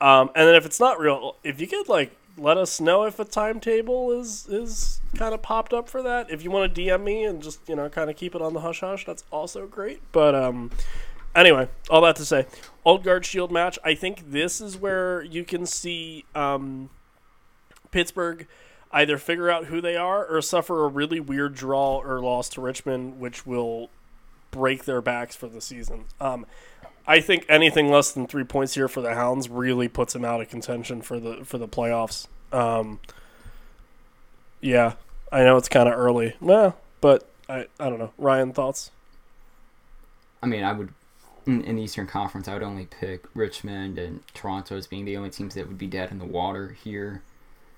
Um, 0.00 0.30
and 0.34 0.48
then 0.48 0.54
if 0.54 0.64
it's 0.64 0.80
not 0.80 0.98
real, 0.98 1.36
if 1.44 1.60
you 1.60 1.66
could 1.66 1.88
like 1.88 2.16
let 2.38 2.56
us 2.56 2.80
know 2.80 3.04
if 3.04 3.18
a 3.18 3.24
timetable 3.24 4.12
is 4.12 4.46
is 4.48 5.00
kind 5.16 5.34
of 5.34 5.42
popped 5.42 5.72
up 5.72 5.88
for 5.88 6.02
that. 6.02 6.30
If 6.30 6.42
you 6.42 6.50
want 6.50 6.74
to 6.74 6.80
DM 6.80 7.02
me 7.02 7.24
and 7.24 7.42
just 7.42 7.68
you 7.68 7.76
know 7.76 7.88
kind 7.88 8.10
of 8.10 8.16
keep 8.16 8.34
it 8.34 8.42
on 8.42 8.54
the 8.54 8.60
hush 8.60 8.80
hush, 8.80 9.04
that's 9.04 9.24
also 9.30 9.66
great. 9.66 10.00
But 10.12 10.34
um, 10.34 10.70
anyway, 11.34 11.68
all 11.90 12.00
that 12.02 12.16
to 12.16 12.24
say, 12.24 12.46
old 12.84 13.02
guard 13.04 13.24
shield 13.24 13.50
match. 13.50 13.78
I 13.84 13.94
think 13.94 14.30
this 14.30 14.60
is 14.60 14.76
where 14.76 15.22
you 15.22 15.44
can 15.44 15.66
see 15.66 16.24
um, 16.34 16.90
Pittsburgh 17.90 18.46
either 18.90 19.18
figure 19.18 19.50
out 19.50 19.66
who 19.66 19.80
they 19.80 19.96
are 19.96 20.24
or 20.24 20.40
suffer 20.40 20.84
a 20.84 20.88
really 20.88 21.20
weird 21.20 21.54
draw 21.54 21.98
or 21.98 22.20
loss 22.20 22.48
to 22.50 22.60
Richmond, 22.60 23.20
which 23.20 23.46
will 23.46 23.90
break 24.50 24.84
their 24.84 25.02
backs 25.02 25.36
for 25.36 25.46
the 25.48 25.60
season. 25.60 26.04
Um, 26.20 26.46
I 27.08 27.20
think 27.20 27.46
anything 27.48 27.90
less 27.90 28.12
than 28.12 28.26
three 28.26 28.44
points 28.44 28.74
here 28.74 28.86
for 28.86 29.00
the 29.00 29.14
Hounds 29.14 29.48
really 29.48 29.88
puts 29.88 30.12
them 30.12 30.26
out 30.26 30.42
of 30.42 30.50
contention 30.50 31.00
for 31.00 31.18
the 31.18 31.42
for 31.42 31.56
the 31.56 31.66
playoffs. 31.66 32.26
Um, 32.52 33.00
yeah, 34.60 34.92
I 35.32 35.42
know 35.42 35.56
it's 35.56 35.70
kind 35.70 35.88
of 35.88 35.98
early, 35.98 36.36
well, 36.38 36.76
but 37.00 37.26
I 37.48 37.66
I 37.80 37.88
don't 37.88 37.98
know. 37.98 38.12
Ryan, 38.18 38.52
thoughts? 38.52 38.90
I 40.42 40.46
mean, 40.46 40.62
I 40.62 40.72
would 40.72 40.92
in, 41.46 41.62
in 41.62 41.76
the 41.76 41.82
Eastern 41.82 42.06
Conference, 42.06 42.46
I 42.46 42.52
would 42.52 42.62
only 42.62 42.84
pick 42.84 43.24
Richmond 43.34 43.98
and 43.98 44.20
Toronto 44.34 44.76
as 44.76 44.86
being 44.86 45.06
the 45.06 45.16
only 45.16 45.30
teams 45.30 45.54
that 45.54 45.66
would 45.66 45.78
be 45.78 45.86
dead 45.86 46.10
in 46.10 46.18
the 46.18 46.26
water 46.26 46.76
here. 46.84 47.22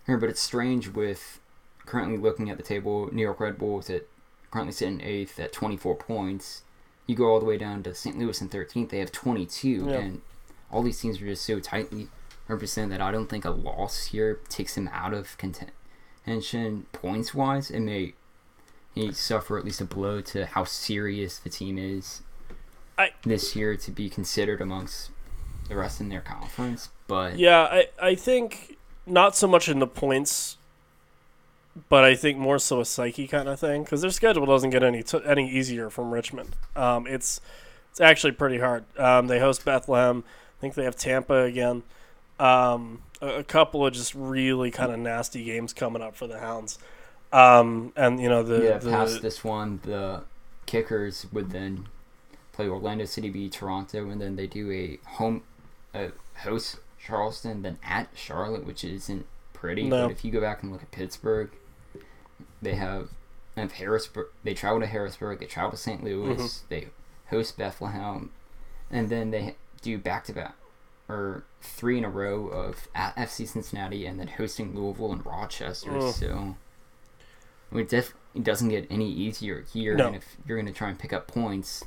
Here, 0.07 0.19
but 0.19 0.29
it's 0.29 0.41
strange 0.41 0.89
with 0.89 1.39
currently 1.87 2.19
looking 2.19 2.51
at 2.51 2.57
the 2.57 2.65
table. 2.65 3.09
New 3.13 3.23
York 3.23 3.39
Red 3.39 3.59
Bulls 3.59 3.89
at 3.91 4.07
currently 4.51 4.73
sitting 4.73 5.01
eighth 5.01 5.39
at 5.39 5.53
24 5.53 5.95
points. 5.95 6.63
You 7.11 7.17
go 7.17 7.27
all 7.27 7.41
the 7.41 7.45
way 7.47 7.59
down 7.59 7.83
to 7.83 7.93
St. 7.93 8.17
Louis 8.17 8.41
in 8.41 8.49
13th; 8.49 8.91
they 8.91 9.01
have 9.01 9.11
22, 9.11 9.69
Yeah. 9.69 9.97
and 9.97 10.23
all 10.71 10.81
these 10.81 11.01
teams 11.01 11.21
are 11.21 11.27
just 11.27 11.45
so 11.45 11.59
tightly 11.59 12.07
represented 12.47 12.93
that 12.93 13.01
I 13.01 13.11
don't 13.11 13.27
think 13.29 13.45
a 13.45 13.51
loss 13.51 14.07
here 14.07 14.39
takes 14.49 14.77
them 14.77 14.89
out 14.93 15.13
of 15.13 15.37
contention 15.37 16.87
points 16.93 17.35
wise. 17.35 17.69
It 17.69 17.81
may 17.81 18.15
he 18.95 19.11
suffer 19.13 19.59
at 19.59 19.65
least 19.65 19.81
a 19.81 19.85
blow 19.85 20.21
to 20.21 20.47
how 20.47 20.63
serious 20.63 21.37
the 21.39 21.51
team 21.51 21.79
is 21.79 22.23
I- 22.97 23.11
this 23.25 23.57
year 23.57 23.77
to 23.77 23.91
be 23.91 24.09
considered 24.09 24.61
amongst 24.61 25.11
the 25.69 25.75
rest 25.75 26.01
in 26.01 26.11
their 26.11 26.21
conference. 26.21 26.91
But 27.09 27.41
Yeah, 27.41 27.63
I 27.63 27.89
I 28.01 28.15
think 28.15 28.77
not 29.05 29.35
so 29.35 29.49
much 29.49 29.69
in 29.69 29.81
the 29.81 29.87
points, 29.89 30.59
but 31.89 32.05
I 32.05 32.15
think 32.15 32.39
more 32.39 32.59
so 32.59 32.81
a 32.81 32.85
psyche 32.85 33.27
kind 33.27 33.49
of 33.49 33.61
thing 33.61 33.85
because 33.85 34.01
their 34.01 34.11
schedule 34.11 34.47
doesn't 34.47 34.71
get 34.71 34.83
any 34.83 35.03
t- 35.03 35.21
any 35.25 35.51
easier 35.51 35.91
from 35.91 36.13
Richmond. 36.13 36.57
Um, 36.75 37.07
it's 37.07 37.41
it's 37.91 38.01
actually 38.01 38.33
pretty 38.33 38.59
hard. 38.59 38.85
Um, 38.99 39.27
they 39.27 39.39
host 39.39 39.65
Bethlehem. 39.65 40.25
I 40.27 40.61
think 40.61 40.75
they 40.75 40.85
have 40.85 40.97
Tampa 40.97 41.43
again. 41.43 41.83
Um, 42.39 43.03
a, 43.21 43.39
a 43.39 43.45
couple 43.45 43.87
of 43.87 43.93
just 43.93 44.15
really 44.15 44.71
kind 44.71 44.93
of 44.93 44.99
nasty 44.99 45.45
games 45.45 45.73
coming 45.73 46.03
up 46.03 46.17
for 46.17 46.27
the 46.27 46.39
Hounds. 46.39 46.79
Um, 47.33 47.93
and 47.97 48.21
you 48.21 48.29
know 48.29 48.43
the, 48.43 48.65
yeah, 48.65 48.79
the 48.79 48.91
past 48.91 49.23
this 49.23 49.45
one, 49.45 49.81
the 49.85 50.23
Kickers 50.67 51.27
would 51.33 51.51
then 51.51 51.87
play 52.53 52.69
Orlando 52.69 53.05
City 53.05 53.31
B 53.31 53.49
Toronto, 53.49 54.11
and 54.11 54.21
then 54.21 54.37
they 54.37 54.47
do 54.47 54.71
a 54.73 54.99
home 55.09 55.43
uh, 55.95 56.09
host 56.39 56.79
Charleston, 56.99 57.63
then 57.63 57.79
at 57.85 58.09
Charlotte, 58.15 58.67
which 58.67 58.85
isn't 58.85 59.27
pretty. 59.53 59.85
No. 59.85 60.07
But 60.07 60.13
if 60.13 60.25
you 60.25 60.33
go 60.33 60.41
back 60.41 60.63
and 60.63 60.73
look 60.73 60.83
at 60.83 60.91
Pittsburgh, 60.91 61.51
they 62.63 62.75
have 62.75 63.09
have 63.57 63.73
Harrisburg. 63.73 64.29
They 64.45 64.55
travel 64.55 64.81
to 64.81 64.87
Harrisburg. 64.87 65.39
They 65.41 65.47
travel 65.47 65.73
to 65.73 65.77
St. 65.77 66.03
Louis. 66.05 66.37
Mhm. 66.37 66.61
They 66.69 66.89
host 67.31 67.57
Bethlehem, 67.59 68.31
and 68.91 69.09
then 69.09 69.31
they 69.31 69.57
do 69.83 69.99
back 69.99 70.25
to 70.25 70.33
back 70.33 70.55
or 71.09 71.45
three 71.61 71.99
in 71.99 72.05
a 72.05 72.09
row 72.09 72.47
of 72.47 72.89
at 72.95 73.17
FC 73.17 73.45
Cincinnati 73.47 74.07
and 74.07 74.19
then 74.21 74.29
hosting 74.29 74.75
Louisville 74.75 75.13
and 75.13 75.25
Rochester. 75.27 75.97
Ugh. 75.97 76.15
So 76.15 76.57
it, 77.73 77.89
def- 77.89 78.15
it 78.35 78.45
doesn't 78.45 78.69
get 78.69 78.87
any 78.91 79.11
easier 79.11 79.63
here. 79.73 79.95
No. 79.97 80.07
And 80.09 80.17
if 80.17 80.37
you're 80.47 80.57
going 80.57 80.73
to 80.73 80.73
try 80.73 80.89
and 80.89 80.99
pick 80.99 81.13
up 81.13 81.27
points, 81.29 81.85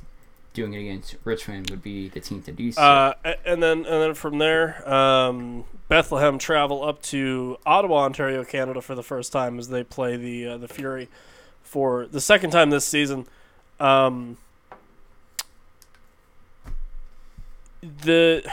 doing 0.54 0.72
it 0.72 0.80
against 0.80 1.16
Richmond 1.24 1.68
would 1.70 1.82
be 1.82 2.08
the 2.08 2.20
team 2.20 2.40
to 2.42 2.52
do 2.52 2.72
so. 2.72 2.80
Uh, 2.80 3.14
and 3.44 3.62
then 3.62 3.78
and 3.78 3.86
then 3.86 4.14
from 4.14 4.38
there, 4.38 4.88
um, 4.88 5.64
Bethlehem 5.88 6.38
travel 6.38 6.82
up 6.82 7.02
to 7.02 7.58
Ottawa, 7.66 8.04
Ontario, 8.04 8.44
Canada 8.44 8.80
for 8.80 8.94
the 8.94 9.02
first 9.02 9.32
time 9.32 9.58
as 9.58 9.68
they 9.68 9.84
play 9.84 10.16
the 10.16 10.46
uh, 10.46 10.56
the 10.56 10.68
Fury 10.68 11.08
for 11.62 12.06
the 12.06 12.20
second 12.20 12.50
time 12.50 12.70
this 12.70 12.86
season. 12.86 13.26
Um, 13.78 14.38
the 17.82 18.48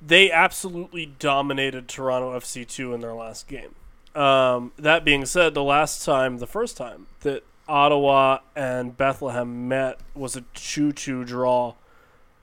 they 0.00 0.32
absolutely 0.32 1.06
dominated 1.06 1.88
Toronto 1.88 2.36
FC 2.38 2.66
two 2.66 2.94
in 2.94 3.00
their 3.00 3.14
last 3.14 3.46
game. 3.46 3.74
Um, 4.14 4.72
that 4.78 5.04
being 5.04 5.26
said, 5.26 5.54
the 5.54 5.62
last 5.62 6.04
time, 6.04 6.38
the 6.38 6.46
first 6.46 6.76
time 6.76 7.06
that 7.20 7.44
Ottawa 7.68 8.38
and 8.56 8.96
Bethlehem 8.96 9.68
met 9.68 10.00
was 10.14 10.36
a 10.36 10.42
2 10.54 10.92
2 10.92 11.24
draw, 11.24 11.74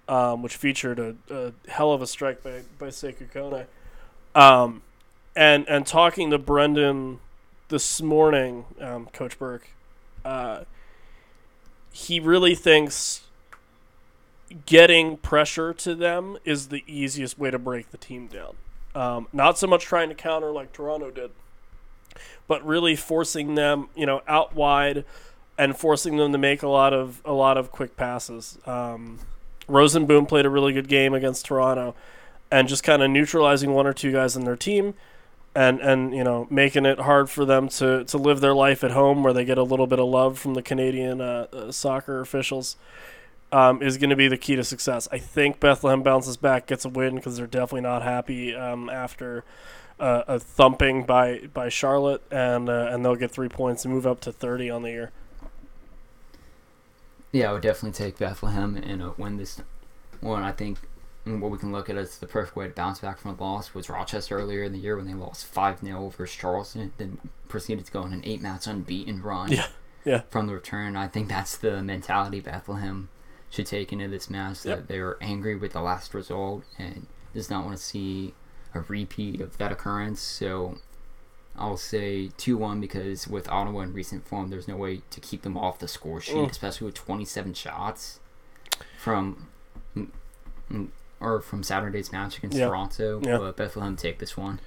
um, 0.08 0.42
which 0.44 0.56
featured 0.56 1.00
a, 1.00 1.16
a 1.30 1.54
hell 1.70 1.92
of 1.92 2.02
a 2.02 2.08
strike 2.08 2.44
by, 2.44 2.62
by 2.78 2.88
Sekou 2.88 3.32
Kone. 3.32 3.66
Um, 4.36 4.82
and, 5.36 5.68
and 5.68 5.86
talking 5.86 6.30
to 6.32 6.38
Brendan 6.38 7.20
this 7.70 8.02
morning, 8.02 8.66
um, 8.80 9.08
Coach 9.08 9.40
Burke, 9.40 9.70
uh, 10.24 10.64
he 11.92 12.20
really 12.20 12.56
thinks 12.56 13.22
getting 14.66 15.18
pressure 15.18 15.74
to 15.74 15.96
them 15.96 16.38
is 16.46 16.68
the 16.68 16.84
easiest 16.88 17.40
way 17.40 17.50
to 17.52 17.60
break 17.60 17.92
the 17.92 17.98
team 17.98 18.28
down. 18.28 18.56
Um, 18.94 19.28
not 19.34 19.58
so 19.58 19.68
much 19.68 19.84
trying 19.84 20.10
to 20.10 20.16
counter 20.16 20.52
like 20.52 20.72
Toronto 20.72 21.12
did, 21.12 21.32
but 22.48 22.66
really 22.66 22.96
forcing 22.96 23.56
them, 23.56 23.90
you 23.96 24.06
know, 24.06 24.22
out 24.28 24.56
wide 24.56 25.06
and 25.58 25.78
forcing 25.78 26.18
them 26.18 26.32
to 26.32 26.38
make 26.38 26.64
a 26.64 26.68
lot 26.68 26.94
of 26.94 27.22
a 27.26 27.34
lot 27.34 27.58
of 27.58 27.72
quick 27.72 27.96
passes. 27.96 28.58
Um, 28.66 29.20
Rosenboom 29.68 30.28
played 30.28 30.46
a 30.46 30.50
really 30.50 30.74
good 30.74 30.88
game 30.88 31.14
against 31.14 31.46
Toronto, 31.46 31.96
and 32.52 32.68
just 32.68 32.84
kind 32.84 33.02
of 33.02 33.10
neutralizing 33.10 33.74
one 33.74 33.88
or 33.88 33.94
two 33.94 34.12
guys 34.12 34.36
in 34.36 34.46
their 34.46 34.56
team, 34.56 34.94
and 35.56 35.80
and 35.80 36.14
you 36.14 36.24
know 36.24 36.48
making 36.50 36.86
it 36.86 37.00
hard 37.00 37.30
for 37.30 37.46
them 37.46 37.70
to 37.70 38.04
to 38.06 38.18
live 38.18 38.42
their 38.42 38.54
life 38.54 38.84
at 38.84 38.92
home 38.92 39.24
where 39.24 39.34
they 39.34 39.46
get 39.46 39.58
a 39.58 39.64
little 39.64 39.88
bit 39.88 40.00
of 40.00 40.08
love 40.08 40.38
from 40.38 40.54
the 40.54 40.62
Canadian 40.62 41.22
uh, 41.22 41.48
uh, 41.52 41.72
soccer 41.72 42.20
officials. 42.20 42.76
Um, 43.52 43.82
is 43.82 43.98
going 43.98 44.10
to 44.10 44.18
be 44.18 44.28
the 44.28 44.40
key 44.40 44.58
to 44.58 44.66
success. 44.66 45.08
I 45.14 45.20
think 45.20 45.62
Bethlehem 45.62 46.02
bounces 46.02 46.36
back, 46.36 46.66
gets 46.66 46.84
a 46.84 46.90
win 46.90 47.16
because 47.16 47.38
they're 47.38 47.48
definitely 47.48 47.82
not 47.82 48.02
happy 48.02 48.54
um, 48.54 48.90
after 48.90 49.46
uh, 50.00 50.24
a 50.28 50.40
thumping 50.40 51.04
by 51.06 51.48
by 51.54 51.70
Charlotte, 51.70 52.22
and 52.32 52.70
uh, 52.70 52.90
and 52.92 53.04
they'll 53.06 53.16
get 53.16 53.32
three 53.32 53.50
points 53.50 53.86
and 53.86 53.94
move 53.94 54.06
up 54.08 54.20
to 54.22 54.32
thirty 54.32 54.70
on 54.70 54.82
the 54.84 54.90
year. 54.92 55.12
Yeah, 57.32 57.50
I 57.50 57.54
would 57.54 57.62
definitely 57.62 57.92
take 57.98 58.18
Bethlehem 58.18 58.78
and 58.78 59.02
uh, 59.02 59.12
win 59.18 59.38
this 59.38 59.62
one. 60.22 60.44
I 60.44 60.52
think 60.52 60.80
what 61.26 61.52
we 61.52 61.58
can 61.58 61.72
look 61.72 61.90
at 61.90 61.98
as 61.98 62.18
the 62.20 62.28
perfect 62.28 62.56
way 62.56 62.68
to 62.68 62.74
bounce 62.74 63.00
back 63.00 63.18
from 63.18 63.32
a 63.32 63.44
loss 63.44 63.74
was 63.74 63.90
Rochester 63.90 64.38
earlier 64.38 64.64
in 64.64 64.72
the 64.72 64.78
year 64.78 64.96
when 64.96 65.08
they 65.08 65.14
lost 65.14 65.46
5 65.48 65.80
0 65.82 66.10
versus 66.10 66.36
Charleston, 66.36 66.94
then 66.98 67.18
proceeded 67.48 67.86
to 67.86 67.92
go 67.92 68.02
on 68.04 68.14
an 68.14 68.22
eight 68.24 68.42
match 68.42 68.68
unbeaten 68.68 69.22
run 69.22 69.52
Yeah, 69.52 69.68
yeah. 70.06 70.22
from 70.30 70.48
the 70.48 70.54
return. 70.54 70.96
I 70.96 71.08
think 71.08 71.28
that's 71.28 71.58
the 71.58 71.82
mentality 71.82 72.40
Bethlehem 72.40 73.10
should 73.50 73.66
take 73.66 73.92
into 73.92 74.08
this 74.08 74.30
match 74.30 74.62
that 74.64 74.70
Yep. 74.78 74.88
they 74.88 75.00
were 75.00 75.18
angry 75.20 75.56
with 75.56 75.74
the 75.74 75.82
last 75.82 76.14
result 76.14 76.64
and 76.78 77.08
does 77.34 77.50
not 77.50 77.66
want 77.66 77.76
to 77.78 77.84
see 77.84 78.34
a 78.76 78.82
repeat 78.82 79.42
of 79.42 79.58
that 79.58 79.72
occurrence. 79.72 80.22
So 80.22 80.78
I'll 81.58 81.78
say 81.78 82.30
2 82.38 82.58
1 82.58 82.82
because 82.82 83.28
with 83.28 83.48
Ottawa 83.50 83.82
in 83.82 83.94
recent 83.94 84.28
form, 84.28 84.50
there's 84.50 84.68
no 84.68 84.76
way 84.76 85.02
to 85.10 85.20
keep 85.20 85.42
them 85.44 85.58
off 85.58 85.80
the 85.80 85.88
score 85.88 86.20
sheet, 86.22 86.36
Mm. 86.36 86.52
especially 86.52 86.86
with 86.86 86.96
27 86.96 87.54
shots 87.54 88.20
from 88.98 89.48
or 91.22 91.40
from 91.42 91.64
Saturday's 91.64 92.12
match 92.12 92.38
against 92.38 92.58
Yeah. 92.58 92.68
Toronto, 92.68 93.22
Yeah. 93.24 93.38
but 93.38 93.56
Bethlehem 93.56 93.96
take 93.96 94.20
this 94.20 94.36
one. 94.36 94.60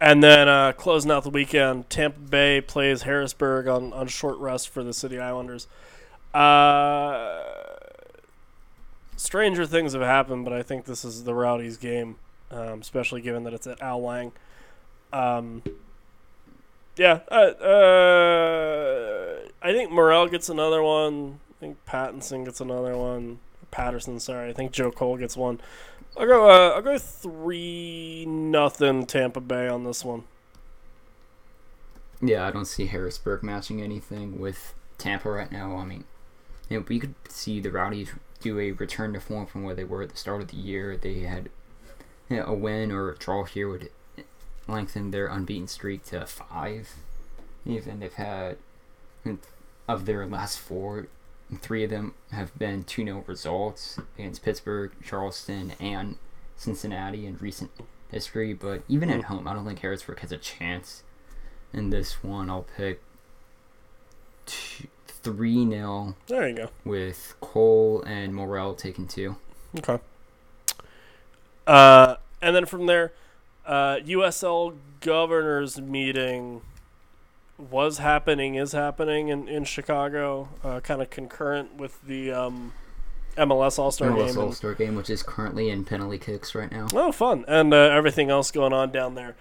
And 0.00 0.22
then 0.22 0.48
uh, 0.48 0.72
closing 0.72 1.10
out 1.10 1.22
the 1.24 1.30
weekend, 1.30 1.88
Tampa 1.90 2.18
Bay 2.20 2.60
plays 2.60 3.02
Harrisburg 3.02 3.66
on, 3.68 3.92
on 3.92 4.06
short 4.08 4.38
rest 4.38 4.68
for 4.68 4.82
the 4.84 4.92
City 4.92 5.18
Islanders. 5.18 5.66
Uh, 6.34 7.42
stranger 9.16 9.66
things 9.66 9.92
have 9.92 10.02
happened, 10.02 10.44
but 10.44 10.52
I 10.52 10.62
think 10.62 10.84
this 10.84 11.04
is 11.04 11.24
the 11.24 11.34
Rowdies 11.34 11.76
game, 11.76 12.16
um, 12.50 12.80
especially 12.80 13.20
given 13.20 13.44
that 13.44 13.54
it's 13.54 13.66
at 13.66 13.80
Al 13.80 14.02
Lang. 14.02 14.32
Um, 15.12 15.62
yeah, 16.96 17.20
uh, 17.30 17.52
uh, 17.62 19.38
I 19.62 19.72
think 19.72 19.90
Morrell 19.90 20.28
gets 20.28 20.48
another 20.48 20.82
one. 20.82 21.40
I 21.50 21.60
think 21.60 21.78
Pattinson 21.86 22.44
gets 22.44 22.60
another 22.60 22.96
one. 22.96 23.38
Paterson, 23.70 24.18
sorry. 24.20 24.50
I 24.50 24.52
think 24.52 24.72
Joe 24.72 24.90
Cole 24.90 25.16
gets 25.16 25.36
one. 25.36 25.60
I'll 26.16 26.26
go. 26.26 26.50
Uh, 26.50 26.70
I'll 26.70 26.82
go 26.82 26.98
three 26.98 28.24
nothing 28.26 29.06
Tampa 29.06 29.40
Bay 29.40 29.68
on 29.68 29.84
this 29.84 30.04
one. 30.04 30.24
Yeah, 32.20 32.46
I 32.46 32.50
don't 32.50 32.64
see 32.64 32.86
Harrisburg 32.86 33.42
matching 33.42 33.80
anything 33.80 34.40
with 34.40 34.74
Tampa 34.96 35.30
right 35.30 35.52
now. 35.52 35.76
I 35.76 35.84
mean, 35.84 36.04
you 36.68 36.78
know, 36.78 36.84
we 36.88 36.98
could 36.98 37.14
see 37.28 37.60
the 37.60 37.70
Rowdies 37.70 38.10
do 38.40 38.58
a 38.58 38.72
return 38.72 39.12
to 39.12 39.20
form 39.20 39.46
from 39.46 39.62
where 39.62 39.74
they 39.74 39.84
were 39.84 40.02
at 40.02 40.10
the 40.10 40.16
start 40.16 40.40
of 40.40 40.48
the 40.48 40.56
year. 40.56 40.96
They 40.96 41.20
had 41.20 41.50
a 42.30 42.52
win 42.52 42.92
or 42.92 43.10
a 43.10 43.16
draw 43.16 43.44
here 43.44 43.68
would 43.68 43.90
lengthen 44.66 45.10
their 45.10 45.26
unbeaten 45.28 45.66
streak 45.68 46.04
to 46.06 46.26
five. 46.26 46.90
Even 47.64 48.00
they've 48.00 48.12
had 48.14 48.56
of 49.86 50.06
their 50.06 50.26
last 50.26 50.58
four, 50.58 51.08
three 51.60 51.84
of 51.84 51.90
them 51.90 52.14
have 52.30 52.56
been 52.58 52.84
2 52.84 53.04
0 53.04 53.24
results 53.26 53.98
against 54.18 54.42
Pittsburgh, 54.42 54.92
Charleston, 55.04 55.72
and 55.80 56.16
Cincinnati 56.56 57.26
in 57.26 57.36
recent 57.38 57.70
history. 58.10 58.52
But 58.52 58.82
even 58.88 59.10
at 59.10 59.24
home, 59.24 59.48
I 59.48 59.54
don't 59.54 59.64
think 59.66 59.78
Harrisburg 59.80 60.20
has 60.20 60.32
a 60.32 60.36
chance 60.38 61.02
in 61.72 61.90
this 61.90 62.22
one. 62.22 62.50
I'll 62.50 62.66
pick 62.76 63.00
3 64.46 65.68
0 65.70 66.14
There 66.26 66.48
you 66.48 66.54
go. 66.56 66.68
with 66.84 67.34
Cole 67.40 68.02
and 68.06 68.34
Morrell 68.34 68.74
taking 68.74 69.06
two. 69.06 69.36
Okay. 69.78 69.98
Uh, 71.68 72.16
and 72.40 72.56
then 72.56 72.64
from 72.64 72.86
there, 72.86 73.12
uh, 73.66 73.96
USL 73.96 74.74
governors 75.00 75.78
meeting 75.80 76.62
was 77.58 77.98
happening, 77.98 78.54
is 78.54 78.72
happening 78.72 79.28
in, 79.28 79.48
in 79.48 79.64
Chicago, 79.64 80.48
uh, 80.64 80.80
kind 80.80 81.02
of 81.02 81.10
concurrent 81.10 81.76
with 81.76 82.00
the 82.02 82.32
um, 82.32 82.72
MLS 83.36 83.78
All 83.78 83.90
Star 83.90 84.08
game. 84.10 84.28
MLS. 84.28 84.36
All 84.36 84.52
Star 84.52 84.74
game, 84.74 84.94
which 84.94 85.10
is 85.10 85.22
currently 85.22 85.68
in 85.68 85.84
penalty 85.84 86.18
kicks 86.18 86.54
right 86.54 86.72
now. 86.72 86.86
Oh, 86.94 87.12
fun. 87.12 87.44
And 87.46 87.74
uh, 87.74 87.76
everything 87.76 88.30
else 88.30 88.50
going 88.50 88.72
on 88.72 88.90
down 88.90 89.14
there. 89.14 89.36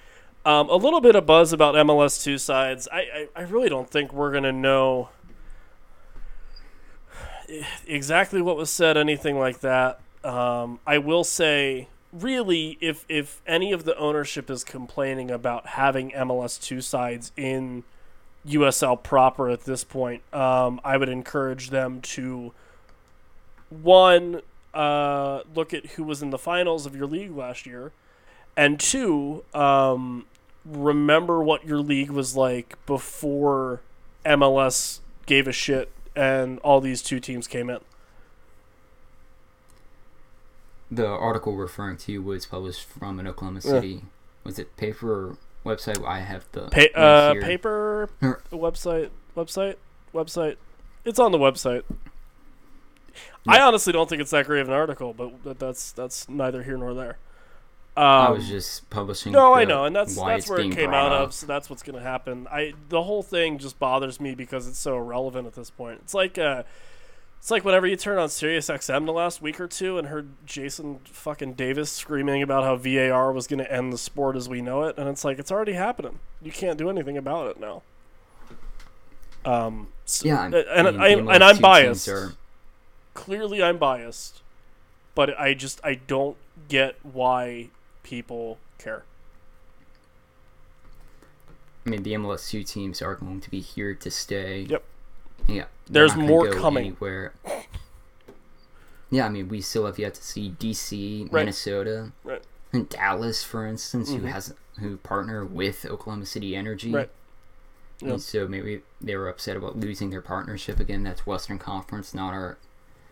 Um, 0.46 0.70
a 0.70 0.76
little 0.76 1.02
bit 1.02 1.16
of 1.16 1.26
buzz 1.26 1.54
about 1.54 1.76
MLS 1.76 2.22
two 2.22 2.38
sides. 2.38 2.88
I, 2.92 3.00
I, 3.00 3.28
I 3.38 3.42
really 3.44 3.70
don't 3.70 3.90
think 3.90 4.12
we're 4.12 4.32
going 4.32 4.44
to 4.44 4.52
know 4.52 5.10
exactly 7.86 8.42
what 8.42 8.58
was 8.58 8.70
said, 8.70 8.98
anything 8.98 9.40
like 9.40 9.60
that. 9.60 10.00
Um, 10.24 10.80
I 10.86 10.98
will 10.98 11.24
say, 11.24 11.88
really, 12.12 12.78
if, 12.82 13.06
if 13.10 13.42
any 13.46 13.72
of 13.72 13.84
the 13.84 13.98
ownership 13.98 14.50
is 14.50 14.64
complaining 14.64 15.32
about 15.32 15.68
having 15.68 16.12
MLS 16.12 16.62
two 16.62 16.82
sides 16.82 17.32
in 17.36 17.84
USL 18.48 19.02
proper 19.02 19.50
at 19.50 19.66
this 19.66 19.84
point, 19.84 20.22
um, 20.34 20.80
I 20.84 20.98
would 20.98 21.10
encourage 21.10 21.70
them 21.70 22.02
to 22.02 22.54
one 23.70 24.42
uh, 24.74 25.42
look 25.54 25.74
at 25.74 25.86
who 25.92 26.04
was 26.04 26.22
in 26.22 26.30
the 26.30 26.38
finals 26.38 26.86
of 26.86 26.96
your 26.96 27.08
league 27.08 27.36
last 27.36 27.66
year, 27.66 27.92
and 28.56 28.80
two, 28.80 29.44
um, 29.54 30.26
remember 30.66 31.42
what 31.42 31.66
your 31.66 31.80
league 31.80 32.12
was 32.12 32.36
like 32.36 32.78
before 32.86 33.82
MLS 34.26 35.00
gave 35.26 35.48
a 35.48 35.52
shit 35.52 35.92
and 36.16 36.60
all 36.60 36.82
these 36.82 37.02
two 37.02 37.20
teams 37.20 37.48
came 37.48 37.70
in. 37.70 37.80
The 40.90 41.06
article 41.08 41.56
referring 41.56 41.98
to 41.98 42.22
was 42.22 42.46
published 42.46 42.86
from 42.88 43.20
an 43.20 43.28
Oklahoma 43.28 43.62
Yeah. 43.64 43.72
City. 43.72 44.04
Was 44.44 44.58
it 44.60 44.76
paper 44.78 45.30
or 45.32 45.38
website? 45.66 46.06
I 46.06 46.20
have 46.20 46.46
the 46.54 46.70
Pa- 46.70 47.00
uh, 47.00 47.34
paper 47.42 48.10
Er. 48.24 48.42
website, 48.52 49.10
website, 49.36 49.76
website. 50.14 50.56
It's 51.04 51.20
on 51.20 51.32
the 51.32 51.38
website. 51.38 51.84
I 53.48 53.62
honestly 53.62 53.94
don't 53.94 54.10
think 54.10 54.22
it's 54.22 54.32
that 54.32 54.46
great 54.46 54.62
of 54.62 54.68
an 54.68 54.74
article, 54.74 55.14
but 55.14 55.58
that's 55.60 55.92
that's 55.92 56.28
neither 56.30 56.64
here 56.64 56.78
nor 56.78 56.94
there. 56.94 57.18
Um, 57.96 58.04
I 58.06 58.30
was 58.30 58.48
just 58.48 58.90
publishing. 58.90 59.32
No, 59.32 59.54
I 59.56 59.66
know, 59.66 59.86
and 59.86 59.96
that's 59.96 60.16
that's 60.16 60.50
where 60.50 60.60
it 60.60 60.72
came 60.72 60.94
out 60.94 61.12
up. 61.12 61.22
of. 61.30 61.34
So 61.34 61.48
that's 61.48 61.70
what's 61.70 61.82
going 61.82 61.96
to 61.98 62.02
happen. 62.02 62.48
I 62.52 62.74
the 62.90 63.04
whole 63.04 63.24
thing 63.24 63.58
just 63.58 63.80
bothers 63.80 64.20
me 64.20 64.36
because 64.36 64.68
it's 64.68 64.78
so 64.80 64.98
irrelevant 64.98 65.48
at 65.48 65.54
this 65.54 65.70
point. 65.70 66.00
It's 66.04 66.14
like 66.14 66.38
uh, 66.38 66.64
it's 67.40 67.52
like 67.52 67.64
whenever 67.64 67.88
you 67.88 67.96
turn 67.96 68.18
on 68.18 68.30
Sirius 68.30 68.68
XM 68.68 69.06
the 69.06 69.14
last 69.14 69.42
week 69.42 69.60
or 69.60 69.68
two 69.68 69.98
and 69.98 70.08
heard 70.08 70.30
Jason 70.46 71.00
fucking 71.06 71.54
Davis 71.54 71.92
screaming 71.92 72.42
about 72.44 72.64
how 72.64 72.76
VAR 72.76 73.32
was 73.32 73.48
going 73.48 73.60
to 73.60 73.72
end 73.72 73.94
the 73.94 73.98
sport 73.98 74.36
as 74.36 74.50
we 74.50 74.62
know 74.62 74.84
it, 74.84 74.98
and 74.98 75.08
it's 75.08 75.24
like 75.24 75.40
it's 75.40 75.52
already 75.52 75.74
happening. 75.74 76.20
You 76.42 76.52
can't 76.52 76.78
do 76.78 76.90
anything 76.90 77.18
about 77.18 77.48
it 77.50 77.60
now. 77.60 77.84
Um, 79.46 79.88
so- 80.06 80.28
Yeah, 80.28 80.46
and 80.46 80.56
I 80.56 80.92
mean, 80.92 81.02
I'm, 81.02 81.30
and 81.30 81.44
I'm 81.44 81.58
biased 81.60 82.08
are- 82.10 82.34
clearly 83.14 83.64
I'm 83.64 83.78
biased, 83.78 84.42
but 85.16 85.40
I 85.40 85.54
just 85.54 85.80
I 85.86 85.96
don't 85.96 86.36
get 86.68 86.98
why 87.04 87.70
people 88.04 88.58
care. 88.78 89.04
I 91.86 91.90
mean, 91.90 92.04
the 92.04 92.14
MLS 92.14 92.50
two 92.50 92.64
teams 92.64 93.02
are 93.02 93.16
going 93.16 93.40
to 93.40 93.50
be 93.50 93.62
here 93.62 93.94
to 93.96 94.12
stay. 94.12 94.62
Yep. 94.70 94.84
Yeah. 95.48 95.66
There's 95.90 96.16
not 96.16 96.26
more 96.28 96.48
go 96.50 96.60
coming. 96.60 96.86
Anywhere. 96.88 97.34
Yeah, 99.10 99.26
I 99.26 99.30
mean, 99.30 99.48
we 99.48 99.62
still 99.62 99.86
have 99.86 99.98
yet 99.98 100.16
to 100.16 100.24
see 100.24 100.50
DC, 100.60 101.24
Right. 101.32 101.42
Minnesota, 101.44 102.12
Right. 102.24 102.44
and 102.74 102.90
Dallas, 102.90 103.42
for 103.44 103.66
instance, 103.66 104.10
Mhm. 104.12 104.20
who 104.20 104.26
has 104.28 104.54
who 104.80 104.98
partner 104.98 105.44
with 105.44 105.86
Oklahoma 105.88 106.26
City 106.28 106.56
Energy. 106.56 106.92
Right. 106.94 107.10
And 108.02 108.22
so 108.22 108.48
maybe 108.48 108.84
they 109.02 109.16
were 109.16 109.28
upset 109.28 109.58
about 109.58 109.76
losing 109.80 110.12
their 110.12 110.22
partnership 110.22 110.80
again. 110.80 111.02
That's 111.02 111.26
Western 111.26 111.58
Conference, 111.58 112.14
not 112.14 112.34
our 112.36 112.58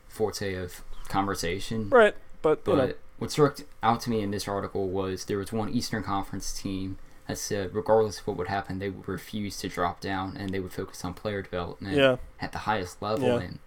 forte 0.08 0.54
of 0.54 0.84
conversation. 1.08 1.90
Right, 1.90 2.14
but, 2.44 2.60
you 2.60 2.64
But 2.66 2.76
know, 2.90 2.94
what 3.18 3.32
struck 3.32 3.58
out 3.82 4.02
to 4.02 4.12
me 4.12 4.22
in 4.22 4.30
this 4.30 4.48
article 4.48 4.90
was 4.90 5.26
there 5.26 5.40
was 5.40 5.52
one 5.52 5.70
Eastern 5.70 6.04
Conference 6.04 6.54
team 6.54 7.00
that 7.28 7.38
said, 7.38 7.74
regardless 7.74 8.20
of 8.20 8.28
what 8.28 8.38
would 8.38 8.48
happen, 8.48 8.80
they 8.80 8.90
would 8.90 9.08
refuse 9.08 9.58
to 9.60 9.68
drop 9.70 10.00
down 10.00 10.38
and 10.38 10.52
they 10.52 10.60
would 10.60 10.74
focus 10.74 11.04
on 11.04 11.14
player 11.14 11.42
development 11.42 11.96
yeah, 11.98 12.18
at 12.40 12.52
the 12.52 12.60
highest 12.60 13.02
level. 13.02 13.28
Yeah. 13.28 13.40
And 13.40 13.60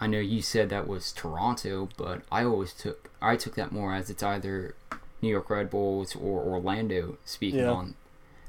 I 0.00 0.06
know 0.06 0.20
you 0.20 0.42
said 0.42 0.68
that 0.70 0.86
was 0.86 1.12
Toronto, 1.12 1.88
but 1.96 2.22
I 2.30 2.44
always 2.44 2.72
took 2.72 3.10
I 3.20 3.36
took 3.36 3.54
that 3.56 3.72
more 3.72 3.94
as 3.94 4.10
it's 4.10 4.22
either 4.22 4.74
New 5.22 5.28
York 5.30 5.48
Red 5.50 5.70
Bulls 5.70 6.14
or 6.14 6.40
Orlando. 6.42 7.16
Speaking 7.24 7.60
Yeah. 7.60 7.70
on 7.70 7.94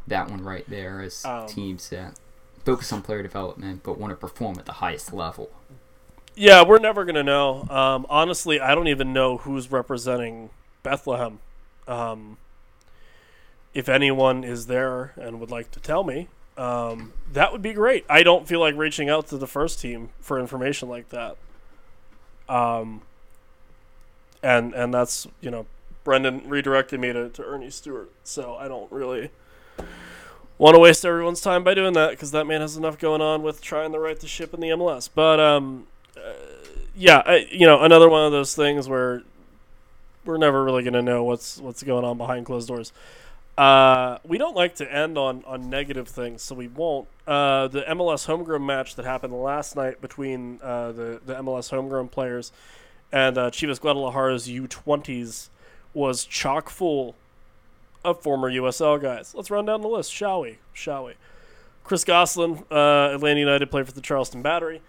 that 0.08 0.30
one 0.30 0.44
right 0.44 0.68
there 0.70 1.02
as 1.02 1.26
Um, 1.26 1.48
teams 1.48 1.90
that 1.90 2.20
focus 2.64 2.92
on 2.94 3.02
player 3.02 3.24
development 3.24 3.82
but 3.84 3.98
want 3.98 4.12
to 4.12 4.16
perform 4.16 4.58
at 4.60 4.66
the 4.66 4.74
highest 4.74 5.14
level. 5.14 5.50
yeah, 6.36 6.62
we're 6.64 6.80
never 6.80 7.06
gonna 7.06 7.24
know. 7.24 7.66
Um, 7.70 8.06
honestly, 8.10 8.60
I 8.60 8.76
don't 8.76 8.88
even 8.90 9.14
know 9.14 9.38
who's 9.38 9.72
representing 9.72 10.50
Bethlehem. 10.84 11.40
Um, 11.88 12.38
if 13.76 13.90
anyone 13.90 14.44
is 14.44 14.66
there 14.66 15.12
and 15.18 15.40
would 15.40 15.52
like 15.52 15.70
to 15.72 15.80
tell 15.80 16.04
me, 16.04 16.30
um, 16.58 17.14
that 17.34 17.52
would 17.52 17.62
be 17.62 17.74
great. 17.74 18.06
I 18.10 18.24
don't 18.24 18.48
feel 18.48 18.62
like 18.62 18.76
reaching 18.76 19.10
out 19.10 19.28
to 19.28 19.38
the 19.38 19.46
first 19.46 19.82
team 19.82 20.10
for 20.22 20.40
information 20.40 20.88
like 20.88 21.10
that. 21.10 21.36
Um, 22.48 23.02
and 24.42 24.74
and 24.74 24.94
that's 24.94 25.28
you 25.42 25.52
know, 25.52 25.66
Brendan 26.04 26.48
redirected 26.48 27.00
me 27.00 27.12
to, 27.12 27.30
to 27.30 27.44
Earnie 27.44 27.72
Stewart, 27.72 28.10
so 28.24 28.56
I 28.56 28.68
don't 28.68 28.90
really 28.92 29.32
want 30.58 30.76
to 30.76 30.80
waste 30.80 31.04
everyone's 31.04 31.42
time 31.42 31.64
by 31.64 31.74
doing 31.74 31.94
that 31.94 32.12
because 32.12 32.32
that 32.32 32.46
man 32.46 32.62
has 32.62 32.78
enough 32.78 32.98
going 32.98 33.22
on 33.22 33.44
with 33.44 33.62
trying 33.62 33.92
to 33.92 34.00
right 34.00 34.20
the 34.20 34.28
ship 34.28 34.54
in 34.54 34.62
the 34.62 34.70
MLS. 34.70 35.10
But 35.14 35.40
um, 35.40 35.88
uh, 36.16 36.32
yeah, 36.96 37.24
I, 37.26 37.48
you 37.52 37.66
know, 37.66 37.82
another 37.82 38.08
one 38.08 38.26
of 38.26 38.32
those 38.32 38.56
things 38.56 38.88
where 38.88 39.24
we're 40.24 40.38
never 40.38 40.64
really 40.64 40.84
going 40.84 40.94
to 40.94 41.02
know 41.02 41.24
what's 41.24 41.58
what's 41.58 41.84
going 41.84 42.06
on 42.06 42.18
behind 42.18 42.46
closed 42.46 42.68
doors. 42.68 42.94
Uh, 43.58 44.18
we 44.26 44.38
don't 44.38 44.56
like 44.56 44.76
to 44.76 44.94
end 44.94 45.18
on, 45.18 45.44
on 45.46 45.70
negative 45.70 46.08
things, 46.08 46.42
so 46.42 46.56
we 46.56 46.68
won't. 46.68 47.08
Uh, 47.26 47.68
the 47.68 47.82
MLS 47.84 48.26
homegrown 48.26 48.66
match 48.66 48.96
that 48.96 49.06
happened 49.06 49.34
last 49.34 49.76
night 49.76 50.02
between 50.02 50.60
uh, 50.62 50.92
the, 50.92 51.22
the 51.26 51.36
MLS 51.36 51.70
homegrown 51.70 52.10
players 52.10 52.52
and 53.12 53.38
uh, 53.38 53.50
Chivas 53.50 53.80
Guadalajara's 53.80 54.48
U20s 54.48 55.50
was 55.94 56.26
chock 56.26 56.70
full 56.70 57.16
of 58.04 58.22
former 58.22 58.52
USL 58.52 59.02
guys. 59.02 59.34
Let's 59.34 59.50
run 59.50 59.66
down 59.66 59.82
the 59.82 59.88
list, 59.88 60.12
shall 60.12 60.42
we? 60.42 60.58
Shall 60.74 61.06
we? 61.06 61.14
Chris 61.86 62.04
Goslin, 62.04 62.64
uh, 62.70 63.14
Atlanta 63.14 63.40
United, 63.40 63.72
played 63.72 63.86
for 63.86 63.94
the 63.94 64.02
Charleston 64.02 64.42
Battery. 64.42 64.82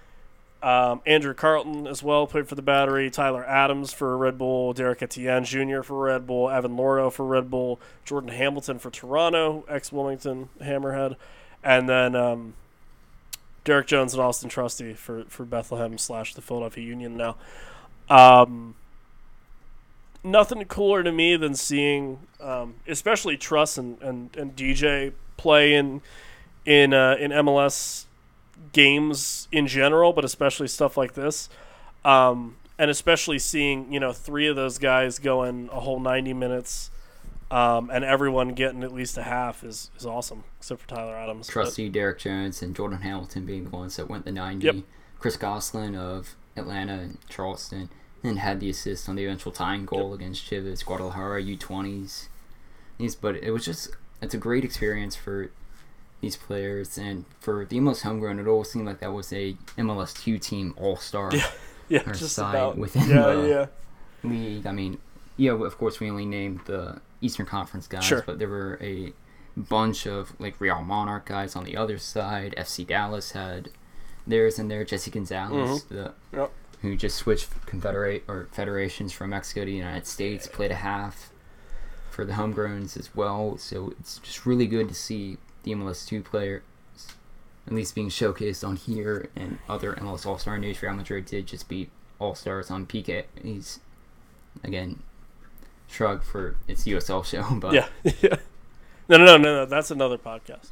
Um, 0.67 1.01
Andrew 1.07 1.33
Carleton 1.33 1.87
as 1.87 2.03
well 2.03 2.27
played 2.27 2.49
for 2.49 2.57
the 2.57 2.63
Battery. 2.63 3.09
Tyler 3.09 3.45
Adams 3.45 3.93
for 3.93 4.19
Red 4.19 4.37
Bull. 4.37 4.73
Derek 4.73 5.01
Etienne 5.01 5.45
Jr. 5.45 5.83
for 5.83 5.97
Red 5.97 6.27
Bull. 6.27 6.51
Evan 6.51 6.77
Louro 6.77 7.13
for 7.13 7.25
Red 7.25 7.49
Bull. 7.49 7.81
Jordan 8.05 8.31
Hamilton 8.31 8.81
for 8.81 8.91
Toronto, 8.91 9.65
ex 9.69 9.93
Wilmington 9.93 10.49
Hammerhead, 10.61 11.15
and 11.63 11.89
then 11.89 12.17
um, 12.17 12.55
Derek 13.63 13.87
Jones 13.87 14.13
and 14.13 14.21
Austin 14.21 14.49
Trusty 14.49 14.95
for 14.95 15.23
for 15.29 15.45
Bethlehem 15.45 15.99
slash 15.99 16.35
the 16.35 16.43
Philadelphia 16.43 16.85
Union 16.85 17.17
now. 17.17 17.37
Um, 18.11 18.75
nothing 20.25 20.65
cooler 20.65 21.05
to 21.05 21.13
me 21.13 21.37
than 21.37 21.55
seeing, 21.55 22.27
um, 22.41 22.75
especially 22.89 23.37
Truss 23.37 23.79
and, 23.79 24.03
and, 24.03 24.37
and 24.37 24.57
DJ 24.57 25.13
play 25.37 25.75
in 25.75 26.03
in 26.65 26.93
uh, 26.93 27.15
in 27.21 27.31
MLS 27.31 28.06
games 28.73 29.49
in 29.53 29.67
general, 29.67 30.13
but 30.13 30.25
especially 30.25 30.69
stuff 30.69 30.97
like 30.97 31.15
this. 31.15 31.49
Um, 32.05 32.57
and 32.79 32.91
especially 32.91 33.39
seeing 33.39 33.93
you 33.93 34.01
know 34.01 34.13
three 34.13 34.47
of 34.49 34.57
those 34.57 34.79
guys 34.79 35.19
going 35.19 35.69
a 35.73 35.81
whole 35.81 36.01
ninety 36.01 36.35
minutes, 36.35 36.91
um, 37.51 37.91
and 37.91 38.05
everyone 38.05 38.51
getting 38.51 38.83
at 38.83 38.93
least 38.93 39.17
a 39.17 39.23
half 39.23 39.65
is, 39.65 39.91
is 39.97 40.05
awesome, 40.05 40.45
except 40.59 40.83
for 40.83 40.89
Tyler 40.89 41.17
Adams. 41.17 41.49
Trusty, 41.49 41.89
Derek 41.89 42.19
Jones, 42.19 42.63
and 42.63 42.77
Jordan 42.77 43.01
Hamilton 43.01 43.47
being 43.47 43.65
the 43.65 43.71
ones 43.71 43.97
that 43.97 44.09
went 44.09 44.25
the 44.25 44.33
ninety. 44.33 44.67
Yep. 44.67 44.77
Chris 45.19 45.37
Goslin 45.37 45.97
of 45.97 46.37
Atlanta 46.57 46.95
and 46.95 47.19
Charleston, 47.29 47.89
and 48.23 48.39
had 48.39 48.61
the 48.61 48.69
assist 48.69 49.09
on 49.09 49.17
the 49.17 49.25
eventual 49.25 49.53
tying 49.53 49.87
goal 49.87 50.13
against 50.13 50.49
Chivas 50.49 50.85
Guadalajara 50.85 51.43
U 51.43 51.57
twenties. 51.57 52.29
These, 52.99 53.17
but 53.17 53.37
it 53.37 53.51
was 53.51 53.65
just 53.65 53.91
it's 54.21 54.35
a 54.35 54.39
great 54.39 54.65
experience 54.65 55.17
for 55.17 55.51
these 56.21 56.37
players 56.37 56.97
and 56.99 57.25
for 57.41 57.65
the 57.65 57.79
MLS 57.79 58.03
homegrown. 58.03 58.39
It 58.39 58.47
always 58.47 58.71
seemed 58.71 58.87
like 58.87 59.01
that 59.01 59.13
was 59.13 59.33
a 59.33 59.55
MLS 59.79 60.19
two 60.23 60.39
team 60.39 60.75
all 60.77 60.97
star. 60.97 61.31
Yeah. 61.89 62.03
yeah, 62.05 62.13
just 62.15 62.35
side 62.35 62.51
about 62.55 62.77
within 62.77 63.09
yeah, 63.09 63.33
the- 63.33 63.49
yeah. 63.49 64.29
league. 64.29 64.67
I 64.67 64.73
mean, 64.73 64.99
yeah, 65.37 65.53
of 65.53 65.79
course 65.79 66.01
we 66.01 66.11
only 66.11 66.27
named 66.27 66.63
the 66.67 67.01
Eastern 67.21 67.47
Conference 67.47 67.87
guys, 67.87 68.03
Sure. 68.05 68.25
but 68.27 68.41
there 68.41 68.49
were 68.49 68.77
a 68.83 69.13
bunch 69.57 70.05
of 70.07 70.33
like 70.41 70.61
Real 70.61 70.83
Monarch 70.83 71.27
guys 71.27 71.55
on 71.55 71.63
the 71.63 71.77
other 71.77 71.97
side. 71.99 72.55
FC 72.59 72.85
Dallas 72.85 73.33
had 73.33 73.69
theirs 74.27 74.59
in 74.59 74.67
there. 74.67 74.85
Jesse 74.85 75.13
Gonzalez, 75.13 75.85
mm-hmm. 75.85 75.95
the 75.95 76.13
Yep. 76.33 76.51
who 76.83 76.97
just 76.97 77.17
switched 77.19 77.49
confederate 77.67 78.25
or 78.27 78.49
federations 78.51 79.13
from 79.13 79.31
Mexico 79.31 79.61
to 79.61 79.67
the 79.67 79.73
United 79.77 80.09
States, 80.09 80.49
played 80.49 80.73
a 80.73 80.77
half 80.77 81.31
for 82.11 82.25
the 82.25 82.33
homegrowns 82.33 82.97
as 82.99 83.15
well. 83.15 83.57
So 83.59 83.93
it's 84.01 84.19
just 84.19 84.45
really 84.45 84.67
good 84.67 84.89
to 84.89 84.95
see 84.95 85.37
the 85.67 85.73
MLS 85.73 86.07
two 86.07 86.23
players 86.23 86.63
at 87.67 87.73
least 87.73 87.95
being 87.97 88.09
showcased 88.09 88.67
on 88.67 88.77
here 88.77 89.29
and 89.35 89.59
other 89.69 89.95
MLS 89.95 90.25
All 90.25 90.39
Star 90.39 90.57
news. 90.57 90.81
Real 90.81 90.95
Madrid 90.95 91.27
did 91.27 91.47
just 91.47 91.69
beat 91.69 91.91
All 92.21 92.35
Stars 92.37 92.71
on 92.71 92.87
PK. 92.87 93.25
He's 93.43 93.81
again 94.63 95.03
shrug 95.89 96.23
for 96.23 96.57
its 96.69 96.85
USL 96.85 97.25
show, 97.25 97.45
but 97.61 97.75
Yeah, 97.75 97.89
yeah. 98.21 98.37
No, 99.09 99.19
no, 99.19 99.25
no, 99.25 99.37
no, 99.37 99.55
no. 99.57 99.67
That's 99.67 99.91
another 99.91 100.17
podcast. 100.19 100.71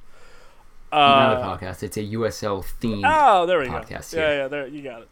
another 0.93 1.43
Uh, 1.43 1.59
podcast. 1.59 1.83
It's 1.83 1.97
a 1.97 2.03
USL 2.05 2.65
themed. 2.81 3.03
Oh, 3.05 3.47
there 3.47 3.59
we 3.59 3.67
go. 3.67 3.73
podcast, 3.73 4.15
Yeah, 4.15 4.21
yeah. 4.31 4.37
yeah, 4.37 4.49
there 4.49 4.67
you 4.69 4.83
got 4.83 5.03
it. 5.03 5.09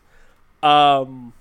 Um, 0.64 1.32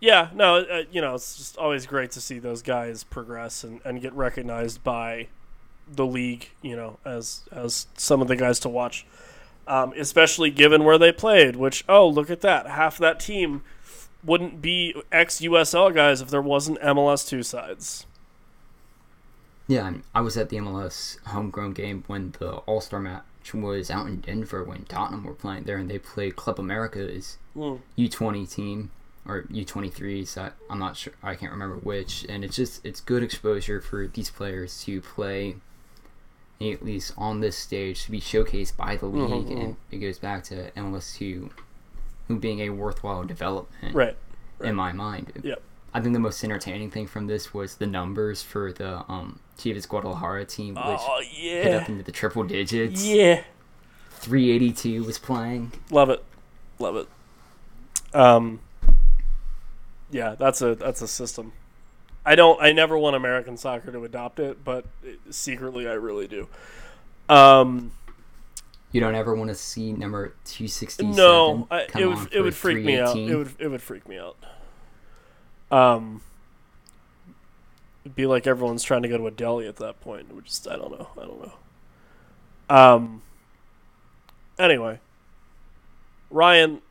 yeah, 0.00 0.30
no, 0.34 0.56
uh, 0.60 0.82
you 0.90 1.02
know, 1.02 1.14
it's 1.14 1.36
just 1.36 1.58
always 1.58 1.84
great 1.86 2.10
to 2.12 2.20
see 2.20 2.38
those 2.38 2.62
guys 2.62 3.04
progress 3.04 3.62
and, 3.64 3.80
and 3.84 4.00
get 4.00 4.14
recognized 4.14 4.82
by 4.82 5.28
the 5.86 6.06
league. 6.06 6.50
You 6.62 6.76
know, 6.76 6.98
as 7.04 7.42
as 7.52 7.86
some 7.96 8.20
of 8.22 8.28
the 8.28 8.36
guys 8.36 8.58
to 8.60 8.68
watch, 8.68 9.06
um, 9.66 9.92
especially 9.96 10.50
given 10.50 10.84
where 10.84 10.98
they 10.98 11.12
played. 11.12 11.56
Which, 11.56 11.84
oh, 11.88 12.08
look 12.08 12.30
at 12.30 12.40
that! 12.42 12.66
Half 12.66 12.98
that 12.98 13.20
team 13.20 13.62
wouldn't 14.24 14.60
be 14.60 14.94
ex 15.12 15.40
USL 15.40 15.94
guys 15.94 16.20
if 16.20 16.28
there 16.30 16.42
wasn't 16.42 16.80
MLS 16.80 17.28
two 17.28 17.42
sides. 17.42 18.06
Yeah, 19.68 19.94
I 20.14 20.20
was 20.20 20.36
at 20.36 20.48
the 20.48 20.56
MLS 20.58 21.18
homegrown 21.26 21.72
game 21.72 22.04
when 22.06 22.32
the 22.38 22.52
All 22.66 22.80
Star 22.80 23.00
match 23.00 23.22
was 23.54 23.90
out 23.90 24.06
in 24.06 24.20
Denver 24.20 24.62
when 24.64 24.84
Tottenham 24.84 25.24
were 25.24 25.34
playing 25.34 25.64
there, 25.64 25.76
and 25.76 25.88
they 25.90 25.98
played 25.98 26.36
Club 26.36 26.58
America's 26.60 27.38
Mm. 27.56 27.80
U20 27.96 28.46
team 28.52 28.90
or 29.26 29.42
U23. 29.44 30.24
So 30.26 30.42
I- 30.42 30.50
I'm 30.70 30.78
not 30.78 30.96
sure, 30.96 31.14
I 31.22 31.34
can't 31.36 31.52
remember 31.52 31.76
which. 31.76 32.26
And 32.28 32.44
it's 32.44 32.54
just 32.56 32.84
it's 32.84 33.00
good 33.00 33.22
exposure 33.22 33.80
for 33.80 34.06
these 34.06 34.30
players 34.30 34.84
to 34.84 35.00
play 35.00 35.56
at 36.60 36.84
least 36.84 37.12
on 37.18 37.40
this 37.40 37.56
stage 37.56 38.04
to 38.04 38.10
be 38.10 38.20
showcased 38.20 38.76
by 38.76 38.96
the 38.96 39.06
league, 39.06 39.46
Mhm, 39.48 39.60
and 39.62 39.76
it 39.90 39.98
goes 39.98 40.18
back 40.18 40.42
to 40.44 40.70
MLS 40.76 41.16
two, 41.16 41.50
who 42.28 42.38
being 42.38 42.60
a 42.60 42.70
worthwhile 42.70 43.24
development 43.24 43.94
Right. 43.94 44.16
right. 44.58 44.68
in 44.70 44.74
my 44.74 44.92
mind. 44.92 45.32
Yep. 45.42 45.60
I 45.94 46.00
think 46.00 46.12
the 46.12 46.18
most 46.20 46.42
entertaining 46.44 46.90
thing 46.90 47.06
from 47.06 47.26
this 47.26 47.54
was 47.54 47.76
the 47.76 47.86
numbers 47.86 48.42
for 48.42 48.72
the 48.72 49.04
um, 49.10 49.38
Chivas 49.58 49.88
Guadalajara 49.88 50.44
team, 50.44 50.74
which 50.74 50.84
Oh 50.84 51.22
hit 51.24 51.74
up 51.74 51.88
into 51.88 52.02
the 52.04 52.12
triple 52.12 52.44
digits. 52.44 53.04
Yeah. 53.04 53.42
382 54.10 55.04
was 55.04 55.18
playing. 55.18 55.72
Love 55.90 56.10
it, 56.10 56.22
love 56.78 56.96
it. 56.96 57.06
Um, 58.14 58.60
yeah, 60.10 60.34
that's 60.38 60.62
a 60.62 60.74
that's 60.74 61.02
a 61.02 61.08
system. 61.08 61.52
I 62.26 62.34
don't. 62.34 62.60
I 62.60 62.72
never 62.72 62.98
want 62.98 63.14
American 63.16 63.56
soccer 63.56 63.92
to 63.92 64.04
adopt 64.04 64.40
it, 64.40 64.64
but 64.64 64.84
secretly 65.30 65.88
I 65.88 65.92
really 65.92 66.26
do. 66.26 66.48
Um, 67.28 67.92
You 68.90 69.00
don't 69.00 69.14
ever 69.14 69.34
want 69.34 69.48
to 69.48 69.54
see 69.54 69.92
number 69.92 70.34
267. 70.44 71.14
no, 71.14 71.68
I, 71.70 71.86
it 71.96 72.06
would 72.06 72.32
it 72.32 72.40
would 72.42 72.54
freak 72.54 72.84
me 72.84 72.98
out. 72.98 73.16
It 73.16 73.34
would 73.36 73.54
it 73.60 73.68
would 73.68 73.80
freak 73.80 74.08
me 74.08 74.18
out. 74.18 74.36
Um, 75.70 76.20
it'd 78.04 78.16
be 78.16 78.26
like 78.26 78.46
everyone's 78.46 78.82
trying 78.82 79.02
to 79.02 79.08
go 79.08 79.16
to 79.18 79.26
a 79.28 79.30
deli 79.30 79.68
at 79.68 79.76
that 79.76 80.00
point. 80.00 80.34
Which 80.34 80.46
just 80.46 80.68
I 80.68 80.76
don't 80.76 80.90
know. 80.90 81.08
I 81.16 81.20
don't 81.20 81.40
know. 81.42 81.52
Um. 82.76 83.22
Anyway, 84.58 84.98
Ryan. 86.30 86.82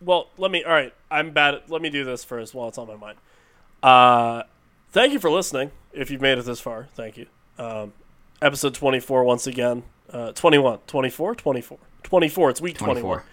Well, 0.00 0.28
let 0.38 0.52
me. 0.52 0.62
All 0.62 0.72
right, 0.72 0.94
I'm 1.10 1.32
bad. 1.32 1.54
At, 1.54 1.70
let 1.70 1.82
me 1.82 1.90
do 1.90 2.04
this 2.04 2.22
first 2.22 2.54
while 2.54 2.68
it's 2.68 2.78
on 2.78 2.86
my 2.86 2.94
mind. 2.96 3.18
Uh, 3.82 4.42
thank 4.90 5.12
you 5.12 5.18
for 5.18 5.30
listening. 5.30 5.70
If 5.92 6.10
you've 6.10 6.20
made 6.20 6.38
it 6.38 6.44
this 6.44 6.60
far, 6.60 6.88
thank 6.94 7.16
you. 7.16 7.26
Um, 7.58 7.92
episode 8.42 8.74
24 8.74 9.24
once 9.24 9.46
again. 9.46 9.82
Uh, 10.10 10.32
21, 10.32 10.78
24, 10.86 11.34
24, 11.34 11.78
24. 12.02 12.50
It's 12.50 12.60
week 12.60 12.78
21. 12.78 13.02
24. 13.02 13.24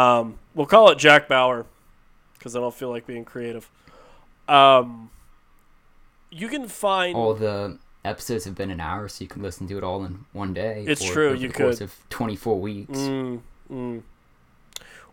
Um, 0.00 0.38
we'll 0.54 0.66
call 0.66 0.90
it 0.90 0.98
Jack 0.98 1.28
Bauer 1.28 1.66
because 2.34 2.56
I 2.56 2.60
don't 2.60 2.74
feel 2.74 2.90
like 2.90 3.06
being 3.06 3.24
creative. 3.24 3.70
Um, 4.48 5.10
you 6.30 6.48
can 6.48 6.68
find 6.68 7.16
All 7.16 7.32
the 7.34 7.78
episodes 8.04 8.44
have 8.44 8.54
been 8.54 8.70
an 8.70 8.80
hour, 8.80 9.08
so 9.08 9.22
you 9.24 9.28
can 9.28 9.42
listen 9.42 9.66
to 9.68 9.78
it 9.78 9.84
all 9.84 10.04
in 10.04 10.26
one 10.32 10.52
day. 10.52 10.84
It's 10.86 11.02
true, 11.02 11.32
you 11.32 11.48
the 11.48 11.54
course 11.54 11.78
could. 11.78 11.84
of 11.84 11.96
24 12.10 12.60
weeks. 12.60 12.98
Mm, 12.98 13.40
mm. 13.70 14.02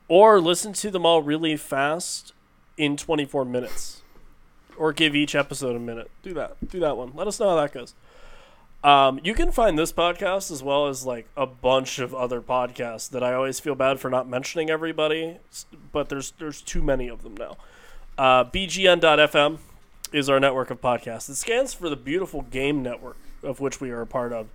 Or 0.07 0.41
listen 0.41 0.73
to 0.73 0.91
them 0.91 1.05
all 1.05 1.21
really 1.21 1.55
fast 1.55 2.33
in 2.77 2.97
24 2.97 3.45
minutes. 3.45 4.01
Or 4.81 4.93
give 4.93 5.15
each 5.15 5.35
episode 5.35 5.75
a 5.75 5.79
minute. 5.79 6.09
Do 6.23 6.33
that. 6.33 6.55
Do 6.67 6.79
that 6.79 6.97
one. 6.97 7.11
Let 7.13 7.27
us 7.27 7.39
know 7.39 7.49
how 7.49 7.55
that 7.57 7.71
goes. 7.71 7.93
Um, 8.83 9.19
you 9.23 9.35
can 9.35 9.51
find 9.51 9.77
this 9.77 9.93
podcast 9.93 10.49
as 10.49 10.63
well 10.63 10.87
as 10.87 11.05
like 11.05 11.27
a 11.37 11.45
bunch 11.45 11.99
of 11.99 12.15
other 12.15 12.41
podcasts 12.41 13.07
that 13.11 13.21
I 13.23 13.33
always 13.35 13.59
feel 13.59 13.75
bad 13.75 13.99
for 13.99 14.09
not 14.09 14.27
mentioning 14.27 14.71
everybody, 14.71 15.37
but 15.91 16.09
there's 16.09 16.31
there's 16.39 16.63
too 16.63 16.81
many 16.81 17.07
of 17.09 17.21
them 17.21 17.35
now. 17.37 17.57
Uh, 18.17 18.43
BGN.FM 18.45 19.59
is 20.13 20.29
our 20.31 20.39
network 20.39 20.71
of 20.71 20.81
podcasts. 20.81 21.29
It 21.29 21.35
stands 21.35 21.75
for 21.75 21.87
the 21.87 21.95
beautiful 21.95 22.41
game 22.41 22.81
network 22.81 23.17
of 23.43 23.59
which 23.59 23.79
we 23.81 23.91
are 23.91 24.01
a 24.01 24.07
part 24.07 24.33
of. 24.33 24.47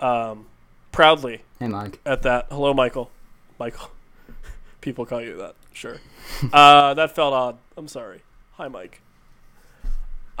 Um, 0.00 0.46
proudly 0.90 1.42
Hey, 1.58 1.68
Mike. 1.68 2.00
at 2.06 2.22
that. 2.22 2.46
Hello, 2.50 2.72
Michael. 2.72 3.10
Michael. 3.58 3.90
People 4.80 5.04
call 5.04 5.20
you 5.20 5.36
that. 5.36 5.54
Sure. 5.74 5.98
uh, 6.52 6.94
that 6.94 7.14
felt 7.14 7.34
odd. 7.34 7.58
I'm 7.76 7.88
sorry. 7.88 8.22
Hi, 8.52 8.66
Mike. 8.66 9.02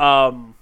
Um, 0.00 0.54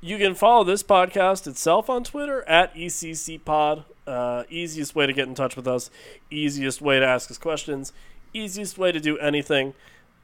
you 0.00 0.18
can 0.18 0.34
follow 0.34 0.62
this 0.62 0.82
podcast 0.84 1.48
itself 1.48 1.90
on 1.90 2.04
Twitter 2.04 2.48
at 2.48 2.72
ECC 2.74 3.44
Pod. 3.44 3.84
Uh, 4.06 4.44
easiest 4.48 4.94
way 4.94 5.04
to 5.04 5.12
get 5.12 5.26
in 5.26 5.34
touch 5.34 5.56
with 5.56 5.66
us. 5.66 5.90
Easiest 6.30 6.80
way 6.80 7.00
to 7.00 7.06
ask 7.06 7.28
us 7.30 7.38
questions. 7.38 7.92
Easiest 8.32 8.78
way 8.78 8.92
to 8.92 9.00
do 9.00 9.18
anything. 9.18 9.74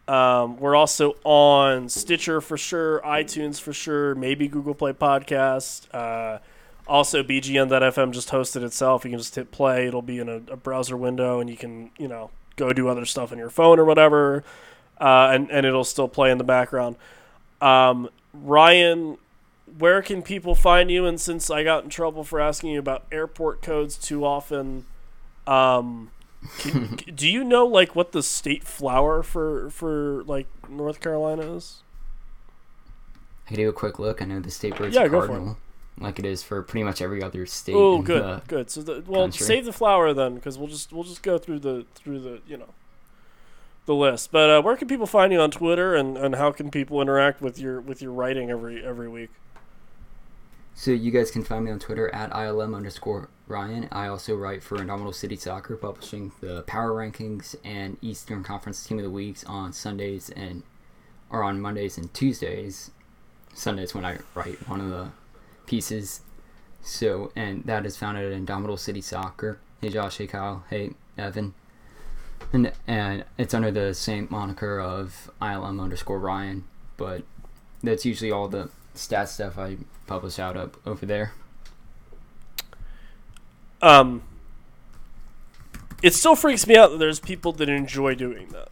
Um, 0.06 0.56
we're 0.58 0.76
also 0.76 1.16
on 1.24 1.88
Stitcher 1.88 2.40
for 2.40 2.56
sure, 2.56 3.00
iTunes 3.00 3.60
for 3.60 3.72
sure, 3.72 4.14
maybe 4.14 4.46
Google 4.46 4.74
Play 4.74 4.92
Podcast. 4.92 5.92
Uh, 5.92 6.38
also, 6.86 7.22
BGN.FM 7.22 8.12
just 8.12 8.28
hosted 8.28 8.62
itself. 8.62 9.04
You 9.04 9.10
can 9.10 9.18
just 9.18 9.34
hit 9.34 9.50
play. 9.50 9.86
It'll 9.86 10.02
be 10.02 10.18
in 10.18 10.28
a, 10.28 10.36
a 10.52 10.56
browser 10.56 10.96
window, 10.96 11.40
and 11.40 11.48
you 11.50 11.56
can, 11.56 11.90
you 11.98 12.08
know, 12.08 12.30
go 12.56 12.72
do 12.72 12.88
other 12.88 13.04
stuff 13.04 13.32
on 13.32 13.38
your 13.38 13.50
phone 13.50 13.78
or 13.78 13.84
whatever, 13.84 14.44
uh, 15.00 15.30
and 15.32 15.50
and 15.50 15.64
it'll 15.64 15.84
still 15.84 16.08
play 16.08 16.30
in 16.30 16.38
the 16.38 16.44
background. 16.44 16.96
Um, 17.62 18.10
Ryan, 18.34 19.18
where 19.78 20.02
can 20.02 20.22
people 20.22 20.54
find 20.54 20.90
you? 20.90 21.06
And 21.06 21.20
since 21.20 21.48
I 21.50 21.62
got 21.64 21.84
in 21.84 21.90
trouble 21.90 22.24
for 22.24 22.40
asking 22.40 22.70
you 22.70 22.78
about 22.78 23.04
airport 23.12 23.62
codes 23.62 23.96
too 23.96 24.24
often, 24.24 24.84
um, 25.46 26.10
Can, 26.58 26.96
do 27.14 27.28
you 27.28 27.44
know 27.44 27.64
like 27.66 27.94
what 27.94 28.12
the 28.12 28.22
state 28.22 28.64
flower 28.64 29.22
for 29.22 29.70
for 29.70 30.24
like 30.24 30.46
North 30.68 31.00
Carolina 31.00 31.54
is? 31.54 31.78
I 33.46 33.48
can 33.50 33.56
do 33.56 33.68
a 33.68 33.72
quick 33.72 33.98
look. 33.98 34.20
I 34.22 34.24
know 34.24 34.40
the 34.40 34.50
state 34.50 34.76
bird's 34.76 34.94
Yeah, 34.94 35.08
for 35.08 35.24
it. 35.24 35.26
cardinal, 35.26 35.56
like 35.98 36.18
it 36.18 36.24
is 36.24 36.42
for 36.42 36.62
pretty 36.62 36.84
much 36.84 37.00
every 37.02 37.22
other 37.22 37.44
state. 37.46 37.74
Oh, 37.74 38.02
good, 38.02 38.42
good. 38.48 38.70
So, 38.70 38.82
the, 38.82 39.04
well, 39.06 39.22
country. 39.22 39.46
save 39.46 39.64
the 39.66 39.72
flower 39.72 40.12
then, 40.12 40.34
because 40.34 40.58
we'll 40.58 40.68
just 40.68 40.92
we'll 40.92 41.04
just 41.04 41.22
go 41.22 41.38
through 41.38 41.60
the 41.60 41.86
through 41.94 42.20
the 42.20 42.40
you 42.46 42.56
know 42.56 42.70
the 43.86 43.94
list. 43.94 44.30
But 44.32 44.50
uh, 44.50 44.62
where 44.62 44.76
can 44.76 44.88
people 44.88 45.06
find 45.06 45.32
you 45.32 45.40
on 45.40 45.50
Twitter, 45.50 45.94
and, 45.94 46.16
and 46.16 46.36
how 46.36 46.52
can 46.52 46.70
people 46.70 47.00
interact 47.00 47.40
with 47.40 47.58
your 47.58 47.80
with 47.80 48.02
your 48.02 48.12
writing 48.12 48.50
every 48.50 48.84
every 48.84 49.08
week? 49.08 49.30
So 50.74 50.90
you 50.90 51.10
guys 51.10 51.30
can 51.30 51.44
find 51.44 51.64
me 51.64 51.70
on 51.70 51.78
Twitter 51.78 52.12
at 52.14 52.30
ILM 52.30 52.74
underscore 52.74 53.28
Ryan. 53.46 53.88
I 53.92 54.08
also 54.08 54.34
write 54.34 54.62
for 54.62 54.80
Indomitable 54.80 55.12
City 55.12 55.36
Soccer, 55.36 55.76
publishing 55.76 56.32
the 56.40 56.62
power 56.62 56.90
rankings 56.90 57.54
and 57.62 57.98
Eastern 58.00 58.42
Conference 58.42 58.84
Team 58.84 58.98
of 58.98 59.04
the 59.04 59.10
Weeks 59.10 59.44
on 59.44 59.72
Sundays 59.72 60.30
and 60.30 60.62
or 61.30 61.42
on 61.42 61.60
Mondays 61.60 61.98
and 61.98 62.12
Tuesdays. 62.14 62.90
Sundays 63.54 63.94
when 63.94 64.04
I 64.04 64.18
write 64.34 64.66
one 64.68 64.80
of 64.80 64.88
the 64.88 65.10
pieces. 65.66 66.22
So 66.80 67.30
and 67.36 67.64
that 67.64 67.84
is 67.84 67.96
found 67.96 68.16
at 68.18 68.24
Indomitable 68.24 68.78
City 68.78 69.02
Soccer. 69.02 69.58
Hey 69.80 69.90
Josh, 69.90 70.18
hey 70.18 70.26
Kyle, 70.26 70.64
hey 70.70 70.92
Evan. 71.18 71.54
And 72.52 72.70
and 72.86 73.24
it's 73.38 73.54
under 73.54 73.70
the 73.70 73.94
same 73.94 74.28
moniker 74.30 74.78
of 74.80 75.30
ILM 75.40 75.80
underscore 75.80 76.18
Ryan, 76.18 76.64
but 76.96 77.22
that's 77.82 78.04
usually 78.04 78.30
all 78.30 78.48
the 78.48 78.68
stat 78.94 79.28
stuff 79.30 79.58
I 79.58 79.78
publish 80.06 80.38
out 80.38 80.56
up 80.56 80.76
over 80.86 81.06
there. 81.06 81.32
Um, 83.80 84.22
it 86.02 86.14
still 86.14 86.36
freaks 86.36 86.66
me 86.66 86.76
out 86.76 86.90
that 86.90 86.98
there's 86.98 87.18
people 87.20 87.52
that 87.52 87.68
enjoy 87.68 88.14
doing 88.14 88.48
that. 88.48 88.68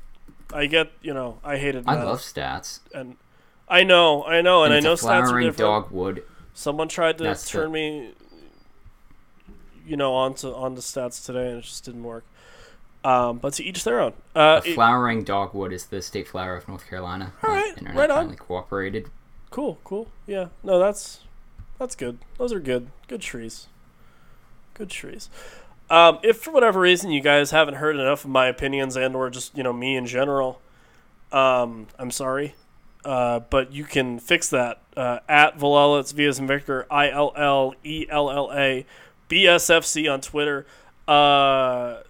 I 0.52 0.66
get, 0.66 0.90
you 1.00 1.14
know, 1.14 1.38
I 1.44 1.56
hated. 1.56 1.84
I 1.86 1.94
math, 1.96 2.04
love 2.04 2.20
stats. 2.20 2.80
and 2.94 3.16
I 3.68 3.82
know, 3.84 4.24
I 4.24 4.40
know, 4.40 4.64
and, 4.64 4.74
I 4.74 4.78
it's 4.78 4.84
know 4.84 4.94
stats 4.94 5.28
are 5.30 5.40
different. 5.40 5.56
dogwood. 5.56 6.22
Someone 6.54 6.88
tried 6.88 7.18
to 7.18 7.24
That's 7.24 7.44
the- 7.44 7.58
turn 7.60 7.72
me, 7.72 8.10
you 9.86 9.96
know, 9.96 10.12
onto 10.14 10.48
onto 10.48 10.80
stats 10.80 11.24
today, 11.24 11.48
and 11.50 11.58
it 11.58 11.62
just 11.64 11.84
didn't 11.84 12.02
work. 12.04 12.24
Um, 13.02 13.38
but 13.38 13.54
to 13.54 13.64
each 13.64 13.82
their 13.84 13.98
own. 14.00 14.12
Uh, 14.36 14.60
A 14.64 14.68
it- 14.68 14.74
flowering 14.74 15.24
dogwood 15.24 15.72
is 15.72 15.86
the 15.86 16.02
state 16.02 16.28
flower 16.28 16.54
of 16.56 16.68
North 16.68 16.86
Carolina. 16.88 17.32
All 17.42 17.50
right, 17.50 17.68
Internet 17.78 17.96
right 17.96 18.10
on. 18.10 18.34
cooperated. 18.36 19.08
cool, 19.50 19.78
cool. 19.84 20.08
Yeah, 20.26 20.48
no, 20.62 20.78
that's 20.78 21.20
that's 21.78 21.94
good. 21.96 22.18
Those 22.38 22.52
are 22.52 22.60
good, 22.60 22.88
good 23.08 23.22
trees. 23.22 23.68
Good 24.74 24.90
trees. 24.90 25.30
Um, 25.88 26.18
if 26.22 26.36
for 26.38 26.52
whatever 26.52 26.78
reason 26.80 27.10
you 27.10 27.20
guys 27.20 27.50
haven't 27.50 27.74
heard 27.74 27.96
enough 27.96 28.24
of 28.24 28.30
my 28.30 28.46
opinions 28.46 28.96
and 28.96 29.16
or 29.16 29.28
just 29.30 29.56
you 29.56 29.62
know 29.62 29.72
me 29.72 29.96
in 29.96 30.06
general, 30.06 30.60
um, 31.32 31.86
I'm 31.98 32.10
sorry. 32.10 32.54
Uh, 33.04 33.40
but 33.40 33.72
you 33.72 33.84
can 33.84 34.18
fix 34.18 34.50
that 34.50 34.80
uh, 34.94 35.20
at 35.26 35.58
Villela. 35.58 36.00
It's 36.00 36.12
V 36.12 36.26
as 36.26 36.38
in 36.38 36.46
Victor. 36.46 36.86
I 36.90 37.08
L 37.10 37.32
L 37.34 37.74
E 37.82 38.06
L 38.10 38.30
L 38.30 38.50
A 38.54 38.84
B 39.28 39.46
S 39.46 39.70
F 39.70 39.84
C 39.86 40.06
on 40.06 40.20
Twitter. 40.20 40.66
Uh, 41.08 42.00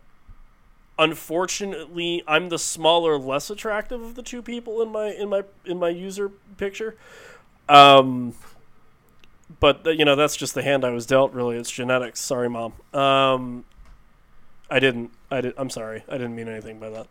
unfortunately, 1.00 2.22
I'm 2.28 2.50
the 2.50 2.58
smaller, 2.58 3.18
less 3.18 3.50
attractive 3.50 4.02
of 4.02 4.14
the 4.14 4.22
two 4.22 4.42
people 4.42 4.80
in 4.82 4.90
my 4.90 5.08
in 5.08 5.28
my 5.30 5.42
in 5.64 5.78
my 5.78 5.88
user 5.88 6.28
picture. 6.56 6.96
Um, 7.68 8.34
but 9.58 9.84
uh, 9.86 9.90
you 9.90 10.04
know 10.04 10.14
that's 10.14 10.36
just 10.36 10.54
the 10.54 10.62
hand 10.62 10.84
I 10.84 10.90
was 10.90 11.06
dealt. 11.06 11.32
Really, 11.32 11.56
it's 11.56 11.70
genetics. 11.70 12.20
Sorry, 12.20 12.48
mom. 12.48 12.74
Um, 12.94 13.64
I 14.70 14.78
didn't. 14.78 15.10
I 15.30 15.40
did. 15.40 15.54
I'm 15.56 15.70
sorry. 15.70 16.04
I 16.08 16.12
didn't 16.12 16.36
mean 16.36 16.48
anything 16.48 16.78
by 16.78 16.90
that. 16.90 17.06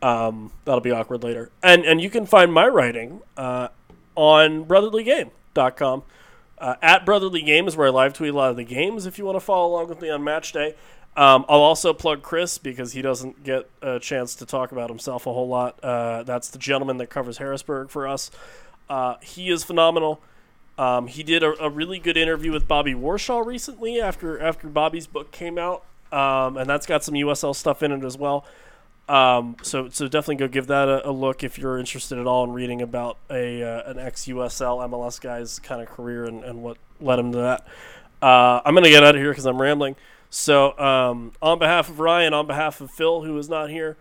Um, 0.00 0.52
that'll 0.64 0.80
be 0.80 0.92
awkward 0.92 1.24
later. 1.24 1.50
And 1.62 1.84
and 1.84 2.00
you 2.00 2.10
can 2.10 2.26
find 2.26 2.52
my 2.52 2.68
writing 2.68 3.22
uh, 3.36 3.68
on 4.14 4.66
brotherlygame.com. 4.66 6.04
Uh, 6.60 6.74
at 6.82 7.06
Brotherly 7.06 7.40
Game 7.40 7.68
is 7.68 7.76
where 7.76 7.86
I 7.86 7.90
live 7.90 8.14
tweet 8.14 8.34
a 8.34 8.36
lot 8.36 8.50
of 8.50 8.56
the 8.56 8.64
games. 8.64 9.06
If 9.06 9.16
you 9.16 9.24
want 9.24 9.36
to 9.36 9.40
follow 9.40 9.68
along 9.68 9.88
with 9.88 10.02
me 10.02 10.10
on 10.10 10.24
match 10.24 10.52
day, 10.52 10.74
um, 11.18 11.44
I'll 11.48 11.62
also 11.62 11.92
plug 11.92 12.22
Chris 12.22 12.58
because 12.58 12.92
he 12.92 13.02
doesn't 13.02 13.42
get 13.42 13.68
a 13.82 13.98
chance 13.98 14.36
to 14.36 14.46
talk 14.46 14.70
about 14.70 14.88
himself 14.88 15.26
a 15.26 15.32
whole 15.32 15.48
lot. 15.48 15.82
Uh, 15.82 16.22
that's 16.22 16.48
the 16.48 16.58
gentleman 16.58 16.98
that 16.98 17.08
covers 17.08 17.38
Harrisburg 17.38 17.90
for 17.90 18.06
us. 18.06 18.30
Uh, 18.88 19.16
he 19.20 19.50
is 19.50 19.64
phenomenal. 19.64 20.20
Um, 20.78 21.08
he 21.08 21.24
did 21.24 21.42
a, 21.42 21.60
a 21.60 21.68
really 21.68 21.98
good 21.98 22.16
interview 22.16 22.52
with 22.52 22.68
Bobby 22.68 22.94
Warshaw 22.94 23.44
recently 23.44 24.00
after 24.00 24.40
after 24.40 24.68
Bobby's 24.68 25.08
book 25.08 25.32
came 25.32 25.58
out, 25.58 25.82
um, 26.12 26.56
and 26.56 26.70
that's 26.70 26.86
got 26.86 27.02
some 27.02 27.14
USL 27.14 27.54
stuff 27.56 27.82
in 27.82 27.90
it 27.90 28.04
as 28.04 28.16
well. 28.16 28.44
Um, 29.08 29.56
so 29.62 29.88
so 29.88 30.06
definitely 30.06 30.36
go 30.36 30.46
give 30.46 30.68
that 30.68 30.88
a, 30.88 31.08
a 31.08 31.10
look 31.10 31.42
if 31.42 31.58
you're 31.58 31.80
interested 31.80 32.16
at 32.18 32.28
all 32.28 32.44
in 32.44 32.52
reading 32.52 32.80
about 32.80 33.16
a 33.28 33.60
uh, 33.60 33.90
an 33.90 33.98
ex 33.98 34.26
USL 34.26 34.88
MLS 34.88 35.20
guy's 35.20 35.58
kind 35.58 35.82
of 35.82 35.88
career 35.88 36.26
and, 36.26 36.44
and 36.44 36.62
what 36.62 36.76
led 37.00 37.18
him 37.18 37.32
to 37.32 37.38
that. 37.38 37.66
Uh, 38.22 38.60
I'm 38.64 38.72
gonna 38.76 38.88
get 38.88 39.02
out 39.02 39.16
of 39.16 39.20
here 39.20 39.32
because 39.32 39.46
I'm 39.46 39.60
rambling. 39.60 39.96
So 40.30 40.78
um, 40.78 41.32
on 41.40 41.58
behalf 41.58 41.88
of 41.88 42.00
Ryan, 42.00 42.34
on 42.34 42.46
behalf 42.46 42.80
of 42.80 42.90
Phil, 42.90 43.22
who 43.22 43.36
is 43.38 43.48
not 43.48 43.70
here, 43.70 43.96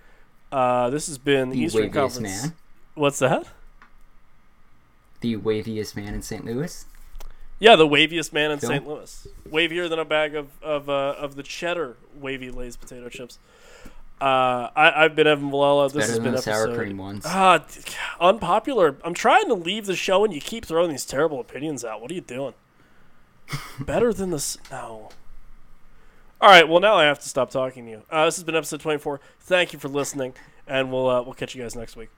uh, 0.52 0.90
this 0.90 1.08
has 1.08 1.18
been 1.18 1.50
the 1.50 1.58
The 1.58 1.64
Eastern 1.64 1.92
Conference. 1.92 2.44
man. 2.44 2.54
What's 2.96 3.20
that? 3.20 3.48
The 5.22 5.38
waviest 5.38 5.96
man 5.96 6.14
in 6.14 6.22
St. 6.22 6.46
Louis. 6.46 6.86
Yeah, 7.60 7.76
the 7.76 7.88
waviest 7.88 8.34
man 8.34 8.52
in 8.52 8.60
Phil? 8.60 8.70
St. 8.70 8.88
Louis. 8.88 9.28
Wavier 9.50 9.90
than 9.90 10.00
a 10.00 10.06
bag 10.06 10.36
of 10.36 10.48
of, 10.62 10.90
uh, 10.90 11.16
of 11.18 11.36
the 11.36 11.44
cheddar 11.44 11.96
wavy 12.20 12.52
Lay's 12.52 12.76
potato 12.78 13.10
chips. 13.10 13.40
Uh, 14.20 14.70
I, 14.76 15.04
I've 15.06 15.16
been 15.16 15.28
Evan 15.28 15.50
Villela. 15.52 15.92
This 15.92 16.08
has 16.10 16.18
been 16.20 16.32
the 16.32 16.38
episode. 16.40 16.68
sour 16.68 16.76
cream 16.76 16.98
ones. 16.98 17.24
Ah, 17.26 17.64
unpopular. 18.20 18.98
I'm 19.04 19.14
trying 19.14 19.48
to 19.48 19.54
leave 19.54 19.86
the 19.86 19.96
show, 19.96 20.26
and 20.26 20.34
you 20.34 20.42
keep 20.42 20.66
throwing 20.66 20.90
these 20.90 21.06
terrible 21.06 21.40
opinions 21.40 21.86
out. 21.86 22.02
What 22.02 22.10
are 22.12 22.16
you 22.16 22.22
doing? 22.22 22.54
Better 23.80 24.12
than 24.14 24.32
this? 24.32 24.58
No. 24.72 25.10
All 26.40 26.50
right. 26.50 26.68
Well, 26.68 26.80
now 26.80 26.96
I 26.96 27.06
have 27.06 27.20
to 27.20 27.30
stop 27.30 27.50
talking 27.50 27.86
to 27.86 27.92
you. 27.92 28.04
Uh, 28.12 28.26
this 28.26 28.36
has 28.36 28.44
been 28.44 28.56
episode 28.56 28.80
24. 28.82 29.20
Thank 29.40 29.74
you 29.74 29.80
for 29.80 29.88
listening, 29.88 30.34
and 30.68 30.92
we'll 30.92 31.10
uh, 31.10 31.22
we'll 31.24 31.34
catch 31.34 31.56
you 31.56 31.64
guys 31.64 31.76
next 31.76 31.96
week. 31.96 32.10